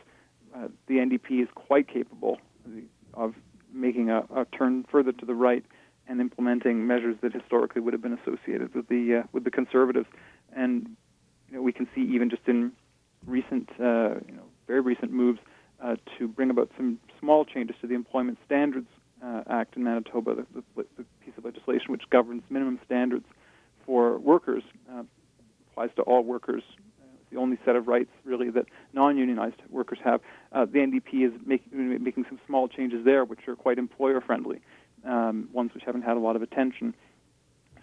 the 0.87 0.95
NDP 0.95 1.43
is 1.43 1.49
quite 1.55 1.89
capable 1.89 2.39
of 3.15 3.35
making 3.73 4.11
a, 4.11 4.21
a, 4.35 4.45
turn 4.57 4.85
further 4.91 5.13
to 5.13 5.27
the 5.27 5.35
right 5.35 5.65
and 6.07 6.21
implementing 6.21 6.87
measures 6.87 7.17
that 7.23 7.33
historically 7.33 7.81
would 7.81 7.93
have 7.93 8.03
been 8.03 8.19
associated 8.19 8.75
with 8.75 8.89
the 8.89 9.23
uh, 9.23 9.27
with 9.33 9.45
the 9.45 9.51
conservatives. 9.51 10.07
And 10.55 10.97
you 11.49 11.57
know, 11.57 11.63
we 11.63 11.73
can 11.73 11.89
see 11.95 12.03
even 12.03 12.31
just 12.31 12.43
in 12.47 12.73
recent, 13.27 13.71
uh, 13.81 14.21
you 14.27 14.35
know, 14.35 14.45
very 14.67 14.81
recent 14.81 15.13
moves 15.13 15.41
uh, 15.83 15.97
to 16.19 16.29
bring 16.29 16.51
about 16.51 16.71
some 16.77 16.99
small 17.19 17.45
changes 17.45 17.77
to 17.81 17.87
the 17.87 17.95
Employment 17.95 18.39
Standards 18.45 18.89
uh, 19.25 19.43
Act 19.49 19.77
in 19.77 19.85
Manitoba, 19.85 20.35
the, 20.35 20.47
the, 20.77 20.85
the, 20.99 21.05
piece 21.25 21.35
of 21.39 21.45
legislation 21.45 21.87
which 21.89 22.03
governs 22.11 22.43
minimum 22.51 22.79
standards 22.85 23.25
for 23.87 24.19
workers, 24.19 24.63
applies 25.75 25.91
to 25.97 26.03
all 26.03 26.23
workers. 26.23 26.63
The 27.35 27.41
only 27.41 27.59
set 27.65 27.75
of 27.75 27.89
rights, 27.89 28.11
really, 28.23 28.49
that 28.51 28.67
non-unionized 28.93 29.61
workers 29.69 29.99
have. 30.05 30.21
Uh, 30.53 30.67
the 30.67 30.79
NDP 30.79 31.27
is 31.27 31.33
making 31.45 32.25
some 32.29 32.39
small 32.47 32.69
changes 32.69 33.05
there, 33.05 33.25
which 33.25 33.49
are 33.49 33.57
quite 33.57 33.77
employer-friendly, 33.77 34.61
um, 35.05 35.49
ones 35.53 35.73
which 35.75 35.83
haven't 35.83 36.03
had 36.03 36.17
a 36.17 36.21
lot 36.21 36.37
of 36.37 36.43
attention. 36.43 36.95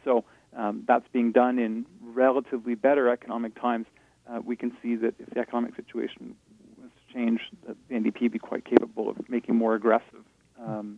So 0.05 0.23
um, 0.55 0.83
that's 0.87 1.05
being 1.11 1.33
done 1.33 1.59
in 1.59 1.85
relatively 2.01 2.75
better 2.75 3.09
economic 3.09 3.59
times. 3.59 3.87
Uh, 4.25 4.39
we 4.41 4.55
can 4.55 4.71
see 4.81 4.95
that 4.95 5.15
if 5.19 5.29
the 5.31 5.41
economic 5.41 5.75
situation 5.75 6.33
was 6.81 6.89
to 6.95 7.13
change, 7.13 7.41
the 7.67 7.75
NDP 7.93 8.21
would 8.21 8.31
be 8.31 8.39
quite 8.39 8.63
capable 8.63 9.09
of 9.09 9.17
making 9.27 9.57
more 9.57 9.75
aggressive 9.75 10.23
um, 10.65 10.97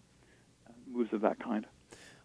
moves 0.87 1.11
of 1.11 1.21
that 1.21 1.39
kind. 1.39 1.65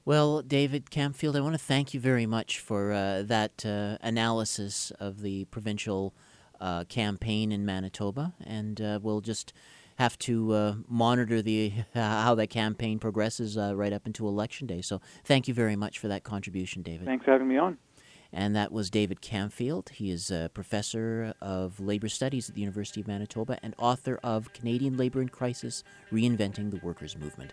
Well, 0.08 0.40
David 0.40 0.86
Camfield, 0.86 1.36
I 1.36 1.40
want 1.40 1.52
to 1.52 1.58
thank 1.58 1.92
you 1.92 2.00
very 2.00 2.24
much 2.24 2.60
for 2.60 2.94
uh, 2.94 3.24
that 3.24 3.66
uh, 3.66 3.98
analysis 4.00 4.90
of 4.98 5.20
the 5.20 5.44
provincial 5.44 6.14
uh, 6.62 6.84
campaign 6.84 7.52
in 7.52 7.66
Manitoba, 7.66 8.32
and 8.42 8.80
uh, 8.80 9.00
we'll 9.02 9.20
just 9.20 9.52
have 9.96 10.18
to 10.20 10.54
uh, 10.54 10.74
monitor 10.88 11.42
the 11.42 11.74
how 11.94 12.34
that 12.36 12.46
campaign 12.46 12.98
progresses 12.98 13.58
uh, 13.58 13.76
right 13.76 13.92
up 13.92 14.06
into 14.06 14.26
election 14.26 14.66
day. 14.66 14.80
So, 14.80 15.02
thank 15.24 15.46
you 15.46 15.52
very 15.52 15.76
much 15.76 15.98
for 15.98 16.08
that 16.08 16.24
contribution, 16.24 16.80
David. 16.80 17.04
Thanks 17.04 17.26
for 17.26 17.32
having 17.32 17.48
me 17.48 17.58
on. 17.58 17.76
And 18.32 18.56
that 18.56 18.72
was 18.72 18.88
David 18.88 19.20
Camfield. 19.20 19.90
He 19.90 20.10
is 20.10 20.30
a 20.30 20.50
professor 20.54 21.34
of 21.42 21.80
labor 21.80 22.08
studies 22.08 22.48
at 22.48 22.54
the 22.54 22.62
University 22.62 23.02
of 23.02 23.08
Manitoba 23.08 23.58
and 23.62 23.74
author 23.76 24.18
of 24.24 24.54
Canadian 24.54 24.96
Labor 24.96 25.20
in 25.20 25.28
Crisis 25.28 25.84
Reinventing 26.10 26.70
the 26.70 26.80
Workers' 26.82 27.14
Movement. 27.14 27.52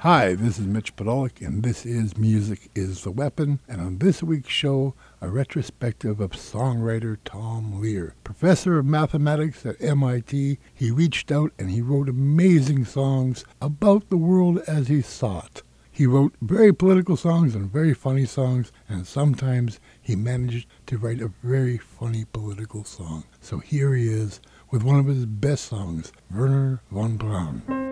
Hi, 0.00 0.32
this 0.32 0.58
is 0.58 0.66
Mitch 0.66 0.96
Podolak, 0.96 1.46
and 1.46 1.62
this 1.62 1.84
is 1.84 2.16
Music 2.16 2.70
is 2.74 3.04
the 3.04 3.10
Weapon. 3.10 3.60
And 3.68 3.82
on 3.82 3.98
this 3.98 4.22
week's 4.22 4.48
show, 4.48 4.94
a 5.20 5.28
retrospective 5.28 6.20
of 6.20 6.30
songwriter 6.30 7.18
Tom 7.22 7.82
Lehrer. 7.82 8.12
Professor 8.24 8.78
of 8.78 8.86
mathematics 8.86 9.66
at 9.66 9.76
MIT, 9.78 10.58
he 10.72 10.90
reached 10.90 11.30
out 11.30 11.52
and 11.58 11.70
he 11.70 11.82
wrote 11.82 12.08
amazing 12.08 12.86
songs 12.86 13.44
about 13.60 14.08
the 14.08 14.16
world 14.16 14.60
as 14.66 14.88
he 14.88 15.02
saw 15.02 15.44
it. 15.44 15.62
He 15.92 16.06
wrote 16.06 16.32
very 16.40 16.72
political 16.72 17.18
songs 17.18 17.54
and 17.54 17.70
very 17.70 17.92
funny 17.92 18.24
songs, 18.24 18.72
and 18.88 19.06
sometimes 19.06 19.80
he 20.00 20.16
managed 20.16 20.66
to 20.86 20.96
write 20.96 21.20
a 21.20 21.34
very 21.42 21.76
funny 21.76 22.24
political 22.32 22.84
song. 22.84 23.24
So 23.42 23.58
here 23.58 23.94
he 23.94 24.08
is 24.08 24.40
with 24.70 24.82
one 24.82 24.98
of 24.98 25.04
his 25.04 25.26
best 25.26 25.66
songs, 25.66 26.10
Werner 26.30 26.80
von 26.90 27.18
Braun. 27.18 27.89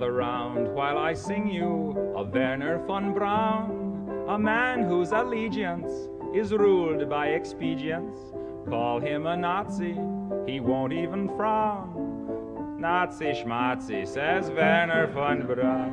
Gather 0.00 0.12
round 0.12 0.74
while 0.74 0.96
I 0.96 1.12
sing 1.12 1.46
you 1.46 2.14
of 2.16 2.32
Werner 2.32 2.78
von 2.86 3.12
Braun, 3.12 4.24
a 4.30 4.38
man 4.38 4.82
whose 4.82 5.12
allegiance 5.12 5.92
is 6.34 6.54
ruled 6.54 7.06
by 7.10 7.32
expedience. 7.32 8.16
Call 8.66 8.98
him 8.98 9.26
a 9.26 9.36
Nazi, 9.36 9.98
he 10.46 10.58
won't 10.58 10.94
even 10.94 11.28
frown. 11.36 12.78
Nazi 12.80 13.32
schmatzi, 13.32 14.06
says 14.08 14.50
Werner 14.50 15.06
von 15.08 15.46
Braun. 15.46 15.92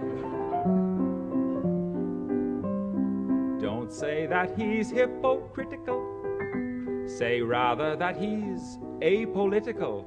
Don't 3.60 3.92
say 3.92 4.26
that 4.26 4.58
he's 4.58 4.90
hypocritical, 4.90 6.02
say 7.08 7.42
rather 7.42 7.98
that 7.98 8.16
he's 8.16 8.80
apolitical. 9.02 10.06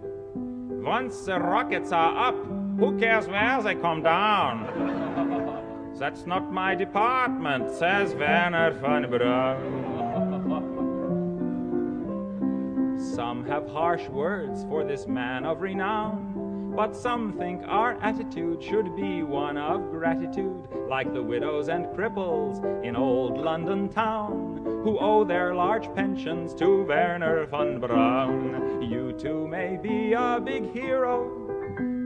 Once 0.83 1.27
the 1.27 1.39
rockets 1.39 1.93
are 1.93 2.29
up, 2.29 2.60
who 2.81 2.99
cares 2.99 3.29
where 3.29 3.63
they 3.63 3.75
come 3.75 4.03
down? 4.03 4.67
That's 5.99 6.27
not 6.27 6.51
my 6.51 6.75
department, 6.75 7.71
says 7.71 8.15
Werner 8.15 8.71
von 8.71 9.03
Braun. 9.11 10.01
Some 12.99 13.45
have 13.45 13.69
harsh 13.69 14.09
words 14.09 14.65
for 14.65 14.83
this 14.83 15.07
man 15.07 15.45
of 15.45 15.61
renown, 15.61 16.73
but 16.75 16.97
some 16.97 17.35
think 17.35 17.63
our 17.67 17.99
attitude 18.01 18.63
should 18.63 18.97
be 18.97 19.23
one 19.23 19.59
of 19.59 19.91
gratitude, 19.91 20.67
like 20.89 21.13
the 21.13 21.23
widows 21.23 21.69
and 21.69 21.85
cripples 21.89 22.65
in 22.83 22.97
old 22.97 23.37
London 23.37 23.91
town, 23.91 24.63
who 24.85 24.99
owe 24.99 25.23
their 25.25 25.55
large 25.55 25.95
pensions 25.95 26.55
to 26.55 26.85
Werner 26.85 27.45
von 27.45 27.79
Braun. 27.79 28.81
You 28.81 29.13
too 29.13 29.47
may 29.47 29.77
be 29.77 30.15
a 30.15 30.41
big 30.43 30.73
hero 30.73 31.50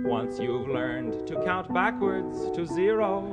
once 0.04 0.38
you've 0.38 0.68
learned 0.68 1.26
to 1.26 1.34
count 1.44 1.72
backwards 1.72 2.50
to 2.54 2.66
zero. 2.66 3.24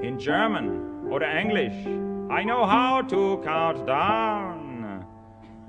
In 0.00 0.16
German 0.18 1.08
or 1.10 1.22
English, 1.24 1.74
I 2.30 2.44
know 2.44 2.64
how 2.64 3.02
to 3.02 3.40
count 3.42 3.84
down. 3.84 5.04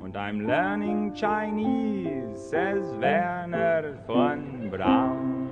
And 0.04 0.16
I'm 0.16 0.48
learning 0.48 1.16
Chinese, 1.16 2.40
says 2.40 2.84
Werner 2.94 3.98
von 4.06 4.70
Braun. 4.70 5.50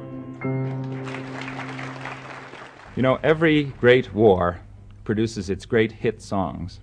You 2.95 3.01
know, 3.01 3.19
every 3.23 3.63
great 3.63 4.13
war 4.13 4.61
produces 5.03 5.49
its 5.49 5.65
great 5.65 5.91
hit 5.91 6.21
songs. 6.21 6.79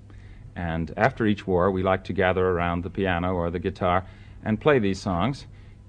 And 0.56 0.92
after 0.96 1.26
each 1.26 1.46
war, 1.46 1.70
we 1.70 1.82
like 1.82 2.04
to 2.04 2.12
gather 2.12 2.46
around 2.46 2.82
the 2.82 2.90
piano 2.90 3.34
or 3.34 3.50
the 3.50 3.60
guitar 3.60 4.04
and 4.44 4.60
play 4.60 4.80
these 4.80 5.00
songs 5.00 5.46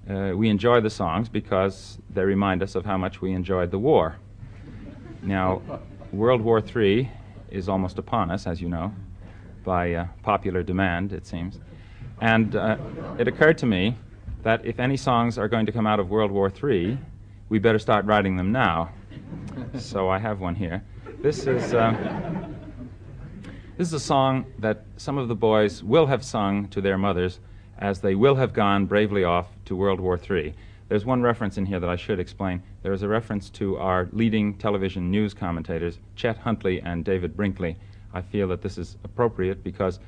uh, 0.08 0.32
we 0.34 0.48
enjoy 0.48 0.80
the 0.80 0.90
songs 0.90 1.28
because 1.28 1.98
they 2.10 2.24
remind 2.24 2.62
us 2.62 2.74
of 2.74 2.84
how 2.84 2.98
much 2.98 3.20
we 3.20 3.32
enjoyed 3.32 3.70
the 3.70 3.78
war. 3.78 4.16
Now, 5.22 5.62
World 6.12 6.42
War 6.42 6.62
III 6.62 7.10
is 7.50 7.68
almost 7.68 7.98
upon 7.98 8.30
us, 8.30 8.46
as 8.46 8.60
you 8.60 8.68
know, 8.68 8.92
by 9.64 9.94
uh, 9.94 10.06
popular 10.22 10.62
demand, 10.62 11.12
it 11.12 11.26
seems. 11.26 11.58
And 12.20 12.54
uh, 12.54 12.76
it 13.18 13.28
occurred 13.28 13.58
to 13.58 13.66
me 13.66 13.96
that 14.42 14.64
if 14.64 14.78
any 14.78 14.96
songs 14.96 15.38
are 15.38 15.48
going 15.48 15.66
to 15.66 15.72
come 15.72 15.86
out 15.86 15.98
of 15.98 16.10
World 16.10 16.30
War 16.30 16.52
III, 16.52 16.98
we 17.48 17.58
better 17.58 17.78
start 17.78 18.04
writing 18.04 18.36
them 18.36 18.52
now. 18.52 18.90
so 19.78 20.08
I 20.08 20.18
have 20.18 20.40
one 20.40 20.54
here. 20.54 20.84
This 21.22 21.46
is. 21.46 21.72
Uh, 21.72 22.50
this 23.76 23.88
is 23.88 23.94
a 23.94 24.00
song 24.00 24.46
that 24.60 24.84
some 24.98 25.18
of 25.18 25.26
the 25.26 25.34
boys 25.34 25.82
will 25.82 26.06
have 26.06 26.24
sung 26.24 26.68
to 26.68 26.80
their 26.80 26.96
mothers 26.96 27.40
as 27.78 28.00
they 28.00 28.14
will 28.14 28.36
have 28.36 28.52
gone 28.52 28.86
bravely 28.86 29.24
off 29.24 29.48
to 29.64 29.76
World 29.76 30.00
War 30.00 30.18
III. 30.18 30.54
There's 30.88 31.04
one 31.04 31.22
reference 31.22 31.56
in 31.56 31.66
here 31.66 31.80
that 31.80 31.88
I 31.88 31.96
should 31.96 32.20
explain. 32.20 32.62
There 32.82 32.92
is 32.92 33.02
a 33.02 33.08
reference 33.08 33.48
to 33.50 33.78
our 33.78 34.08
leading 34.12 34.54
television 34.54 35.10
news 35.10 35.32
commentators, 35.32 35.98
Chet 36.14 36.38
Huntley 36.38 36.80
and 36.80 37.04
David 37.04 37.36
Brinkley. 37.36 37.76
I 38.12 38.22
feel 38.22 38.48
that 38.48 38.62
this 38.62 38.78
is 38.78 38.96
appropriate 39.02 39.64
because, 39.64 39.98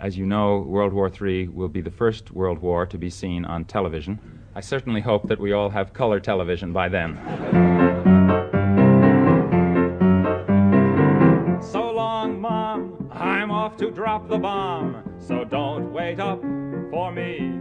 as 0.00 0.16
you 0.16 0.26
know, 0.26 0.60
World 0.60 0.92
War 0.92 1.10
III 1.10 1.48
will 1.48 1.68
be 1.68 1.80
the 1.80 1.90
first 1.90 2.30
World 2.32 2.58
War 2.58 2.86
to 2.86 2.98
be 2.98 3.10
seen 3.10 3.44
on 3.44 3.64
television. 3.66 4.18
I 4.54 4.60
certainly 4.60 5.00
hope 5.00 5.28
that 5.28 5.38
we 5.38 5.52
all 5.52 5.70
have 5.70 5.92
color 5.92 6.18
television 6.18 6.72
by 6.72 6.88
then. 6.88 7.18
so 11.62 11.90
long, 11.90 12.40
Mom, 12.40 13.10
I'm 13.12 13.50
off 13.50 13.76
to 13.76 13.90
drop 13.90 14.28
the 14.28 14.38
bomb, 14.38 15.02
so 15.22 15.44
don't 15.44 15.92
wait 15.92 16.18
up 16.18 16.40
for 16.90 17.12
me. 17.12 17.60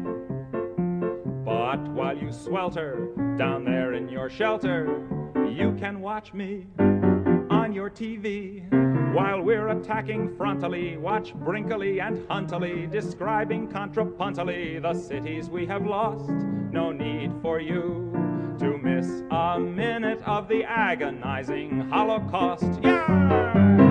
But 1.45 1.87
while 1.89 2.17
you 2.17 2.31
swelter 2.31 3.09
down 3.37 3.63
there 3.63 3.93
in 3.93 4.09
your 4.09 4.29
shelter, 4.29 5.07
you 5.47 5.75
can 5.79 6.01
watch 6.01 6.33
me 6.33 6.65
on 6.79 7.71
your 7.73 7.89
TV. 7.89 8.67
While 9.13 9.41
we're 9.41 9.69
attacking 9.69 10.29
frontally, 10.29 10.97
watch 10.97 11.33
Brinkley 11.35 11.99
and 11.99 12.25
Huntley 12.29 12.87
describing 12.87 13.67
contrapuntally 13.67 14.81
the 14.81 14.93
cities 14.93 15.49
we 15.49 15.65
have 15.67 15.85
lost. 15.85 16.29
No 16.71 16.91
need 16.91 17.31
for 17.41 17.59
you 17.59 18.55
to 18.59 18.77
miss 18.77 19.23
a 19.29 19.59
minute 19.59 20.21
of 20.23 20.47
the 20.47 20.63
agonizing 20.63 21.81
Holocaust. 21.89 22.79
Yeah! 22.81 23.90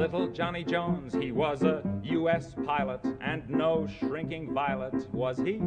little 0.00 0.28
Johnny 0.28 0.64
Jones, 0.64 1.12
he 1.12 1.30
was 1.30 1.62
a 1.62 1.82
U.S. 2.04 2.54
pilot, 2.64 3.04
and 3.20 3.46
no 3.50 3.86
shrinking 3.86 4.54
violet 4.54 4.94
was 5.12 5.36
he. 5.36 5.60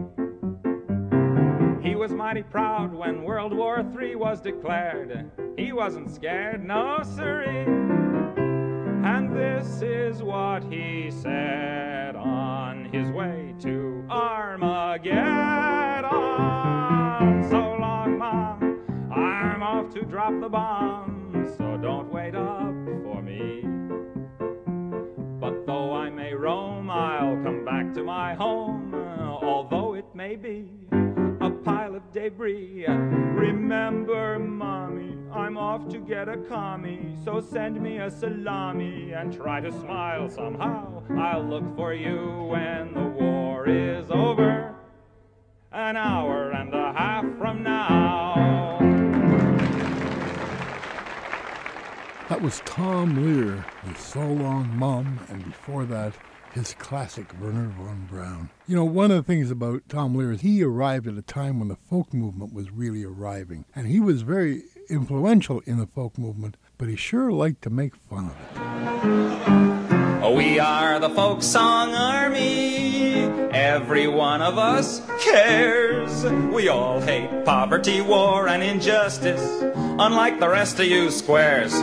He 1.88 1.94
was 1.94 2.12
mighty 2.12 2.42
proud 2.42 2.96
when 2.96 3.22
World 3.22 3.56
War 3.56 3.86
III 3.96 4.16
was 4.16 4.42
declared. 4.42 5.30
He 5.56 5.72
wasn't 5.72 6.10
scared, 6.10 6.66
no 6.66 7.04
siree. 7.04 7.66
And 9.06 9.38
this 9.38 9.84
is 9.84 10.24
what 10.24 10.64
he 10.64 11.12
said 11.12 12.16
on 12.16 12.86
his 12.92 13.12
way 13.12 13.54
to 13.60 14.04
Armageddon. 14.10 15.30
So 17.52 17.78
long, 17.80 18.18
Mom, 18.18 19.12
I'm 19.16 19.62
off 19.62 19.94
to 19.94 20.02
drop 20.02 20.34
the 20.42 20.50
bomb, 20.50 21.54
so 21.56 21.78
don't 21.78 22.12
wait 22.12 22.34
up. 22.34 22.83
Get 36.24 36.36
a 36.36 36.42
commie, 36.44 37.18
so 37.26 37.42
send 37.42 37.82
me 37.82 37.98
a 37.98 38.10
salami 38.10 39.12
and 39.12 39.34
try 39.34 39.60
to 39.60 39.70
smile 39.74 40.30
somehow. 40.30 41.04
I'll 41.18 41.44
look 41.44 41.76
for 41.76 41.94
you 41.94 42.48
when 42.50 42.94
the 42.94 43.04
war 43.04 43.68
is 43.68 44.10
over, 44.10 44.74
an 45.74 45.98
hour 45.98 46.52
and 46.52 46.74
a 46.74 46.94
half 46.94 47.26
from 47.38 47.62
now. 47.62 48.78
That 52.30 52.42
was 52.42 52.62
Tom 52.64 53.18
Lehrer 53.18 53.66
with 53.86 54.00
So 54.00 54.22
Long 54.22 54.78
Mom, 54.78 55.20
and 55.28 55.44
before 55.44 55.84
that, 55.88 56.14
his 56.54 56.74
classic 56.76 57.34
Wernher 57.42 57.68
von 57.68 58.08
Braun. 58.10 58.50
You 58.66 58.78
know, 58.78 58.86
one 58.86 59.12
of 59.12 59.18
the 59.18 59.24
things 59.24 59.52
about 59.52 59.90
Tom 59.90 60.16
Lehrer 60.16 60.36
is 60.36 60.42
he 60.42 60.64
arrived 60.64 61.06
at 61.06 61.18
a 61.18 61.22
time 61.22 61.60
when 61.60 61.68
the 61.68 61.76
folk 61.76 62.14
movement 62.14 62.54
was 62.54 62.72
really 62.72 63.04
arriving, 63.04 63.66
and 63.76 63.88
he 63.88 64.00
was 64.00 64.22
very 64.22 64.64
influential 64.90 65.62
in 65.66 65.78
the 65.78 65.88
folk 65.88 66.18
movement, 66.18 66.58
but 66.78 66.88
he 66.90 66.96
sure 66.96 67.32
liked 67.32 67.62
to 67.64 67.70
make 67.70 67.96
fun 67.96 68.26
of 68.26 68.32
it. 68.32 70.24
Oh, 70.24 70.34
we 70.36 70.60
are 70.60 71.00
the 71.00 71.10
folk 71.10 71.44
song 71.44 71.94
army. 71.94 73.16
Every 73.52 74.08
one 74.08 74.42
of 74.42 74.58
us 74.58 75.02
cares. 75.22 76.24
We 76.26 76.70
all 76.70 77.02
hate 77.02 77.46
poverty, 77.46 78.02
war, 78.02 78.48
and 78.48 78.64
injustice, 78.64 79.62
unlike 79.76 80.40
the 80.40 80.50
rest 80.50 80.80
of 80.80 80.86
you 80.86 81.12
squares. 81.12 81.74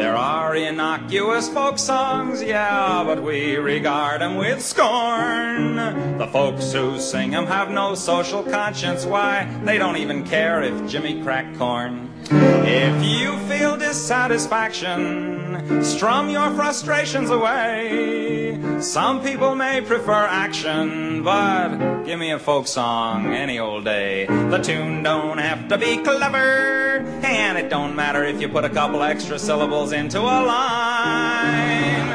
There 0.00 0.16
are 0.16 0.56
innocuous 0.56 1.50
folk 1.50 1.78
songs, 1.78 2.42
yeah, 2.42 3.04
but 3.04 3.22
we 3.22 3.56
regard 3.56 4.22
'em 4.22 4.38
with 4.38 4.62
scorn. 4.62 5.76
The 6.16 6.26
folks 6.26 6.72
who 6.72 6.98
sing 6.98 7.34
'em 7.34 7.46
have 7.46 7.68
no 7.68 7.94
social 7.94 8.42
conscience, 8.42 9.04
why, 9.04 9.46
they 9.62 9.76
don't 9.76 9.98
even 9.98 10.24
care 10.24 10.62
if 10.62 10.86
Jimmy 10.90 11.20
cracked 11.22 11.58
corn. 11.58 12.08
If 12.30 13.04
you 13.04 13.36
feel 13.46 13.76
dissatisfaction, 13.76 15.39
strum 15.82 16.30
your 16.30 16.50
frustrations 16.52 17.30
away. 17.30 18.58
Some 18.80 19.22
people 19.22 19.54
may 19.54 19.80
prefer 19.80 20.26
action, 20.26 21.22
but 21.22 22.04
give 22.04 22.18
me 22.18 22.30
a 22.30 22.38
folk 22.38 22.66
song 22.66 23.26
any 23.26 23.58
old 23.58 23.84
day. 23.84 24.26
The 24.26 24.58
tune 24.58 25.02
don't 25.02 25.38
have 25.38 25.68
to 25.68 25.76
be 25.76 25.98
clever, 25.98 26.98
and 27.22 27.58
it 27.58 27.68
don't 27.68 27.94
matter 27.94 28.24
if 28.24 28.40
you 28.40 28.48
put 28.48 28.64
a 28.64 28.70
couple 28.70 29.02
extra 29.02 29.38
syllables 29.38 29.92
into 29.92 30.20
a 30.20 30.38
line. 30.44 32.10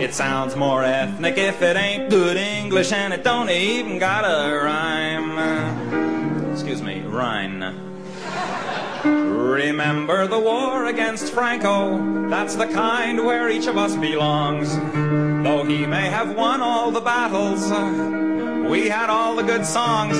It 0.00 0.14
sounds 0.14 0.54
more 0.54 0.84
ethnic 0.84 1.36
if 1.36 1.60
it 1.60 1.76
ain't 1.76 2.10
good 2.10 2.36
English, 2.36 2.92
and 2.92 3.12
it 3.12 3.24
don't 3.24 3.50
even 3.50 3.98
got 3.98 4.24
a 4.24 4.54
rhyme. 4.54 6.52
Excuse 6.52 6.80
me, 6.80 7.00
rhyme. 7.00 7.87
Remember 9.04 10.26
the 10.26 10.38
war 10.38 10.86
against 10.86 11.32
Franco? 11.32 12.28
That's 12.28 12.56
the 12.56 12.66
kind 12.66 13.24
where 13.24 13.48
each 13.48 13.66
of 13.66 13.76
us 13.76 13.96
belongs. 13.96 14.74
Though 15.44 15.64
he 15.64 15.86
may 15.86 16.08
have 16.08 16.34
won 16.34 16.60
all 16.60 16.90
the 16.90 17.00
battles, 17.00 17.70
uh, 17.70 18.66
we 18.68 18.88
had 18.88 19.08
all 19.08 19.36
the 19.36 19.42
good 19.42 19.64
songs. 19.64 20.16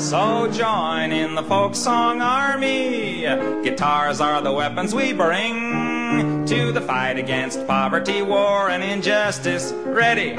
So 0.00 0.50
join 0.50 1.12
in 1.12 1.34
the 1.34 1.42
folk 1.42 1.74
song 1.74 2.20
army. 2.20 3.22
Guitars 3.62 4.20
are 4.20 4.40
the 4.40 4.52
weapons 4.52 4.94
we 4.94 5.12
bring 5.12 6.44
to 6.46 6.72
the 6.72 6.80
fight 6.80 7.18
against 7.18 7.66
poverty, 7.66 8.22
war, 8.22 8.70
and 8.70 8.82
injustice. 8.82 9.72
Ready, 9.72 10.30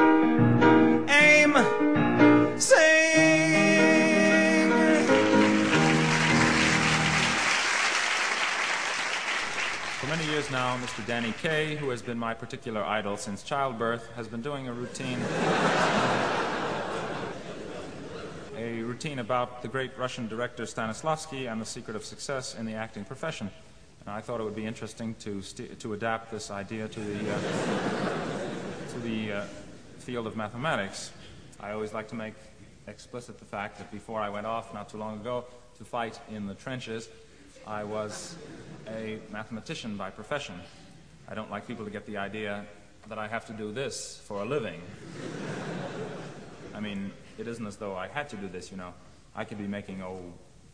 aim, 1.10 1.56
sing. 2.60 2.93
Years 10.34 10.50
now, 10.50 10.76
Mr. 10.78 11.06
Danny 11.06 11.32
Kaye, 11.44 11.76
who 11.76 11.92
has 11.92 12.02
been 12.02 12.18
my 12.18 12.34
particular 12.34 12.84
idol 12.84 13.18
since 13.18 13.44
childbirth, 13.44 14.12
has 14.16 14.28
been 14.28 14.42
doing 14.42 14.68
a 14.68 14.74
routine. 14.74 15.20
a 18.58 18.82
routine 18.82 19.20
about 19.20 19.62
the 19.62 19.68
great 19.68 19.96
Russian 19.96 20.28
director 20.28 20.64
Stanislavski 20.64 21.52
and 21.52 21.62
the 21.62 21.66
secret 21.68 21.96
of 21.96 22.04
success 22.04 22.56
in 22.56 22.66
the 22.66 22.74
acting 22.74 23.06
profession. 23.06 23.52
And 24.02 24.10
I 24.10 24.22
thought 24.22 24.40
it 24.40 24.44
would 24.44 24.56
be 24.56 24.66
interesting 24.66 25.14
to, 25.20 25.44
to 25.44 25.94
adapt 25.94 26.32
this 26.32 26.50
idea 26.50 26.88
to 26.88 27.00
the, 27.00 27.32
uh, 27.32 27.40
to 28.90 29.00
the 29.02 29.34
uh, 29.34 29.44
field 30.00 30.26
of 30.26 30.36
mathematics. 30.36 31.12
I 31.60 31.74
always 31.74 31.94
like 31.94 32.08
to 32.08 32.16
make 32.16 32.34
explicit 32.88 33.38
the 33.38 33.46
fact 33.46 33.78
that 33.78 33.92
before 33.92 34.20
I 34.20 34.30
went 34.30 34.48
off 34.48 34.74
not 34.74 34.90
too 34.90 34.98
long 34.98 35.20
ago 35.22 35.46
to 35.78 35.86
fight 35.86 36.20
in 36.32 36.48
the 36.48 36.56
trenches, 36.56 37.08
I 37.66 37.86
was 37.86 38.36
a 38.88 39.20
mathematician 39.32 39.96
by 39.96 40.10
profession. 40.10 40.56
I 41.30 41.36
don't 41.36 41.50
like 41.50 41.66
people 41.66 41.86
to 41.86 41.92
get 41.92 42.06
the 42.06 42.18
idea 42.18 42.66
that 43.08 43.18
I 43.18 43.28
have 43.28 43.46
to 43.46 43.54
do 43.54 43.72
this 43.72 44.22
for 44.26 44.42
a 44.42 44.46
living. 44.46 44.82
I 46.74 46.82
mean, 46.82 47.12
it 47.38 47.48
isn't 47.48 47.66
as 47.66 47.78
though 47.78 47.96
I 47.96 48.08
had 48.08 48.28
to 48.30 48.36
do 48.36 48.50
this, 48.50 48.70
you 48.70 48.78
know. 48.78 48.94
I 49.36 49.46
could 49.46 49.58
be 49.58 49.68
making, 49.68 50.02
oh, 50.02 50.22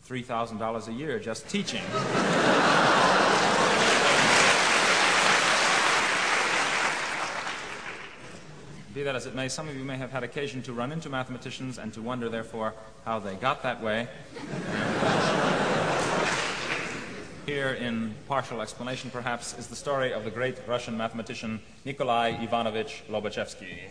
$3,000 0.08 0.88
a 0.88 0.92
year 0.94 1.20
just 1.20 1.48
teaching. 1.48 1.84
Be 8.96 9.04
that 9.04 9.16
as 9.16 9.28
it 9.28 9.36
may, 9.36 9.48
some 9.48 9.70
of 9.70 9.78
you 9.78 9.84
may 9.84 9.98
have 9.98 10.12
had 10.12 10.24
occasion 10.24 10.64
to 10.64 10.74
run 10.74 10.92
into 10.92 11.10
mathematicians 11.10 11.78
and 11.78 11.94
to 11.94 12.02
wonder, 12.02 12.30
therefore, 12.30 12.74
how 13.06 13.20
they 13.20 13.36
got 13.36 13.62
that 13.62 13.82
way. 13.84 14.08
Here, 17.50 17.74
in 17.74 18.14
partial 18.28 18.62
explanation, 18.62 19.10
perhaps, 19.10 19.58
is 19.58 19.66
the 19.66 19.76
story 19.76 20.14
of 20.14 20.24
the 20.24 20.30
great 20.30 20.58
Russian 20.68 20.96
mathematician 20.96 21.60
Nikolai 21.84 22.38
Ivanovich 22.44 23.02
Lobachevsky. 23.10 23.90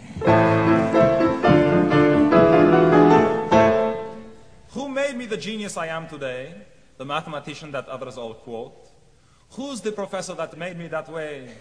Who 4.69 4.89
made 4.89 5.17
me 5.17 5.27
the 5.27 5.37
genius 5.37 5.77
I 5.77 5.89
am 5.89 6.07
today? 6.07 6.55
The 6.99 7.05
mathematician 7.05 7.73
that 7.73 7.89
others 7.89 8.17
all 8.17 8.35
quote? 8.35 8.91
Who's 9.55 9.81
the 9.81 9.91
professor 9.91 10.35
that 10.35 10.57
made 10.57 10.79
me 10.79 10.87
that 10.87 11.09
way? 11.09 11.53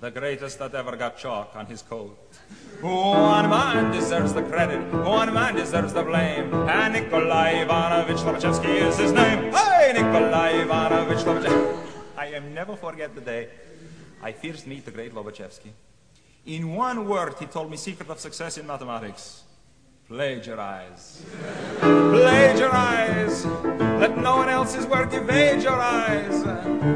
The 0.00 0.10
greatest 0.10 0.58
that 0.58 0.74
ever 0.74 0.96
got 0.96 1.18
chalk 1.18 1.54
on 1.54 1.66
his 1.66 1.82
coat. 1.82 2.31
One 2.80 3.48
man 3.48 3.92
deserves 3.92 4.32
the 4.32 4.42
credit, 4.42 4.80
one 5.04 5.32
man 5.32 5.54
deserves 5.54 5.92
the 5.92 6.02
blame. 6.02 6.52
And 6.68 6.94
Nikolai 6.94 7.62
Ivanovich 7.62 8.18
Lobachevsky 8.18 8.82
is 8.88 8.98
his 8.98 9.12
name. 9.12 9.52
Hey, 9.52 9.92
Nikolai 9.94 10.62
Ivanovich 10.62 11.24
Lobachevsky. 11.24 11.78
I 12.16 12.26
am 12.26 12.52
never 12.52 12.74
forget 12.76 13.14
the 13.14 13.20
day 13.20 13.48
I 14.22 14.32
first 14.32 14.66
meet 14.66 14.84
the 14.84 14.90
great 14.90 15.14
Lobachevsky. 15.14 15.70
In 16.46 16.74
one 16.74 17.08
word, 17.08 17.34
he 17.38 17.46
told 17.46 17.70
me 17.70 17.76
secret 17.76 18.10
of 18.10 18.18
success 18.18 18.58
in 18.58 18.66
mathematics. 18.66 19.42
Plagiarize. 20.08 21.22
Plagiarize. 21.80 23.46
Let 24.02 24.18
no 24.18 24.34
one 24.38 24.48
else's 24.48 24.84
work 24.84 25.14
evade 25.14 25.62
your 25.62 25.80
eyes. 25.80 26.44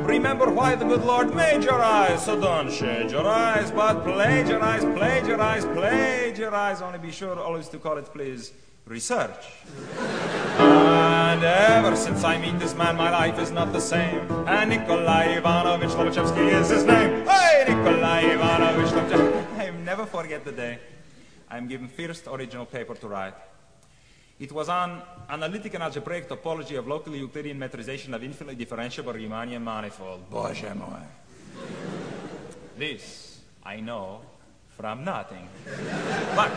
Remember 0.08 0.50
why 0.50 0.74
the 0.74 0.84
good 0.84 1.04
Lord 1.04 1.32
made 1.36 1.62
your 1.62 1.80
eyes. 1.80 2.24
So 2.24 2.34
don't 2.40 2.68
shade 2.68 3.12
your 3.12 3.28
eyes, 3.28 3.70
but 3.70 4.02
plagiarize, 4.02 4.82
plagiarize, 4.82 5.64
plagiarize. 5.66 6.82
Only 6.82 6.98
be 6.98 7.12
sure 7.12 7.38
always 7.38 7.68
to 7.68 7.78
call 7.78 7.96
it, 7.98 8.06
please, 8.06 8.52
research. 8.86 9.46
And 10.58 11.44
ever 11.44 11.94
since 11.94 12.24
I 12.24 12.38
meet 12.38 12.58
this 12.58 12.74
man, 12.74 12.96
my 12.96 13.10
life 13.10 13.38
is 13.38 13.52
not 13.52 13.72
the 13.72 13.80
same. 13.80 14.26
And 14.48 14.70
Nikolai 14.70 15.36
Ivanovich 15.38 15.90
Lobachevsky 15.90 16.60
is 16.60 16.70
his 16.70 16.82
name. 16.82 17.24
Hey, 17.24 17.66
Nikolai 17.68 18.22
Ivanovich 18.34 18.90
Lobachevsky. 18.90 19.60
I 19.60 19.70
never 19.70 20.06
forget 20.06 20.44
the 20.44 20.50
day. 20.50 20.80
I 21.48 21.56
am 21.56 21.68
given 21.68 21.86
first 21.86 22.26
original 22.26 22.66
paper 22.66 22.96
to 22.96 23.06
write. 23.06 23.34
It 24.38 24.52
was 24.52 24.68
an 24.68 25.00
analytic 25.30 25.74
and 25.74 25.82
algebraic 25.82 26.28
topology 26.28 26.78
of 26.78 26.86
locally 26.86 27.18
Euclidean 27.18 27.58
metrization 27.58 28.14
of 28.14 28.22
infinitely 28.22 28.56
differentiable 28.64 29.14
Riemannian 29.14 29.62
manifold. 29.62 30.28
Boże 30.30 30.74
moje. 30.74 31.06
this 32.78 33.40
I 33.64 33.80
know 33.80 34.20
from 34.76 35.04
nothing. 35.04 35.48
but 36.36 36.52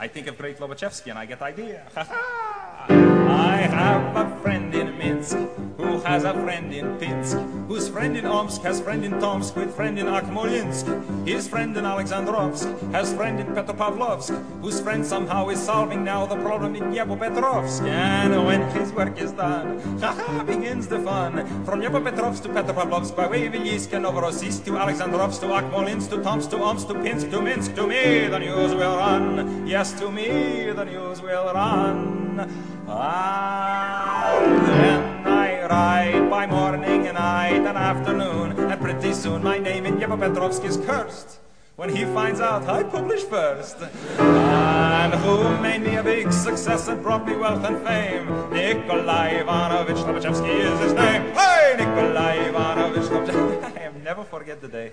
I 0.00 0.08
think 0.08 0.26
of 0.26 0.38
great 0.38 0.58
Lobachevsky 0.58 1.10
and 1.10 1.18
I 1.18 1.26
get 1.26 1.42
idea. 1.42 1.86
Ha 1.94 2.04
ha! 2.04 2.51
I 2.88 3.56
have 3.70 4.16
a 4.16 4.40
friend 4.40 4.74
in 4.74 4.98
Minsk 4.98 5.36
who 5.76 6.00
has 6.00 6.24
a 6.24 6.32
friend 6.32 6.72
in 6.72 6.98
Pinsk, 6.98 7.36
whose 7.68 7.88
friend 7.88 8.16
in 8.16 8.24
Omsk 8.24 8.62
has 8.62 8.80
friend 8.80 9.04
in 9.04 9.12
Tomsk 9.20 9.56
with 9.56 9.74
friend 9.74 9.98
in 9.98 10.06
Akmolinsk. 10.06 10.86
His 11.26 11.48
friend 11.48 11.76
in 11.76 11.84
Alexandrovsk 11.84 12.68
has 12.92 13.12
friend 13.12 13.38
in 13.40 13.46
Petropavlovsk, 13.48 14.30
whose 14.60 14.80
friend 14.80 15.04
somehow 15.04 15.48
is 15.48 15.60
solving 15.60 16.04
now 16.04 16.26
the 16.26 16.36
problem 16.36 16.74
in 16.74 16.84
Dnepropetrovsk. 16.84 17.82
And 17.82 18.46
when 18.46 18.62
his 18.70 18.92
work 18.92 19.20
is 19.20 19.32
done, 19.32 19.78
ha 20.00 20.44
begins 20.46 20.88
the 20.88 21.00
fun. 21.00 21.46
From 21.64 21.80
Dnepropetrovsk 21.80 22.42
to 22.44 22.48
Petropavlovsk, 22.48 23.14
by 23.16 23.26
way 23.26 23.46
of 23.46 23.52
Ilysk 23.52 23.92
and 23.92 24.04
Novorossiysk 24.04 24.64
to 24.64 24.78
Alexandrovsk 24.78 25.40
to 25.40 25.46
Akmolinsk 25.46 26.10
to 26.10 26.22
Tomsk 26.22 26.50
to 26.50 26.58
Omsk 26.58 26.88
to 26.88 26.94
Pinsk 26.94 27.30
to 27.30 27.42
Minsk, 27.42 27.74
to 27.74 27.86
me 27.86 28.28
the 28.28 28.38
news 28.38 28.74
will 28.74 28.96
run. 28.96 29.66
Yes, 29.66 29.92
to 30.00 30.10
me 30.10 30.72
the 30.72 30.84
news 30.84 31.20
will 31.20 31.52
run. 31.52 32.71
Ah, 32.88 34.38
then 34.66 35.26
I 35.26 35.66
ride 35.66 36.30
by 36.30 36.46
morning 36.46 37.06
and 37.06 37.14
night 37.14 37.64
and 37.66 37.78
afternoon, 37.78 38.58
and 38.58 38.80
pretty 38.80 39.12
soon 39.12 39.42
my 39.42 39.58
name 39.58 39.86
in 39.86 39.98
Dnepropetrovsk 39.98 40.64
is 40.64 40.76
cursed. 40.78 41.38
When 41.76 41.88
he 41.88 42.04
finds 42.04 42.40
out 42.40 42.68
I 42.68 42.82
publish 42.82 43.22
first, 43.22 43.76
and 44.18 45.14
who 45.14 45.56
made 45.62 45.82
me 45.82 45.96
a 45.96 46.02
big 46.02 46.32
success 46.32 46.88
and 46.88 47.02
brought 47.02 47.26
me 47.26 47.34
wealth 47.36 47.64
and 47.64 47.84
fame, 47.86 48.26
Nikolai 48.50 49.40
Ivanovich 49.40 49.96
Lobachevsky 50.04 50.54
is 50.60 50.78
his 50.80 50.92
name. 50.92 51.32
Hey, 51.32 51.74
Nikolai 51.78 52.48
Ivanovich 52.48 53.08
Lobachevsky. 53.10 53.82
I'll 53.84 54.00
never 54.04 54.24
forget 54.24 54.60
the 54.60 54.68
day 54.68 54.92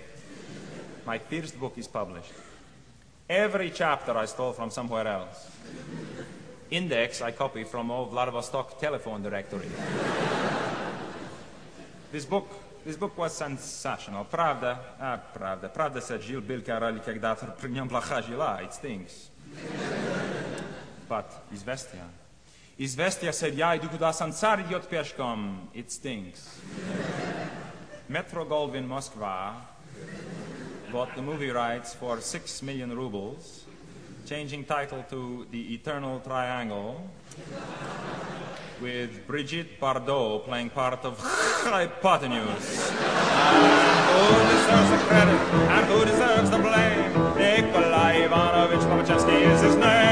my 1.06 1.18
first 1.18 1.60
book 1.60 1.76
is 1.78 1.88
published. 1.88 2.34
Every 3.28 3.72
chapter 3.72 4.16
I 4.16 4.26
stole 4.26 4.54
from 4.54 4.70
somewhere 4.70 5.08
else 5.08 5.50
Index 6.71 7.23
I 7.23 7.33
copied 7.33 7.69
from 7.69 7.91
old 7.91 8.11
Vladivostok 8.11 8.81
telephone 8.81 9.23
directory. 9.23 9.69
this 12.11 12.25
book, 12.25 12.49
this 12.85 12.97
book 12.97 13.17
was 13.17 13.33
sensational. 13.33 14.25
Pravda, 14.25 14.79
ah, 15.01 15.21
правда, 15.33 15.69
правда 15.69 16.01
said 16.01 16.23
Жил 16.23 16.41
был 16.41 16.63
король, 16.63 17.01
когда-то 17.01 17.55
при 17.61 17.69
нем 17.71 17.89
плоха 17.89 18.23
жила. 18.23 18.61
It 18.63 18.73
stinks. 18.73 19.31
But 21.09 21.27
Известия. 21.53 22.05
Известия 22.77 23.31
said, 23.31 23.55
я 23.55 23.77
иду 23.77 23.89
куда 23.89 24.13
сансар 24.13 24.61
идет 24.63 24.89
пешком. 24.89 25.69
It 25.75 25.91
stinks. 25.91 26.61
Metro 28.09 28.45
Goldwyn 28.45 28.87
Moskva 28.87 29.55
bought 30.93 31.15
the 31.17 31.23
movie 31.23 31.51
rights 31.51 31.95
for 31.95 32.21
six 32.21 32.63
million 32.63 32.95
rubles, 32.95 33.65
changing 34.30 34.64
title 34.64 35.04
to 35.10 35.48
The 35.50 35.74
Eternal 35.74 36.20
Triangle, 36.20 37.02
with 38.80 39.26
Brigitte 39.26 39.80
Bardot 39.80 40.46
playing 40.46 40.70
part 40.70 41.04
of 41.04 41.18
Hypotenuse. 41.18 42.92
And 42.92 44.06
who 44.14 44.38
deserves 44.54 44.90
the 44.92 44.98
credit 45.08 45.40
and 45.74 45.86
who 45.88 46.06
deserves 46.06 46.50
the 46.52 46.60
blame? 46.60 47.12
Nikolai 47.40 48.26
Ivanovich 48.26 48.82
Lobachevsky 48.82 49.42
is 49.52 49.62
his 49.62 49.76
name. 49.78 50.09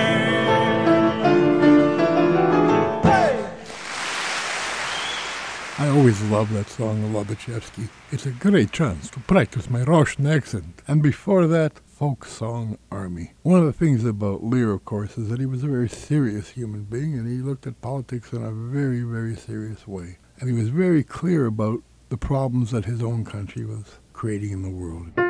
Always 5.98 6.22
love 6.26 6.54
that 6.54 6.70
song 6.70 7.04
of 7.04 7.10
Lobachevsky. 7.10 7.90
It's 8.12 8.28
a 8.28 8.32
great 8.32 8.72
chance 8.72 9.10
to 9.10 9.20
practice 9.22 9.68
my 9.68 9.82
Russian 9.82 10.28
accent. 10.28 10.84
And 10.88 11.02
before 11.02 11.48
that, 11.48 11.80
folk 11.88 12.24
song 12.24 12.78
Army. 12.92 13.32
One 13.42 13.62
of 13.62 13.66
the 13.66 13.74
things 13.74 14.06
about 14.06 14.44
Lehrer, 14.44 14.76
of 14.76 14.86
course, 14.86 15.18
is 15.18 15.30
that 15.30 15.40
he 15.40 15.48
was 15.48 15.64
a 15.64 15.68
very 15.68 15.90
serious 15.90 16.50
human 16.50 16.84
being 16.84 17.16
and 17.16 17.28
he 17.28 17.40
looked 17.40 17.66
at 17.66 17.82
politics 17.82 18.32
in 18.32 18.44
a 18.44 18.52
very, 18.52 19.02
very 19.02 19.36
serious 19.36 19.88
way. 19.88 20.20
And 20.40 20.48
he 20.48 20.56
was 20.56 20.70
very 20.70 21.04
clear 21.04 21.48
about 21.48 21.82
the 22.10 22.18
problems 22.18 22.70
that 22.70 22.86
his 22.86 23.02
own 23.02 23.26
country 23.26 23.66
was 23.66 23.98
creating 24.14 24.52
in 24.52 24.62
the 24.62 24.70
world. 24.70 25.27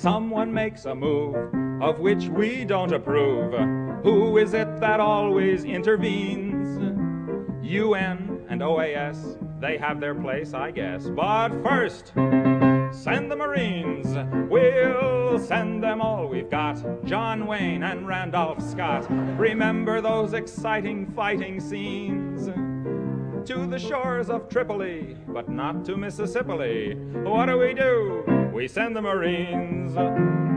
Someone 0.00 0.50
makes 0.50 0.86
a 0.86 0.94
move 0.94 1.36
of 1.82 1.98
which 1.98 2.28
we 2.28 2.64
don't 2.64 2.94
approve, 2.94 3.52
who 4.02 4.38
is 4.38 4.54
it 4.54 4.80
that 4.80 4.98
always 4.98 5.64
intervenes? 5.64 6.78
UN 7.62 8.46
and 8.48 8.62
OAS, 8.62 9.38
they 9.60 9.76
have 9.76 10.00
their 10.00 10.14
place, 10.14 10.54
I 10.54 10.70
guess. 10.70 11.06
But 11.10 11.50
first, 11.62 12.12
send 12.14 13.30
the 13.30 13.36
Marines. 13.36 14.06
We'll 14.50 15.38
send 15.38 15.82
them 15.84 16.00
all 16.00 16.26
we've 16.28 16.50
got. 16.50 16.82
John 17.04 17.46
Wayne 17.46 17.82
and 17.82 18.08
Randolph 18.08 18.62
Scott. 18.62 19.06
Remember 19.38 20.00
those 20.00 20.32
exciting 20.32 21.12
fighting 21.12 21.60
scenes? 21.60 22.46
To 23.48 23.66
the 23.66 23.78
shores 23.78 24.30
of 24.30 24.48
Tripoli, 24.48 25.18
but 25.28 25.50
not 25.50 25.84
to 25.86 25.96
Mississippi. 25.98 26.94
What 26.94 27.46
do 27.46 27.58
we 27.58 27.74
do? 27.74 28.39
We 28.52 28.68
send 28.68 28.96
the 28.96 29.02
Marines. 29.02 29.94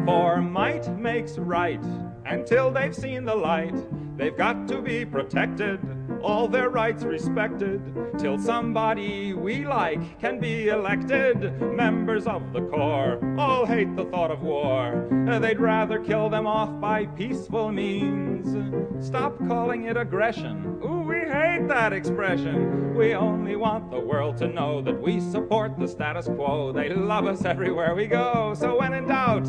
For 0.05 0.41
might 0.41 0.87
makes 0.97 1.37
right. 1.37 1.83
Until 2.25 2.71
they've 2.71 2.95
seen 2.95 3.25
the 3.25 3.35
light, 3.35 3.75
they've 4.17 4.35
got 4.35 4.67
to 4.67 4.81
be 4.81 5.05
protected 5.05 5.79
all 6.23 6.47
their 6.47 6.69
rights 6.69 7.03
respected, 7.03 7.81
till 8.17 8.39
somebody 8.39 9.33
we 9.33 9.65
like 9.65 10.19
can 10.19 10.39
be 10.39 10.69
elected. 10.69 11.61
Members 11.61 12.25
of 12.25 12.53
the 12.53 12.61
Corps 12.61 13.19
all 13.37 13.65
hate 13.65 13.93
the 13.95 14.05
thought 14.05 14.31
of 14.31 14.41
war. 14.41 15.07
They'd 15.43 15.59
rather 15.59 15.99
kill 15.99 16.29
them 16.29 16.47
off 16.47 16.79
by 16.79 17.05
peaceful 17.07 17.71
means. 17.71 19.05
Stop 19.05 19.37
calling 19.47 19.85
it 19.85 19.97
aggression. 19.97 20.79
Ooh, 20.83 21.02
hate 21.25 21.67
that 21.67 21.93
expression. 21.93 22.95
We 22.95 23.13
only 23.13 23.55
want 23.55 23.91
the 23.91 23.99
world 23.99 24.37
to 24.37 24.47
know 24.47 24.81
that 24.81 25.01
we 25.01 25.19
support 25.19 25.77
the 25.77 25.87
status 25.87 26.25
quo. 26.25 26.71
They 26.71 26.89
love 26.89 27.25
us 27.25 27.45
everywhere 27.45 27.95
we 27.95 28.07
go. 28.07 28.53
So 28.57 28.79
when 28.79 28.93
in 28.93 29.07
doubt, 29.07 29.47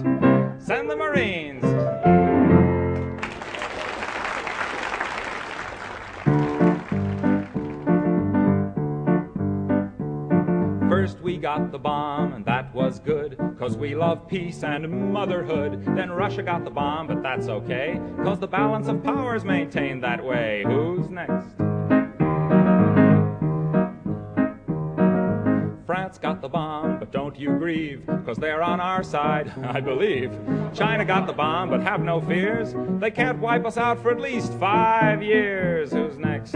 send 0.58 0.90
the 0.90 0.96
Marines. 0.96 2.13
We 11.34 11.40
got 11.40 11.72
the 11.72 11.78
bomb, 11.78 12.32
and 12.32 12.44
that 12.44 12.72
was 12.72 13.00
good, 13.00 13.36
cause 13.58 13.76
we 13.76 13.96
love 13.96 14.28
peace 14.28 14.62
and 14.62 15.12
motherhood. 15.12 15.84
Then 15.84 16.12
Russia 16.12 16.44
got 16.44 16.62
the 16.62 16.70
bomb, 16.70 17.08
but 17.08 17.24
that's 17.24 17.48
okay, 17.48 18.00
cause 18.22 18.38
the 18.38 18.46
balance 18.46 18.86
of 18.86 19.02
power's 19.02 19.44
maintained 19.44 20.04
that 20.04 20.24
way. 20.24 20.62
Who's 20.64 21.08
next? 21.10 21.56
France 25.84 26.18
got 26.18 26.40
the 26.40 26.48
bomb, 26.48 27.00
but 27.00 27.10
don't 27.10 27.36
you 27.36 27.48
grieve, 27.58 28.08
cause 28.24 28.36
they're 28.36 28.62
on 28.62 28.78
our 28.78 29.02
side, 29.02 29.52
I 29.64 29.80
believe. 29.80 30.30
China 30.72 31.04
got 31.04 31.26
the 31.26 31.32
bomb, 31.32 31.68
but 31.68 31.82
have 31.82 32.00
no 32.00 32.20
fears, 32.20 32.76
they 33.00 33.10
can't 33.10 33.40
wipe 33.40 33.66
us 33.66 33.76
out 33.76 34.00
for 34.00 34.12
at 34.12 34.20
least 34.20 34.52
five 34.52 35.20
years. 35.20 35.90
Who's 35.90 36.16
next? 36.16 36.54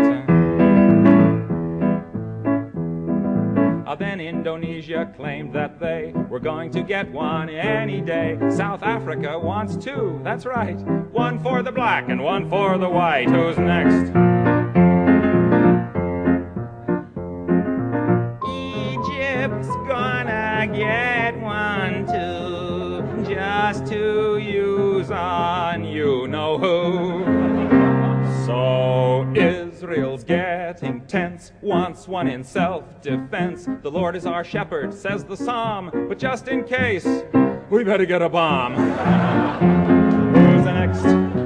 Uh, 3.88 3.94
then 3.94 4.20
Indonesia 4.20 5.10
claimed 5.16 5.50
that 5.54 5.80
they 5.80 6.12
were 6.28 6.38
going 6.38 6.70
to 6.70 6.82
get 6.82 7.10
one 7.10 7.48
any 7.48 8.02
day. 8.02 8.36
South 8.50 8.82
Africa 8.82 9.38
wants 9.38 9.82
two, 9.82 10.20
that's 10.22 10.44
right. 10.44 10.78
One 11.10 11.38
for 11.38 11.62
the 11.62 11.72
black 11.72 12.10
and 12.10 12.22
one 12.22 12.50
for 12.50 12.76
the 12.76 12.90
white. 12.90 13.30
Who's 13.30 13.56
next? 13.56 14.10
Egypt's 18.46 19.74
gonna 19.88 20.70
get 20.70 21.40
one 21.40 22.04
too, 22.04 23.24
just 23.26 23.86
to 23.86 24.36
use 24.36 25.10
on 25.10 25.86
you 25.86 26.28
know 26.28 26.58
who. 26.58 27.24
So 28.44 29.32
Israel's 29.34 30.24
getting 30.24 30.57
tense, 31.06 31.52
wants 31.62 32.08
one 32.08 32.28
in 32.28 32.44
self 32.44 33.00
defense. 33.02 33.68
The 33.82 33.90
Lord 33.90 34.16
is 34.16 34.26
our 34.26 34.44
shepherd, 34.44 34.94
says 34.94 35.24
the 35.24 35.36
psalm, 35.36 35.90
but 36.08 36.18
just 36.18 36.48
in 36.48 36.64
case, 36.64 37.06
we 37.70 37.84
better 37.84 38.06
get 38.06 38.22
a 38.22 38.28
bomb. 38.28 38.74
Who's 40.34 40.64
next? 40.64 41.38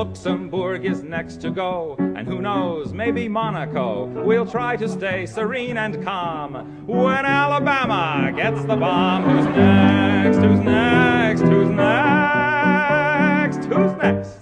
Luxembourg 0.00 0.86
is 0.86 1.02
next 1.02 1.42
to 1.42 1.50
go, 1.50 1.94
and 1.98 2.26
who 2.26 2.40
knows, 2.40 2.92
maybe 2.92 3.28
Monaco. 3.28 4.06
We'll 4.06 4.46
try 4.46 4.74
to 4.76 4.88
stay 4.88 5.26
serene 5.26 5.76
and 5.76 6.02
calm 6.02 6.86
when 6.86 7.26
Alabama 7.26 8.32
gets 8.34 8.64
the 8.64 8.76
bomb. 8.76 9.24
Who's 9.24 9.44
next? 9.44 10.38
Who's 10.38 10.60
next? 10.60 11.42
Who's 11.42 11.68
next? 11.68 13.64
Who's 13.66 13.92
next? 13.98 14.39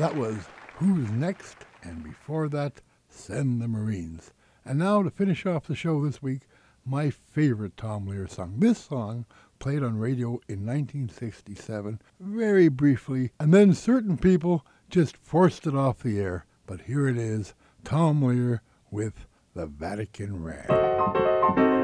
That 0.00 0.16
was 0.16 0.38
Who's 0.76 1.10
Next? 1.10 1.58
And 1.82 2.02
before 2.02 2.48
that, 2.48 2.80
Send 3.10 3.60
the 3.60 3.68
Marines. 3.68 4.32
And 4.64 4.78
now 4.78 5.02
to 5.02 5.10
finish 5.10 5.44
off 5.44 5.66
the 5.66 5.76
show 5.76 6.02
this 6.02 6.22
week, 6.22 6.48
my 6.86 7.10
favorite 7.10 7.76
Tom 7.76 8.06
Lehrer 8.06 8.30
song. 8.30 8.54
This 8.60 8.78
song 8.78 9.26
played 9.58 9.82
on 9.82 9.98
radio 9.98 10.40
in 10.48 10.64
1967, 10.64 12.00
very 12.18 12.68
briefly, 12.68 13.32
and 13.38 13.52
then 13.52 13.74
certain 13.74 14.16
people 14.16 14.64
just 14.88 15.18
forced 15.18 15.66
it 15.66 15.74
off 15.74 16.02
the 16.02 16.18
air. 16.18 16.46
But 16.64 16.80
here 16.80 17.06
it 17.06 17.18
is, 17.18 17.52
Tom 17.84 18.22
Lehrer 18.22 18.60
with 18.90 19.26
the 19.52 19.66
Vatican 19.66 20.42
Rag. 20.42 21.79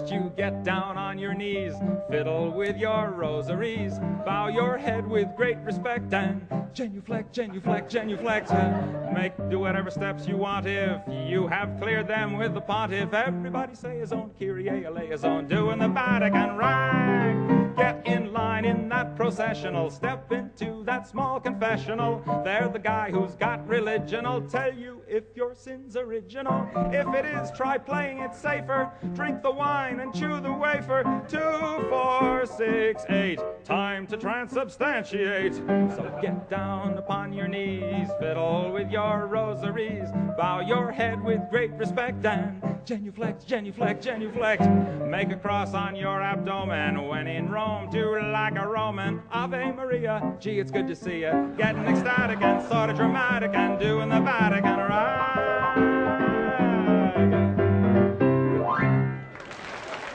First 0.00 0.12
you 0.14 0.32
get 0.34 0.64
down 0.64 0.96
on 0.96 1.18
your 1.18 1.34
knees, 1.34 1.74
fiddle 2.08 2.50
with 2.50 2.78
your 2.78 3.10
rosaries, 3.10 3.98
bow 4.24 4.48
your 4.48 4.78
head 4.78 5.06
with 5.06 5.28
great 5.36 5.58
respect 5.58 6.14
and 6.14 6.46
genuflect, 6.72 7.34
genuflect, 7.34 7.90
genuflect. 7.90 8.50
Make 9.12 9.36
do 9.50 9.58
whatever 9.58 9.90
steps 9.90 10.26
you 10.26 10.38
want 10.38 10.66
if 10.66 11.02
you 11.28 11.46
have 11.48 11.78
cleared 11.78 12.08
them 12.08 12.38
with 12.38 12.54
the 12.54 12.62
pontiff. 12.62 13.12
Everybody 13.12 13.74
say 13.74 13.98
his 13.98 14.12
own 14.12 14.30
Kyrie 14.38 14.86
eleison, 14.86 15.46
doing 15.48 15.80
the 15.80 15.88
Vatican 15.88 16.56
rag. 16.56 17.49
Get 17.80 18.06
in 18.06 18.30
line 18.34 18.66
in 18.66 18.90
that 18.90 19.16
processional, 19.16 19.88
step 19.88 20.30
into 20.32 20.84
that 20.84 21.08
small 21.08 21.40
confessional. 21.40 22.22
They're 22.44 22.68
the 22.68 22.78
guy 22.78 23.10
who's 23.10 23.34
got 23.36 23.66
religion. 23.66 24.26
I'll 24.26 24.42
tell 24.42 24.70
you 24.74 25.00
if 25.08 25.24
your 25.34 25.54
sin's 25.54 25.96
original. 25.96 26.68
If 26.92 27.08
it 27.14 27.24
is, 27.24 27.50
try 27.52 27.78
playing 27.78 28.18
it 28.18 28.34
safer. 28.34 28.92
Drink 29.14 29.40
the 29.42 29.50
wine 29.50 30.00
and 30.00 30.12
chew 30.12 30.40
the 30.40 30.52
wafer. 30.52 31.24
Two, 31.26 31.88
four, 31.88 32.44
six, 32.44 33.02
eight. 33.08 33.40
Time 33.64 34.06
to 34.08 34.18
transubstantiate. 34.18 35.54
So 35.96 36.18
get 36.20 36.50
down 36.50 36.98
upon 36.98 37.32
your 37.32 37.48
knees, 37.48 38.08
fiddle 38.20 38.72
with 38.72 38.90
your 38.90 39.26
rosaries, 39.26 40.10
bow 40.36 40.60
your 40.60 40.92
head 40.92 41.24
with 41.24 41.40
great 41.48 41.72
respect 41.72 42.26
and 42.26 42.60
genuflect, 42.84 43.46
genuflect, 43.46 44.02
genuflect. 44.02 44.68
Make 45.06 45.30
a 45.30 45.36
cross 45.36 45.74
on 45.74 45.96
your 45.96 46.20
abdomen 46.20 47.08
when 47.08 47.26
in 47.26 47.48
Rome, 47.50 47.69
do 47.90 48.20
like 48.32 48.56
a 48.56 48.66
Roman. 48.66 49.22
Ave 49.32 49.72
Maria, 49.72 50.36
gee, 50.38 50.58
it's 50.60 50.70
good 50.70 50.86
to 50.88 50.94
see 50.94 51.20
you. 51.20 51.54
Getting 51.56 51.84
ecstatic 51.84 52.40
and 52.40 52.62
sort 52.68 52.90
of 52.90 52.96
dramatic 52.96 53.52
and 53.54 53.78
doing 53.78 54.08
the 54.08 54.20
Vatican 54.20 54.76
rag. 54.76 55.40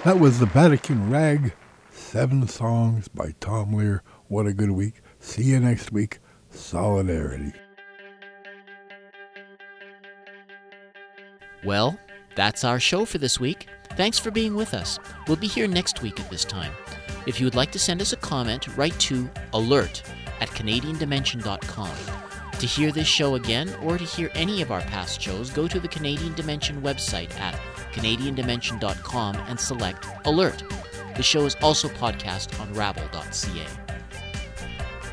That 0.05 0.19
was 0.19 0.39
the 0.39 0.45
Vatican 0.45 1.09
Rag, 1.09 1.53
seven 1.91 2.47
songs 2.47 3.07
by 3.07 3.33
Tom 3.39 3.71
Lehrer. 3.71 4.01
What 4.27 4.45
a 4.45 4.53
good 4.53 4.71
week. 4.71 5.01
See 5.19 5.45
you 5.45 5.59
next 5.59 5.91
week. 5.91 6.19
Solidarity. 6.51 7.53
Well, 11.63 11.97
that's 12.35 12.63
our 12.63 12.79
show 12.79 13.05
for 13.05 13.17
this 13.17 13.39
week. 13.39 13.67
Thanks 13.97 14.19
for 14.19 14.29
being 14.29 14.55
with 14.55 14.73
us. 14.73 14.99
We'll 15.27 15.37
be 15.37 15.47
here 15.47 15.67
next 15.67 16.01
week 16.03 16.19
at 16.19 16.29
this 16.29 16.45
time. 16.45 16.73
If 17.25 17.39
you 17.39 17.45
would 17.45 17.55
like 17.55 17.71
to 17.71 17.79
send 17.79 18.01
us 18.01 18.13
a 18.13 18.17
comment, 18.17 18.67
write 18.77 18.97
to 19.01 19.29
alert 19.53 20.03
at 20.41 20.49
CanadianDimension.com. 20.49 21.91
To 22.59 22.65
hear 22.65 22.91
this 22.91 23.07
show 23.07 23.35
again 23.35 23.73
or 23.83 23.97
to 23.97 24.03
hear 24.03 24.31
any 24.33 24.61
of 24.61 24.71
our 24.71 24.81
past 24.81 25.21
shows, 25.21 25.49
go 25.49 25.67
to 25.67 25.79
the 25.79 25.87
Canadian 25.87 26.33
Dimension 26.35 26.81
website 26.81 27.37
at 27.39 27.55
CanadianDimension.com 27.93 29.35
and 29.47 29.59
select 29.59 30.07
Alert. 30.25 30.63
The 31.17 31.23
show 31.23 31.45
is 31.45 31.55
also 31.61 31.87
podcast 31.89 32.59
on 32.59 32.73
rabble.ca. 32.73 33.65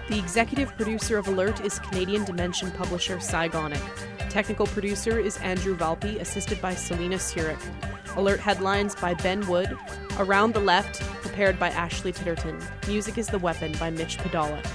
The 0.08 0.18
executive 0.18 0.76
producer 0.76 1.16
of 1.16 1.28
Alert 1.28 1.64
is 1.64 1.78
Canadian 1.78 2.24
Dimension 2.24 2.70
publisher 2.72 3.18
Cy 3.20 3.48
Gonick. 3.48 3.82
Technical 4.32 4.66
producer 4.66 5.18
is 5.18 5.36
Andrew 5.42 5.76
Valpy, 5.76 6.18
assisted 6.18 6.58
by 6.62 6.74
Selena 6.74 7.16
Surik. 7.16 7.60
Alert 8.16 8.40
headlines 8.40 8.94
by 8.94 9.12
Ben 9.12 9.46
Wood. 9.46 9.76
Around 10.18 10.54
the 10.54 10.60
Left, 10.60 11.02
prepared 11.20 11.58
by 11.58 11.68
Ashley 11.68 12.14
Titterton. 12.14 12.58
Music 12.88 13.18
is 13.18 13.26
the 13.26 13.38
Weapon 13.38 13.72
by 13.78 13.90
Mitch 13.90 14.16
Podolak. 14.16 14.66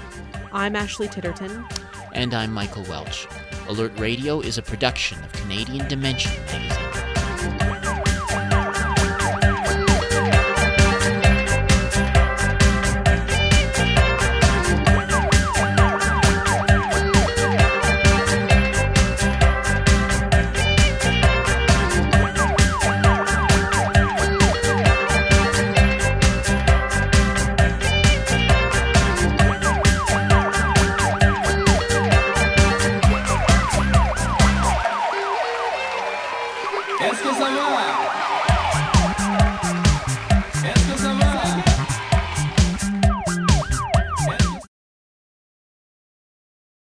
I'm 0.53 0.75
Ashley 0.75 1.07
Titterton. 1.07 1.67
And 2.13 2.35
I'm 2.35 2.53
Michael 2.53 2.83
Welch. 2.83 3.27
Alert 3.67 3.99
Radio 3.99 4.41
is 4.41 4.59
a 4.59 4.61
production 4.61 5.23
of 5.23 5.33
Canadian 5.33 5.87
Dimension 5.87 6.33
magazine. 6.45 7.76